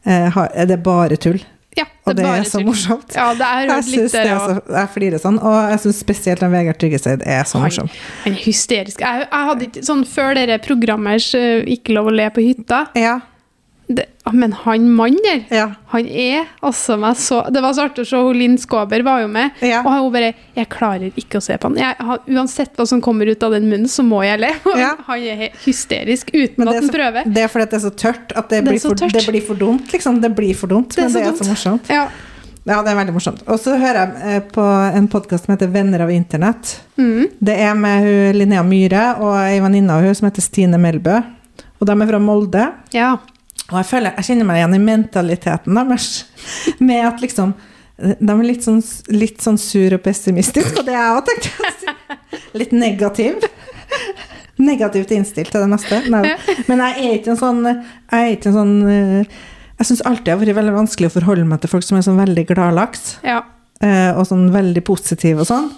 eh, 0.06 0.30
har, 0.36 0.50
er 0.54 0.70
det 0.70 0.82
bare 0.86 1.18
tull. 1.22 1.40
Ja, 1.76 1.84
Og 2.08 2.16
det 2.16 2.24
er 2.24 2.44
så 2.48 2.60
tull. 2.62 2.70
morsomt. 2.70 3.16
Ja, 3.18 3.34
det 3.36 3.44
er 3.52 3.66
Jeg, 3.68 3.84
synes 3.90 4.14
det 4.14 4.22
er 4.24 4.38
så, 4.40 4.54
jeg 4.78 4.92
flirer 4.94 5.20
sånn, 5.20 5.40
og 5.44 5.56
jeg 5.74 5.82
syns 5.84 5.98
spesielt 6.00 6.40
den 6.44 6.54
Vegard 6.54 6.78
Tryggeseid 6.80 7.24
er 7.28 7.44
så 7.44 7.58
Han, 7.60 7.66
morsom. 7.68 7.90
han 8.24 8.36
er 8.38 8.44
hysterisk. 8.46 9.02
Jeg, 9.04 9.26
jeg 9.28 9.50
hadde 9.50 9.68
ikke 9.68 9.84
sånn 9.84 10.06
Før 10.08 10.38
dere 10.40 10.60
programmers 10.64 11.28
uh, 11.36 11.64
Ikke 11.68 11.98
lov 11.98 12.08
å 12.08 12.16
le 12.16 12.30
på 12.32 12.46
hytta 12.46 12.86
Ja, 12.96 13.18
det, 13.88 14.06
Men 14.34 14.52
han 14.64 14.88
mannen 14.98 15.20
der, 15.22 15.42
ja, 15.54 15.66
han 15.92 16.08
er 16.10 16.48
altså 16.66 16.96
meg 16.98 17.14
så 17.22 17.44
Det 17.54 17.62
var 17.62 17.76
så 17.78 17.84
artig 17.86 18.02
å 18.02 18.08
se 18.10 18.22
Linn 18.34 18.56
Skåber 18.58 19.04
var 19.06 19.22
jo 19.22 19.28
med, 19.30 19.52
Ja. 19.62 19.84
og 19.86 19.92
hun 19.94 20.12
bare 20.16 20.32
Jeg 20.56 20.70
klarer 20.74 21.12
ikke 21.16 21.38
å 21.38 21.44
se 21.46 21.54
på 21.62 21.70
han. 21.70 21.78
Jeg, 21.78 21.96
han. 22.00 22.18
uansett 22.34 22.74
hva 22.76 22.88
som 22.90 23.02
kommer 23.06 23.30
ut 23.30 23.44
av 23.46 23.52
den 23.54 23.68
munnen, 23.70 23.86
så 23.88 24.02
må 24.02 24.24
jeg 24.26 24.40
le. 24.42 24.50
Ja. 24.82 24.96
Han 25.06 25.20
er 25.22 25.50
hysterisk 25.66 26.32
uten 26.34 26.66
at 26.68 26.80
han 26.80 26.90
prøver. 26.90 27.30
det 27.30 27.44
er 27.44 27.48
fordi 27.54 27.68
at 27.68 27.76
det 27.76 27.78
er 27.82 27.86
så 27.86 27.94
tørt 27.94 28.34
at 28.36 28.50
det, 28.50 28.64
Det 28.64 28.72
blir, 28.72 28.80
for, 28.82 28.96
det 28.96 29.26
blir 29.30 29.46
for 29.46 29.56
dumt, 29.62 29.92
liksom. 29.94 30.18
Det 30.22 30.32
blir 30.36 30.56
for 30.58 30.68
dumt, 30.74 30.90
Det 30.96 31.04
men 31.06 31.14
det 31.14 31.22
er 31.28 31.38
så 31.38 31.46
morsomt. 31.52 31.90
Ja. 31.94 32.08
Ja, 32.66 32.80
det 32.82 32.90
er 32.90 32.98
veldig 32.98 33.14
morsomt. 33.14 33.44
Og 33.46 33.60
så 33.62 33.76
hører 33.78 34.00
jeg 34.02 34.38
eh, 34.38 34.44
på 34.50 34.64
en 34.98 35.06
podkast 35.14 35.46
som 35.46 35.54
heter 35.54 35.70
Venner 35.70 36.02
av 36.02 36.10
internett. 36.10 36.80
Mm. 36.98 37.28
Det 37.38 37.54
er 37.62 37.76
med 37.78 38.02
hun 38.08 38.40
Linnea 38.40 38.64
Myhre 38.66 39.04
og 39.22 39.36
ei 39.44 39.60
venninne 39.62 39.94
av 39.94 40.02
hun 40.02 40.16
som 40.18 40.26
heter 40.32 40.42
Stine 40.42 40.80
Melbø. 40.82 41.20
Og 41.78 41.86
de 41.86 41.94
er 42.02 42.10
fra 42.10 42.18
Molde. 42.26 42.66
ja. 42.98 43.14
Og 43.72 43.80
jeg 43.80 43.88
føler, 43.90 44.14
jeg 44.20 44.28
kjenner 44.30 44.46
meg 44.46 44.60
igjen 44.60 44.76
i 44.78 44.82
mentaliteten 44.84 45.78
deres. 45.80 46.10
Med 46.86 47.02
at 47.08 47.22
liksom 47.24 47.56
De 47.98 48.28
er 48.30 48.42
litt 48.44 48.66
sånn, 48.66 48.82
litt 49.16 49.40
sånn 49.42 49.58
sur 49.62 49.94
og 49.96 50.02
pessimistisk, 50.04 50.76
og 50.82 50.86
det 50.86 50.94
er 50.94 51.00
jeg 51.00 51.16
òg, 51.16 51.30
tenkte 51.30 51.70
jeg. 51.70 52.42
Litt 52.60 52.74
negativ. 52.76 53.46
Negativt 54.60 55.12
innstilt 55.16 55.52
til 55.52 55.64
det 55.66 55.70
meste. 55.72 56.02
Nei. 56.12 56.36
Men 56.70 56.84
jeg 56.84 57.06
er 57.08 57.16
ikke 57.18 57.34
en 57.34 57.40
sånn 57.42 57.62
Jeg 57.68 58.20
er 58.20 58.30
ikke 58.36 58.52
en 58.52 58.56
sånn 58.56 58.76
eh, 58.88 59.34
Jeg 59.80 59.90
syns 59.90 60.04
alltid 60.08 60.28
det 60.30 60.34
har 60.36 60.42
vært 60.44 60.58
veldig 60.62 60.76
vanskelig 60.78 61.10
å 61.10 61.16
forholde 61.18 61.48
meg 61.50 61.64
til 61.64 61.72
folk 61.74 61.84
som 61.88 61.98
er 62.00 62.06
sånn 62.08 62.20
veldig 62.22 62.46
gladlaks. 62.54 63.18
ja. 63.28 63.42
eh, 63.84 64.12
Og 64.16 64.28
sånn 64.30 64.48
veldig 64.54 64.84
positiv 64.88 65.42
og 65.44 65.50
sånn. 65.50 65.72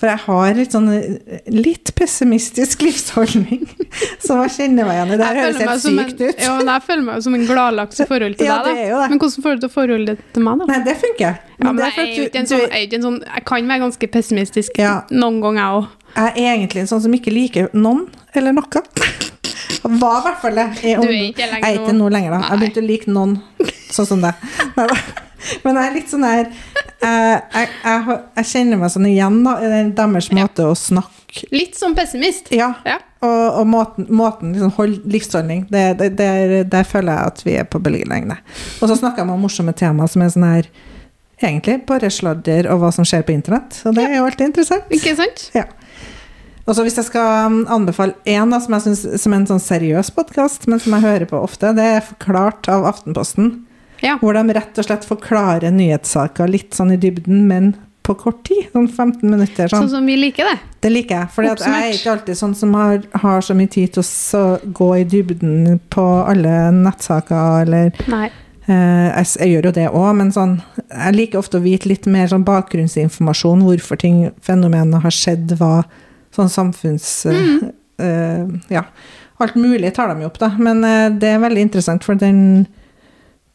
For 0.00 0.08
jeg 0.08 0.20
har 0.24 0.54
litt 0.56 0.72
sånn 0.72 0.86
eh, 0.96 1.40
litt 1.52 1.90
pessimistisk 1.98 2.80
livsholdning. 2.86 3.66
Så 4.24 4.38
jeg 4.46 4.52
kjenner 4.54 4.86
meg 4.88 4.96
igjen 4.96 5.10
i 5.12 5.18
det. 5.20 5.26
Det 5.26 5.42
høres 5.42 5.58
helt 5.60 5.82
som 5.84 5.98
en- 6.00 6.08
sykt 6.08 6.22
ut. 6.24 6.40
Jo, 6.46 6.54
men 6.56 6.70
jeg 6.72 6.84
føler 6.86 7.04
meg 7.10 7.22
som 7.26 7.36
en 7.36 7.44
gladlaks 7.50 8.00
i 8.00 8.06
forhold 8.08 8.38
til 8.40 8.48
Ja, 8.50 8.56
deg. 8.64 8.80
da. 8.96 9.08
Men 9.12 9.20
hvordan 9.20 9.44
får 9.44 9.58
du 9.60 9.66
til 9.66 9.72
forholdet 9.76 10.22
til 10.32 10.46
meg, 10.46 10.62
da? 10.62 10.68
Nei, 10.72 10.78
det 10.88 10.96
funker. 11.02 11.36
Ja, 11.60 11.66
men 11.68 11.76
det 11.82 11.90
jeg, 11.90 11.98
er 12.00 12.08
er 12.24 12.26
ikke 12.30 12.40
en 12.40 12.48
sånn, 12.54 12.64
jeg, 12.64 12.70
er 12.72 12.86
ikke 12.88 13.00
en 13.02 13.06
sånn, 13.10 13.18
jeg 13.28 13.44
kan 13.52 13.68
være 13.74 13.84
ganske 13.84 14.10
pessimistisk 14.16 14.80
Ja. 14.80 14.94
noen 15.12 15.40
ganger, 15.44 15.60
jeg 15.60 15.82
òg. 15.82 15.90
Jeg 16.16 16.32
er 16.46 16.54
egentlig 16.56 16.80
en 16.86 16.90
sånn 16.94 17.02
som 17.04 17.12
ikke 17.20 17.30
liker 17.36 17.68
noen 17.76 18.06
eller 18.34 18.56
noe. 18.56 18.84
Jeg 19.80 19.96
Var 20.00 20.16
i 20.18 20.22
hvert 20.26 20.40
fall 20.42 20.56
det. 20.58 20.64
i 20.84 20.90
Du 20.98 21.06
er 21.08 21.14
ikke 21.30 21.46
lenger 21.48 21.62
Jeg 21.62 21.70
er 21.70 21.78
ikke 21.78 21.92
nå. 21.94 22.02
nå 22.02 22.08
lenger, 22.12 22.34
da. 22.34 22.40
Jeg 22.50 22.58
begynte 22.60 22.80
å 22.82 22.86
like 22.88 23.12
noen 23.14 23.36
sånn 23.94 24.08
som 24.10 24.20
deg. 24.24 24.34
Men 25.64 25.78
jeg 25.78 25.86
er 25.88 25.96
litt 25.96 26.12
sånn 26.12 26.26
her 26.26 26.44
eh, 26.46 27.36
jeg, 27.36 27.70
jeg, 27.84 28.18
jeg 28.40 28.50
kjenner 28.52 28.82
meg 28.82 28.92
sånn 28.94 29.08
igjen 29.10 29.40
da, 29.46 29.56
i 29.60 29.84
deres 29.96 30.30
måte 30.36 30.68
å 30.68 30.76
snakke 30.78 31.16
Litt 31.54 31.76
som 31.78 31.92
pessimist. 31.94 32.48
Ja. 32.50 32.72
Ja. 32.82 32.96
Og, 33.22 33.60
og 33.60 33.66
måten, 33.70 34.06
måten 34.10 34.54
liksom 34.54 34.72
hold, 34.74 35.04
livsholdning 35.12 35.66
det, 35.70 35.84
det, 36.00 36.08
der, 36.18 36.54
der 36.66 36.86
føler 36.88 37.12
jeg 37.12 37.32
at 37.32 37.42
vi 37.46 37.54
er 37.60 37.68
på 37.70 37.78
bølgelengde. 37.82 38.34
Og 38.80 38.90
så 38.90 38.96
snakker 38.98 39.22
jeg 39.22 39.30
om 39.30 39.44
morsomme 39.44 39.74
temaer 39.76 40.10
som 40.10 40.24
er 40.24 40.32
sånn 40.34 40.48
her 40.48 40.70
Egentlig 41.40 41.78
bare 41.88 42.10
sladder 42.12 42.66
og 42.68 42.82
hva 42.82 42.90
som 42.92 43.06
skjer 43.08 43.22
på 43.24 43.32
internett. 43.32 43.78
Og 43.88 43.94
det 43.96 44.02
er 44.04 44.18
jo 44.18 44.26
alltid 44.28 44.50
interessant. 44.50 44.90
Ikke 44.92 45.14
sant? 45.16 45.46
Ja. 45.56 45.62
Og 46.66 46.76
så 46.76 46.84
hvis 46.84 46.98
jeg 47.00 47.06
skal 47.08 47.46
um, 47.48 47.62
anbefale 47.72 48.12
én 48.28 48.52
som 48.60 48.76
jeg 48.76 48.84
synes 48.84 49.22
som 49.22 49.32
er 49.32 49.40
en 49.40 49.48
sånn 49.48 49.62
seriøs 49.64 50.12
podkast, 50.12 50.68
men 50.68 50.82
som 50.84 50.98
jeg 50.98 51.06
hører 51.06 51.30
på 51.30 51.40
ofte, 51.40 51.72
det 51.78 51.86
er 51.96 52.04
Forklart 52.04 52.68
av 52.68 52.84
Aftenposten. 52.92 53.54
Ja. 54.04 54.16
Hvor 54.20 54.36
de 54.36 54.56
rett 54.56 54.80
og 54.80 54.86
slett 54.86 55.06
forklarer 55.08 55.72
nyhetssaker 55.74 56.50
litt 56.50 56.76
sånn 56.76 56.94
i 56.94 56.98
dybden, 57.00 57.46
men 57.50 57.72
på 58.06 58.14
kort 58.18 58.42
tid. 58.48 58.66
Sånn 58.72 58.88
15 58.88 59.24
minutter. 59.28 59.68
Sånn 59.68 59.84
Sånn. 59.84 59.90
som 59.98 60.06
vi 60.08 60.16
liker 60.18 60.48
det. 60.48 60.58
Det 60.80 60.92
liker 60.92 61.18
jeg. 61.18 61.30
For 61.34 61.46
jeg 61.46 61.58
er 61.60 61.90
ikke 61.94 62.14
alltid 62.14 62.38
sånn 62.38 62.54
som 62.56 62.72
har, 62.74 63.02
har 63.22 63.44
så 63.44 63.54
mye 63.56 63.70
tid 63.70 63.92
til 63.94 64.02
å 64.02 64.06
så 64.06 64.44
gå 64.64 64.88
i 64.98 65.04
dybden 65.04 65.80
på 65.92 66.06
alle 66.24 66.70
nettsaker 66.74 67.66
eller 67.66 67.92
Nei. 68.10 68.30
Uh, 68.70 69.08
jeg, 69.10 69.26
jeg 69.40 69.50
gjør 69.50 69.66
jo 69.66 69.72
det 69.74 69.86
òg, 69.88 70.08
men 70.14 70.28
sånn, 70.30 70.52
jeg 70.86 71.14
liker 71.16 71.40
ofte 71.40 71.58
å 71.58 71.64
vite 71.64 71.88
litt 71.90 72.04
mer 72.06 72.28
sånn 72.30 72.44
bakgrunnsinformasjon, 72.46 73.64
hvorfor 73.66 73.98
ting, 73.98 74.20
fenomenene 74.46 75.00
har 75.02 75.14
skjedd, 75.14 75.56
hva 75.58 75.82
sånn 76.36 76.52
samfunns... 76.52 77.12
eh, 77.30 77.68
Uh, 78.00 78.48
ja, 78.72 78.80
alt 79.44 79.58
mulig 79.60 79.90
tar 79.92 80.08
de 80.08 80.22
jo 80.22 80.28
opp, 80.30 80.38
da. 80.40 80.46
Men 80.56 80.78
uh, 80.80 81.10
det 81.12 81.34
er 81.34 81.42
veldig 81.42 81.66
interessant, 81.66 82.06
for 82.06 82.16
den, 82.16 82.62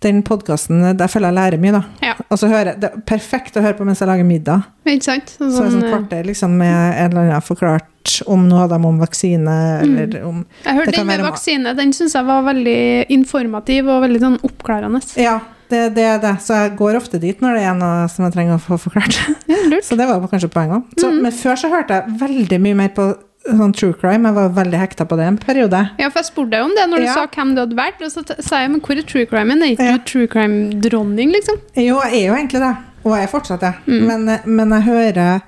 den 0.05 0.21
podkasten 0.25 0.83
Der 0.97 1.11
føler 1.11 1.31
jeg 1.31 1.37
lærer 1.39 1.61
mye, 1.61 1.79
da. 1.79 1.81
Ja. 2.05 2.13
Og 2.29 2.39
så 2.39 2.49
hører 2.51 2.77
Det 2.79 2.91
er 2.91 3.03
perfekt 3.07 3.57
å 3.57 3.63
høre 3.65 3.77
på 3.77 3.87
mens 3.87 4.03
jeg 4.03 4.09
lager 4.09 4.27
middag. 4.27 4.69
Ikke 4.85 5.09
sant? 5.09 5.35
Sånn, 5.37 5.51
Så 5.51 5.65
det 5.65 5.73
sånn 5.73 5.87
eh, 5.87 5.91
kvarter 5.93 6.29
liksom, 6.29 6.55
med 6.61 6.77
en 6.77 7.11
eller 7.11 7.25
annen 7.25 7.45
forklart 7.45 8.19
om 8.29 8.45
noe 8.45 8.67
av 8.67 8.69
dem 8.69 8.85
om 8.85 8.99
vaksine, 9.01 9.55
eller 9.81 10.19
om 10.27 10.43
jeg 10.61 10.77
hørte 10.77 10.93
den 10.93 11.07
med 11.09 11.23
vaksine. 11.25 11.73
Den 11.77 11.93
syns 11.95 12.13
jeg 12.13 12.27
var 12.27 12.45
veldig 12.45 12.79
informativ 13.15 13.89
og 13.89 14.03
veldig 14.05 14.21
sånn 14.21 14.37
oppklarende. 14.45 15.01
Ja, 15.17 15.39
det, 15.71 15.81
det 15.95 16.05
er 16.05 16.19
det. 16.21 16.35
Så 16.45 16.57
jeg 16.59 16.75
går 16.77 16.99
ofte 16.99 17.19
dit 17.21 17.41
når 17.41 17.57
det 17.57 17.63
er 17.65 17.77
noe 17.79 18.05
som 18.13 18.27
jeg 18.27 18.35
trenger 18.35 18.59
å 18.59 18.61
få 18.61 18.77
forklart. 18.81 19.17
Ja. 19.49 19.79
Så 19.81 19.97
det 19.97 20.05
var 20.05 20.21
kanskje 20.29 20.49
poenget 20.53 20.77
òg. 20.77 21.01
Mm. 21.01 21.23
Men 21.25 21.33
før 21.33 21.57
så 21.57 21.69
hørte 21.71 21.97
jeg 21.97 22.17
veldig 22.21 22.59
mye 22.61 22.77
mer 22.77 22.91
på 22.93 23.07
sånn 23.45 23.73
true 23.75 23.93
crime. 23.93 24.25
Jeg 24.25 24.33
var 24.35 24.49
veldig 24.49 24.79
hekta 24.81 25.05
på 25.05 25.17
det 25.19 25.25
en 25.29 25.37
periode. 25.37 25.81
Ja, 25.99 26.09
for 26.09 26.19
jeg 26.23 26.29
spurte 26.31 26.49
deg 26.55 26.63
om 26.65 26.73
det 26.75 26.87
når 26.89 26.97
du 26.97 27.05
Ja. 27.05 27.13
sa 27.13 27.27
hvem 27.27 27.55
du 27.55 27.61
hadde 27.61 27.75
vært. 27.77 28.01
Og 28.01 28.11
så 28.11 28.23
sa 28.43 28.61
jeg, 28.61 28.71
men 28.71 28.81
hvor 28.81 28.97
er 28.97 29.01
true 29.03 29.25
crime? 29.25 29.51
Er 29.51 29.75
ikke 29.75 29.85
Ja. 29.91 29.97
du 29.97 30.03
true 30.05 30.27
crime-dronning, 30.27 31.31
liksom? 31.31 31.59
Jo, 31.75 31.99
jeg 32.01 32.13
er 32.13 32.27
jo 32.27 32.33
egentlig 32.35 32.59
det. 32.63 32.75
Og 33.05 33.11
jeg 33.15 33.23
er 33.23 33.27
fortsatt 33.27 33.59
det. 33.61 33.73
Mm. 33.85 34.07
Men, 34.07 34.39
men 34.45 34.69
jeg 34.69 34.81
hører 34.83 35.41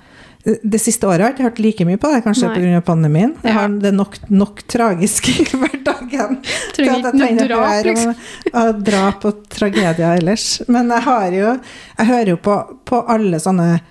det 0.64 0.80
siste 0.80 1.04
året 1.04 1.20
har 1.20 1.32
jeg 1.32 1.36
ikke 1.36 1.44
hørt 1.50 1.60
like 1.60 1.86
mye 1.86 1.98
på 2.00 2.08
det, 2.14 2.24
kanskje 2.24 2.54
pga. 2.56 2.82
pandemien. 2.82 3.34
Jeg 3.44 3.52
har 3.52 3.68
det 3.68 3.94
nok, 3.94 4.16
nok 4.30 4.62
tragisk 4.70 5.28
i 5.34 5.44
hverdagen. 5.44 6.38
Trenger 6.72 7.02
ikke 7.04 7.14
noe 7.18 7.48
drap, 7.50 7.84
liksom. 7.84 8.16
om- 8.54 8.62
om 8.78 8.84
drap 8.84 9.26
og 9.26 9.50
tragedier 9.50 10.18
ellers. 10.22 10.62
Men 10.70 10.88
jeg 10.90 11.02
har 11.04 11.32
jo 11.32 11.60
Jeg 11.98 12.08
hører 12.08 12.28
jo 12.28 12.38
på, 12.38 12.56
på 12.86 13.02
alle 13.10 13.40
sånne 13.40 13.82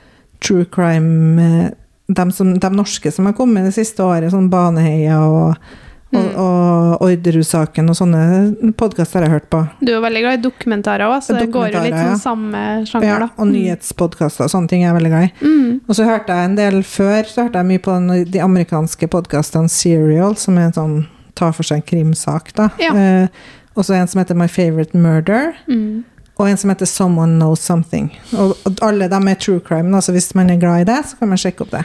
true 0.41 0.65
crime 0.65 1.39
eh, 1.67 1.71
de, 2.09 2.31
som, 2.33 2.59
de 2.59 2.71
norske 2.71 3.11
som 3.13 3.27
har 3.27 3.33
kommet 3.35 3.65
det 3.65 3.75
siste 3.75 4.03
året, 4.05 4.31
sånn 4.33 4.51
Baneheia 4.51 5.21
og, 5.27 5.51
og, 5.51 5.83
Mm. 6.17 6.37
og 6.39 7.01
Orderud-saken 7.03 7.91
og 7.91 7.97
sånne 7.99 8.73
podkaster 8.79 9.21
jeg 9.25 9.29
har 9.29 9.41
hørt 9.41 9.49
på. 9.51 9.59
Du 9.83 9.91
er 9.93 10.01
veldig 10.01 10.21
glad 10.23 10.39
i 10.39 10.43
dokumentarer 10.45 11.11
òg, 11.11 11.19
så 11.27 11.35
det 11.37 11.49
går 11.53 11.73
jo 11.75 11.81
litt 11.83 11.97
sånn 11.99 12.21
samme 12.23 12.63
sjanger, 12.87 13.07
Ja, 13.09 13.19
da. 13.19 13.29
og 13.37 13.49
nyhetspodkaster 13.51 14.45
og 14.47 14.51
sånne 14.55 14.69
ting 14.71 14.85
er 14.85 14.93
jeg 14.95 14.97
veldig 15.01 15.11
glad 15.11 15.27
i. 15.27 15.33
Mm. 15.45 15.81
Og 15.89 15.95
så 15.99 16.07
hørte 16.07 16.29
jeg 16.33 16.45
en 16.45 16.55
del 16.57 16.79
før, 16.87 17.27
så 17.27 17.43
hørte 17.49 17.59
jeg 17.59 17.67
mye 17.73 17.83
på 17.83 17.93
den, 17.99 18.25
de 18.31 18.39
amerikanske 18.41 19.09
podkastene 19.13 19.69
Serial, 19.69 20.37
som 20.37 20.57
er 20.63 20.71
en 20.71 20.73
sånn 20.79 20.97
tar 21.35 21.53
for 21.53 21.65
seg 21.65 21.83
en 21.83 21.89
krimsak, 21.91 22.55
da. 22.55 22.71
Ja. 22.81 22.95
Eh, 22.95 23.29
og 23.77 23.85
så 23.85 23.99
en 23.99 24.07
som 24.09 24.23
heter 24.23 24.39
My 24.39 24.47
Favorite 24.47 24.95
Murder, 24.97 25.55
Mm. 25.69 26.05
Og 26.37 26.51
en 26.51 26.59
som 26.61 26.71
heter 26.71 26.89
Someone 26.89 27.39
Knows 27.39 27.61
Something. 27.65 28.11
Og, 28.37 28.57
og 28.69 28.83
alle 28.85 29.09
dem 29.09 29.29
er 29.29 29.39
true 29.41 29.61
crime, 29.61 29.89
da, 29.93 30.03
så 30.05 30.13
hvis 30.13 30.35
man 30.37 30.51
er 30.53 30.61
glad 30.61 30.85
i 30.85 30.91
det, 30.91 30.99
så 31.09 31.17
kan 31.21 31.33
man 31.33 31.41
sjekke 31.41 31.65
opp 31.65 31.73
det. 31.73 31.85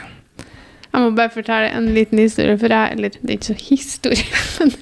Jeg 0.92 1.00
må 1.00 1.14
bare 1.16 1.32
fortelle 1.32 1.70
en 1.72 1.86
liten 1.94 2.18
historie, 2.20 2.58
for 2.60 2.68
jeg 2.68 2.92
Eller 2.92 3.08
det 3.08 3.30
er 3.30 3.38
ikke 3.38 3.46
så 3.46 3.54
historie, 3.56 4.24
men 4.58 4.74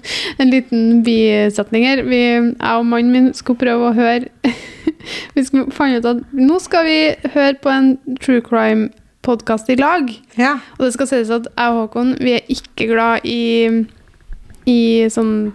en 0.42 0.50
liten 0.50 1.04
bisetning 1.06 1.86
her. 1.86 2.02
Vi, 2.02 2.16
jeg 2.16 2.54
og 2.60 2.86
mannen 2.86 3.12
min 3.12 3.34
skulle 3.34 3.62
prøve 3.62 3.90
å 3.90 3.94
høre 3.94 4.26
Vi 5.36 5.44
fant 5.72 5.96
ut 5.96 6.08
at 6.08 6.34
nå 6.34 6.58
skal 6.60 6.84
vi 6.84 6.98
høre 7.32 7.54
på 7.62 7.70
en 7.72 7.94
true 8.20 8.42
crime-podkast 8.44 9.70
i 9.72 9.78
lag. 9.78 10.10
Ja. 10.36 10.58
Og 10.78 10.84
det 10.84 10.92
skal 10.96 11.08
sies 11.08 11.30
at 11.32 11.46
jeg 11.46 11.70
og 11.70 11.86
Håkon 11.86 12.16
vi 12.20 12.34
er 12.36 12.52
ikke 12.52 12.90
glad 12.90 13.24
i, 13.24 13.86
i 14.68 14.80
sånn 15.14 15.52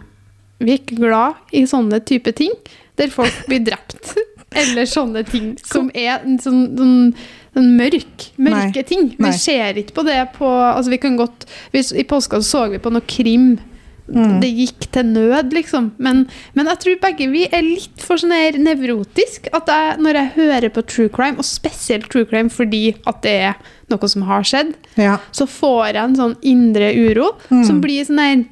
Vi 0.64 0.72
er 0.72 0.80
ikke 0.80 1.04
glad 1.04 1.44
i 1.52 1.66
sånne 1.70 2.00
type 2.08 2.32
ting 2.40 2.56
der 3.00 3.12
folk 3.14 3.46
blir 3.50 3.64
drept. 3.66 4.16
Eller 4.56 4.88
sånne 4.88 5.26
ting 5.28 5.54
som 5.68 5.90
er 5.94 6.22
en 6.24 6.38
sånn, 6.40 6.62
sånn, 6.78 7.14
sånn 7.56 7.72
mørk, 7.76 8.30
mørke 8.40 8.82
Nei. 8.82 8.88
ting. 8.88 9.10
Vi 9.18 9.26
Nei. 9.28 9.36
ser 9.36 9.80
ikke 9.82 9.98
på 9.98 10.06
det 10.08 10.20
på 10.38 10.48
altså 10.48 10.94
vi 10.94 11.02
kan 11.04 11.18
godt, 11.20 11.44
hvis, 11.76 11.92
I 11.92 12.06
påska 12.08 12.40
så, 12.40 12.48
så 12.50 12.68
vi 12.72 12.80
på 12.80 12.94
noe 12.94 13.04
krim. 13.10 13.58
Mm. 14.06 14.36
Det 14.38 14.52
gikk 14.54 14.86
til 14.94 15.08
nød, 15.16 15.50
liksom. 15.58 15.88
Men, 15.98 16.28
men 16.54 16.68
jeg 16.70 16.78
tror 16.84 17.00
begge 17.02 17.26
vi 17.32 17.48
er 17.50 17.64
litt 17.66 18.04
for 18.06 18.22
sånn 18.22 18.36
her 18.38 18.60
nevrotisk. 18.62 19.50
At 19.56 19.72
jeg, 19.72 19.96
når 20.06 20.20
jeg 20.22 20.34
hører 20.36 20.70
på 20.76 20.84
true 20.86 21.10
crime, 21.10 21.42
og 21.42 21.48
spesielt 21.48 22.08
true 22.14 22.28
crime 22.30 22.54
fordi 22.54 22.92
at 23.10 23.24
det 23.26 23.34
er 23.50 23.56
noe 23.92 24.10
som 24.10 24.28
har 24.30 24.46
skjedd, 24.46 24.76
ja. 25.02 25.18
så 25.36 25.50
får 25.50 25.82
jeg 25.90 26.04
en 26.04 26.20
sånn 26.22 26.38
indre 26.46 26.94
uro 26.96 27.32
Mm. 27.50 27.64
som 27.68 27.82
blir 27.82 28.06
sånn 28.06 28.22
her 28.22 28.46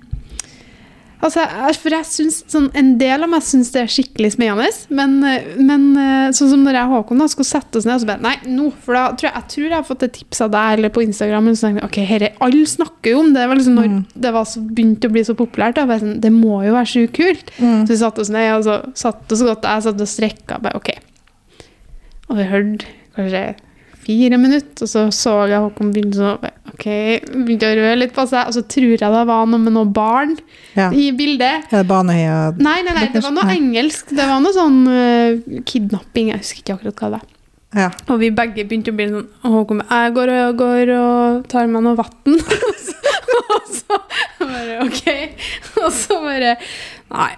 Altså, 1.24 1.44
for 1.80 1.96
jeg 1.96 2.08
synes, 2.10 2.38
sånn, 2.52 2.66
En 2.78 2.94
del 3.00 3.24
av 3.24 3.30
meg 3.32 3.44
syns 3.46 3.72
det 3.72 3.84
er 3.84 3.92
skikkelig 3.92 4.34
spennende, 4.36 4.68
men, 4.94 5.14
men 5.64 5.86
eh, 6.00 6.34
sånn 6.36 6.52
som 6.52 6.66
når 6.66 6.78
jeg 6.78 6.90
og 6.90 6.96
Håkon 6.98 7.24
da, 7.24 7.28
skulle 7.32 7.48
sette 7.48 7.80
oss 7.80 7.88
ned 7.88 7.96
og 7.96 8.04
så 8.04 8.10
bare 8.10 8.26
Nei, 8.26 8.34
nå, 8.52 8.68
for 8.84 8.98
da 8.98 9.06
tror 9.16 9.30
jeg, 9.30 9.36
jeg 9.38 9.50
tror 9.54 9.68
jeg 9.68 9.78
har 9.78 9.88
fått 9.88 10.06
et 10.08 10.16
tips 10.20 10.44
av 10.44 10.52
deg 10.56 10.78
eller 10.78 10.94
på 10.94 11.06
Instagram. 11.06 11.48
Og 11.48 11.58
så 11.58 11.68
tenkte 11.68 11.84
jeg, 11.84 11.90
ok, 11.92 12.00
herre, 12.12 12.32
Alle 12.48 12.66
snakker 12.74 13.16
jo 13.16 13.24
om 13.24 13.32
det. 13.32 13.40
Det 13.40 13.50
var 13.52 13.62
liksom 13.62 13.80
når 13.80 13.96
det 14.26 14.34
var 14.36 14.50
så, 14.50 14.64
begynte 14.68 15.10
å 15.10 15.16
bli 15.16 15.26
så 15.28 15.38
populært. 15.40 15.80
Da, 15.80 16.00
sånn, 16.04 16.20
det 16.24 16.34
må 16.36 16.60
jo 16.68 16.76
være 16.76 16.92
sjukt 16.94 17.16
kult. 17.18 17.54
Så 17.60 17.94
vi 17.94 18.00
satte 18.04 18.24
oss 18.24 18.34
ned, 18.34 18.50
og 18.58 18.68
så 18.68 18.80
satt 19.06 19.36
oss 19.36 19.46
godt. 19.48 19.68
Jeg 19.70 19.88
satt 19.88 20.04
og 20.04 20.12
strekka. 20.12 20.60
Bare, 20.64 20.80
ok. 20.80 20.92
Og 22.30 22.40
vi 22.40 22.50
hørte 22.50 22.92
kanskje 23.16 23.46
fire 24.04 24.40
minutter, 24.42 24.84
og 24.84 24.90
så 24.92 25.08
så 25.16 25.38
jeg 25.48 25.64
Håkon 25.64 25.94
begynte 25.96 26.20
så 26.20 26.36
Ok, 26.74 26.86
begynte 27.30 27.68
å 27.70 27.76
røre 27.78 27.98
litt 28.00 28.14
på 28.16 28.24
seg, 28.30 28.48
og 28.50 28.56
så 28.56 28.64
tror 28.66 28.96
jeg 28.96 29.00
det 29.04 29.10
var 29.30 29.46
noe 29.46 29.62
med 29.62 29.76
noen 29.76 29.92
barn 29.94 30.32
Ja. 30.74 30.88
i 30.90 31.12
bildet. 31.14 31.68
Er 31.70 31.84
det 31.84 31.88
Baneheia 31.92 32.52
Nei, 32.58 32.80
nei, 32.82 32.96
nei, 32.98 33.08
det 33.14 33.22
var 33.22 33.36
noe 33.36 33.46
Nei. 33.46 33.60
engelsk. 33.60 34.10
Det 34.10 34.26
var 34.26 34.42
noe 34.42 34.56
sånn 34.56 34.80
uh, 34.90 35.62
kidnapping. 35.70 36.32
Jeg 36.34 36.42
husker 36.42 36.64
ikke 36.64 36.78
akkurat 36.80 36.98
hva 36.98 37.10
det 37.12 37.20
var. 37.20 37.30
Ja. 37.74 37.90
Og 38.14 38.20
vi 38.22 38.30
begge 38.34 38.66
begynte 38.70 38.94
å 38.94 38.98
bli 38.98 39.08
sånn 39.10 39.84
Jeg 39.90 40.14
går 40.18 40.32
og, 40.34 40.58
går 40.60 40.92
og 40.98 41.48
tar 41.50 41.70
meg 41.70 41.86
noe 41.86 41.98
vann. 41.98 42.42
og 43.54 43.70
så 43.70 44.02
bare 44.42 44.82
OK. 44.86 45.06
Og 45.82 45.90
så 45.94 46.20
bare 46.26 46.58
Nei. 47.14 47.32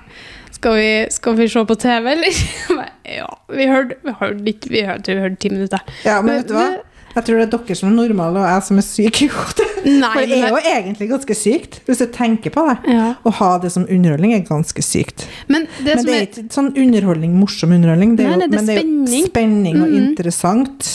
Skal 0.56 0.76
vi, 0.80 0.92
skal 1.12 1.36
vi 1.38 1.46
se 1.52 1.62
på 1.68 1.76
TV, 1.76 2.12
eller? 2.16 2.42
Ja. 3.06 3.28
Vi 3.54 3.68
hørte 3.70 4.00
vi 4.02 4.14
hørte 4.18 4.50
ikke 4.50 4.72
Vi 4.74 4.82
hørte, 4.88 5.14
vi 5.14 5.22
hørte 5.22 5.38
ti 5.44 5.50
minutter. 5.54 5.80
ja, 6.08 6.22
men 6.26 6.40
vet 6.40 6.48
du 6.50 6.56
hva? 6.58 6.70
Jeg 7.16 7.24
tror 7.24 7.38
det 7.39 7.45
er 7.45 7.51
dere 7.55 7.76
som 7.80 7.89
er 7.89 7.95
normale, 7.95 8.41
og 8.41 8.47
jeg 8.49 8.63
som 8.68 8.80
er 8.82 8.86
syk 8.86 9.22
i 9.24 9.28
hodet. 9.32 9.68
Nei, 9.86 10.09
For 10.11 10.26
det 10.28 10.38
er 10.41 10.49
jo 10.49 10.59
egentlig 10.74 11.07
ganske 11.13 11.36
sykt, 11.38 11.80
hvis 11.88 12.01
du 12.01 12.05
tenker 12.11 12.51
på 12.51 12.63
det. 12.68 12.76
Ja. 12.91 13.05
Å 13.24 13.32
ha 13.39 13.49
det 13.63 13.72
som 13.72 13.86
underholdning 13.88 14.34
er 14.36 14.43
ganske 14.47 14.84
sykt. 14.84 15.28
Men 15.47 15.68
det 15.86 15.95
Men 15.95 16.01
som 16.03 16.09
det 16.09 16.16
er 16.18 16.28
ikke 16.28 16.45
sånn 16.57 16.72
underholdning, 16.76 17.36
morsom 17.39 17.72
underholdning. 17.76 18.16
Det 18.20 18.26
er 18.26 18.34
Nei, 18.36 18.38
nei, 18.43 18.47
det 18.51 18.59
er 18.59 18.61
men 18.61 18.66
det 18.68 18.78
er 18.78 19.20
jo 19.22 19.28
spenning. 19.30 19.82
og 19.82 19.88
Mhm. 19.93 20.07
interessant. 20.09 20.89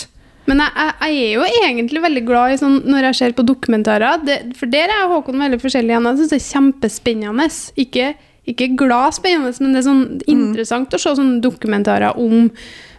Men 0.50 0.58
jeg, 0.58 0.72
jeg, 0.74 1.14
jeg 1.14 1.22
er 1.22 1.34
jo 1.36 1.44
egentlig 1.70 2.02
veldig 2.02 2.24
glad 2.26 2.52
i 2.52 2.56
sånn 2.58 2.76
når 2.90 3.06
jeg 3.10 3.14
ser 3.20 3.32
på 3.38 3.46
dokumentarer. 3.46 4.24
Det, 4.26 4.38
for 4.58 4.66
der 4.66 4.90
er 4.90 5.06
Håkon 5.08 5.38
veldig 5.38 5.60
forskjellig. 5.62 5.94
Jeg 5.94 6.18
syns 6.18 6.34
det 6.34 6.40
er 6.40 6.48
kjempespennende. 6.50 7.46
Ikke, 7.78 8.14
ikke 8.50 8.70
glad 8.76 9.14
spennende, 9.14 9.54
men 9.60 9.72
det 9.72 9.84
er 9.84 9.88
sånn 9.88 10.04
interessant 10.26 10.92
å 10.92 10.98
se 10.98 11.14
sånne 11.14 11.40
dokumentarer 11.44 12.18
om 12.18 12.50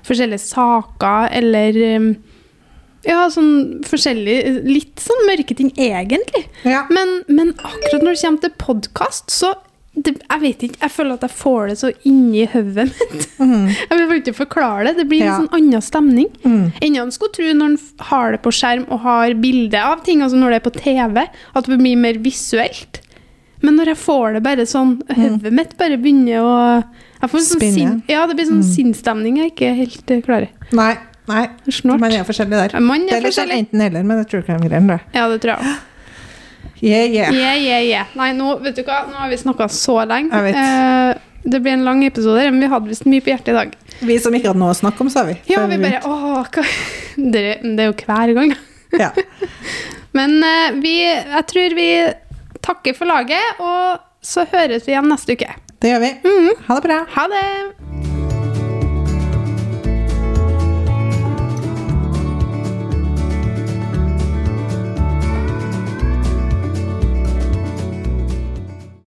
forskjellige 0.07 0.39
saker 0.47 1.29
eller 1.37 1.81
um, 1.97 2.15
Ja, 3.07 3.23
sånn 3.33 3.81
forskjellig 3.87 4.35
Litt 4.67 5.01
sånn 5.01 5.23
mørke 5.29 5.55
ting, 5.57 5.71
egentlig. 5.77 6.43
Ja. 6.67 6.83
Men, 6.93 7.21
men 7.27 7.53
akkurat 7.57 8.03
når 8.05 8.15
det 8.15 8.21
kommer 8.21 8.41
til 8.45 8.55
podkast, 8.61 9.31
så 9.33 9.53
det, 9.91 10.13
Jeg 10.21 10.39
vet 10.39 10.61
ikke, 10.63 10.79
jeg 10.85 10.93
føler 10.93 11.17
at 11.17 11.23
jeg 11.25 11.33
får 11.35 11.65
det 11.67 11.73
så 11.81 11.89
inni 12.07 12.45
hodet 12.47 12.85
mitt. 12.93 13.25
Jeg 13.91 13.97
vil 14.07 14.21
ikke 14.21 14.33
forklare 14.37 14.85
det. 14.87 14.93
Det 15.01 15.07
blir 15.09 15.25
Ja. 15.25 15.33
en 15.35 15.41
sånn 15.43 15.57
annen 15.57 15.83
stemning. 15.83 16.29
Mm. 16.45 16.69
enn 16.79 16.95
en 17.01 17.11
skulle 17.11 17.35
tro 17.35 17.49
når 17.57 17.73
en 17.73 18.05
har 18.11 18.31
det 18.31 18.41
på 18.45 18.53
skjerm 18.55 18.85
og 18.87 19.01
har 19.03 19.33
bilde 19.43 19.81
av 19.83 20.05
ting, 20.05 20.21
altså 20.23 20.39
når 20.39 20.53
det 20.55 20.61
er 20.61 20.65
på 20.69 20.75
TV, 20.79 21.25
at 21.27 21.67
det 21.67 21.79
blir 21.81 21.99
mer 21.99 22.21
visuelt. 22.23 23.01
Men 23.61 23.75
når 23.77 23.91
jeg 23.91 23.99
får 24.01 24.33
det 24.37 24.43
bare 24.47 24.63
sånn 24.65 24.95
Hodet 25.11 25.51
mitt 25.53 25.75
bare 25.77 25.99
begynner 26.01 26.39
å 26.41 26.55
jeg 27.21 27.29
får 27.29 27.43
sånn 27.45 27.59
Spinne. 27.59 27.75
Sin, 27.75 28.03
Ja, 28.09 28.23
det 28.25 28.35
blir 28.39 28.47
sånn 28.49 28.63
sinnsstemning 28.65 29.37
jeg 29.43 29.51
ikke 29.51 29.75
helt 29.77 30.09
uh, 30.15 30.21
klarer. 30.25 30.47
Nei, 30.73 30.95
nei. 31.29 31.45
Snort. 31.69 32.01
Man 32.01 32.13
er 32.15 32.25
forskjellig 32.27 32.57
der. 32.57 32.79
Man 32.81 33.07
Det 33.07 33.15
er 33.17 33.21
er 33.21 33.27
litt 33.27 33.37
sånn 33.37 33.53
enten-eller, 33.55 34.03
med 34.07 34.21
det 34.21 34.27
true 34.31 34.45
crime-greiene. 34.47 34.99
Ja, 35.13 35.27
det 35.31 35.41
tror 35.43 35.57
jeg. 35.57 35.79
Yeah, 36.81 37.05
yeah. 37.05 37.33
Yeah, 37.33 37.57
yeah, 37.61 37.83
yeah. 37.85 38.13
Nei, 38.17 38.31
nå, 38.33 38.55
vet 38.63 38.79
du 38.79 38.81
hva? 38.87 39.03
nå 39.09 39.19
har 39.21 39.29
vi 39.29 39.37
snakka 39.37 39.67
så 39.69 39.99
lenge. 40.09 40.33
Jeg 40.33 40.47
vet. 40.49 40.57
Eh, 40.57 41.27
det 41.43 41.59
blir 41.61 41.73
en 41.73 41.85
lang 41.85 42.03
episode, 42.05 42.41
men 42.51 42.61
vi 42.61 42.69
hadde 42.69 42.89
visst 42.89 43.05
mye 43.09 43.21
på 43.21 43.31
hjertet 43.33 43.53
i 43.53 43.57
dag. 43.57 43.75
Vi 44.01 44.17
som 44.21 44.33
ikke 44.33 44.49
hadde 44.51 44.61
noe 44.61 44.73
å 44.73 44.77
snakke 44.77 45.05
om, 45.05 45.09
sa 45.13 45.23
vi. 45.29 45.37
Ja, 45.49 45.63
vi 45.69 45.77
bare 45.81 46.01
Åh, 46.05 46.41
hva 46.41 46.65
Det, 47.33 47.45
det 47.61 47.85
er 47.85 47.89
jo 47.91 47.95
hver 48.01 48.33
gang. 48.37 48.55
Ja. 48.97 49.11
Men 50.17 50.37
eh, 50.43 50.79
vi, 50.81 50.95
jeg 51.05 51.45
tror 51.53 51.77
vi 51.77 51.89
takker 52.65 52.97
for 52.97 53.09
laget, 53.09 53.61
og 53.61 54.01
så 54.25 54.45
høres 54.49 54.85
vi 54.85 54.93
igjen 54.95 55.09
neste 55.09 55.37
uke. 55.37 55.53
Det 55.81 55.93
gjør 55.93 56.03
vi. 56.03 56.11
Ha 56.67 56.77
det 56.77 56.83
bra. 56.85 56.99
Ha 57.15 57.29
det! 57.31 57.45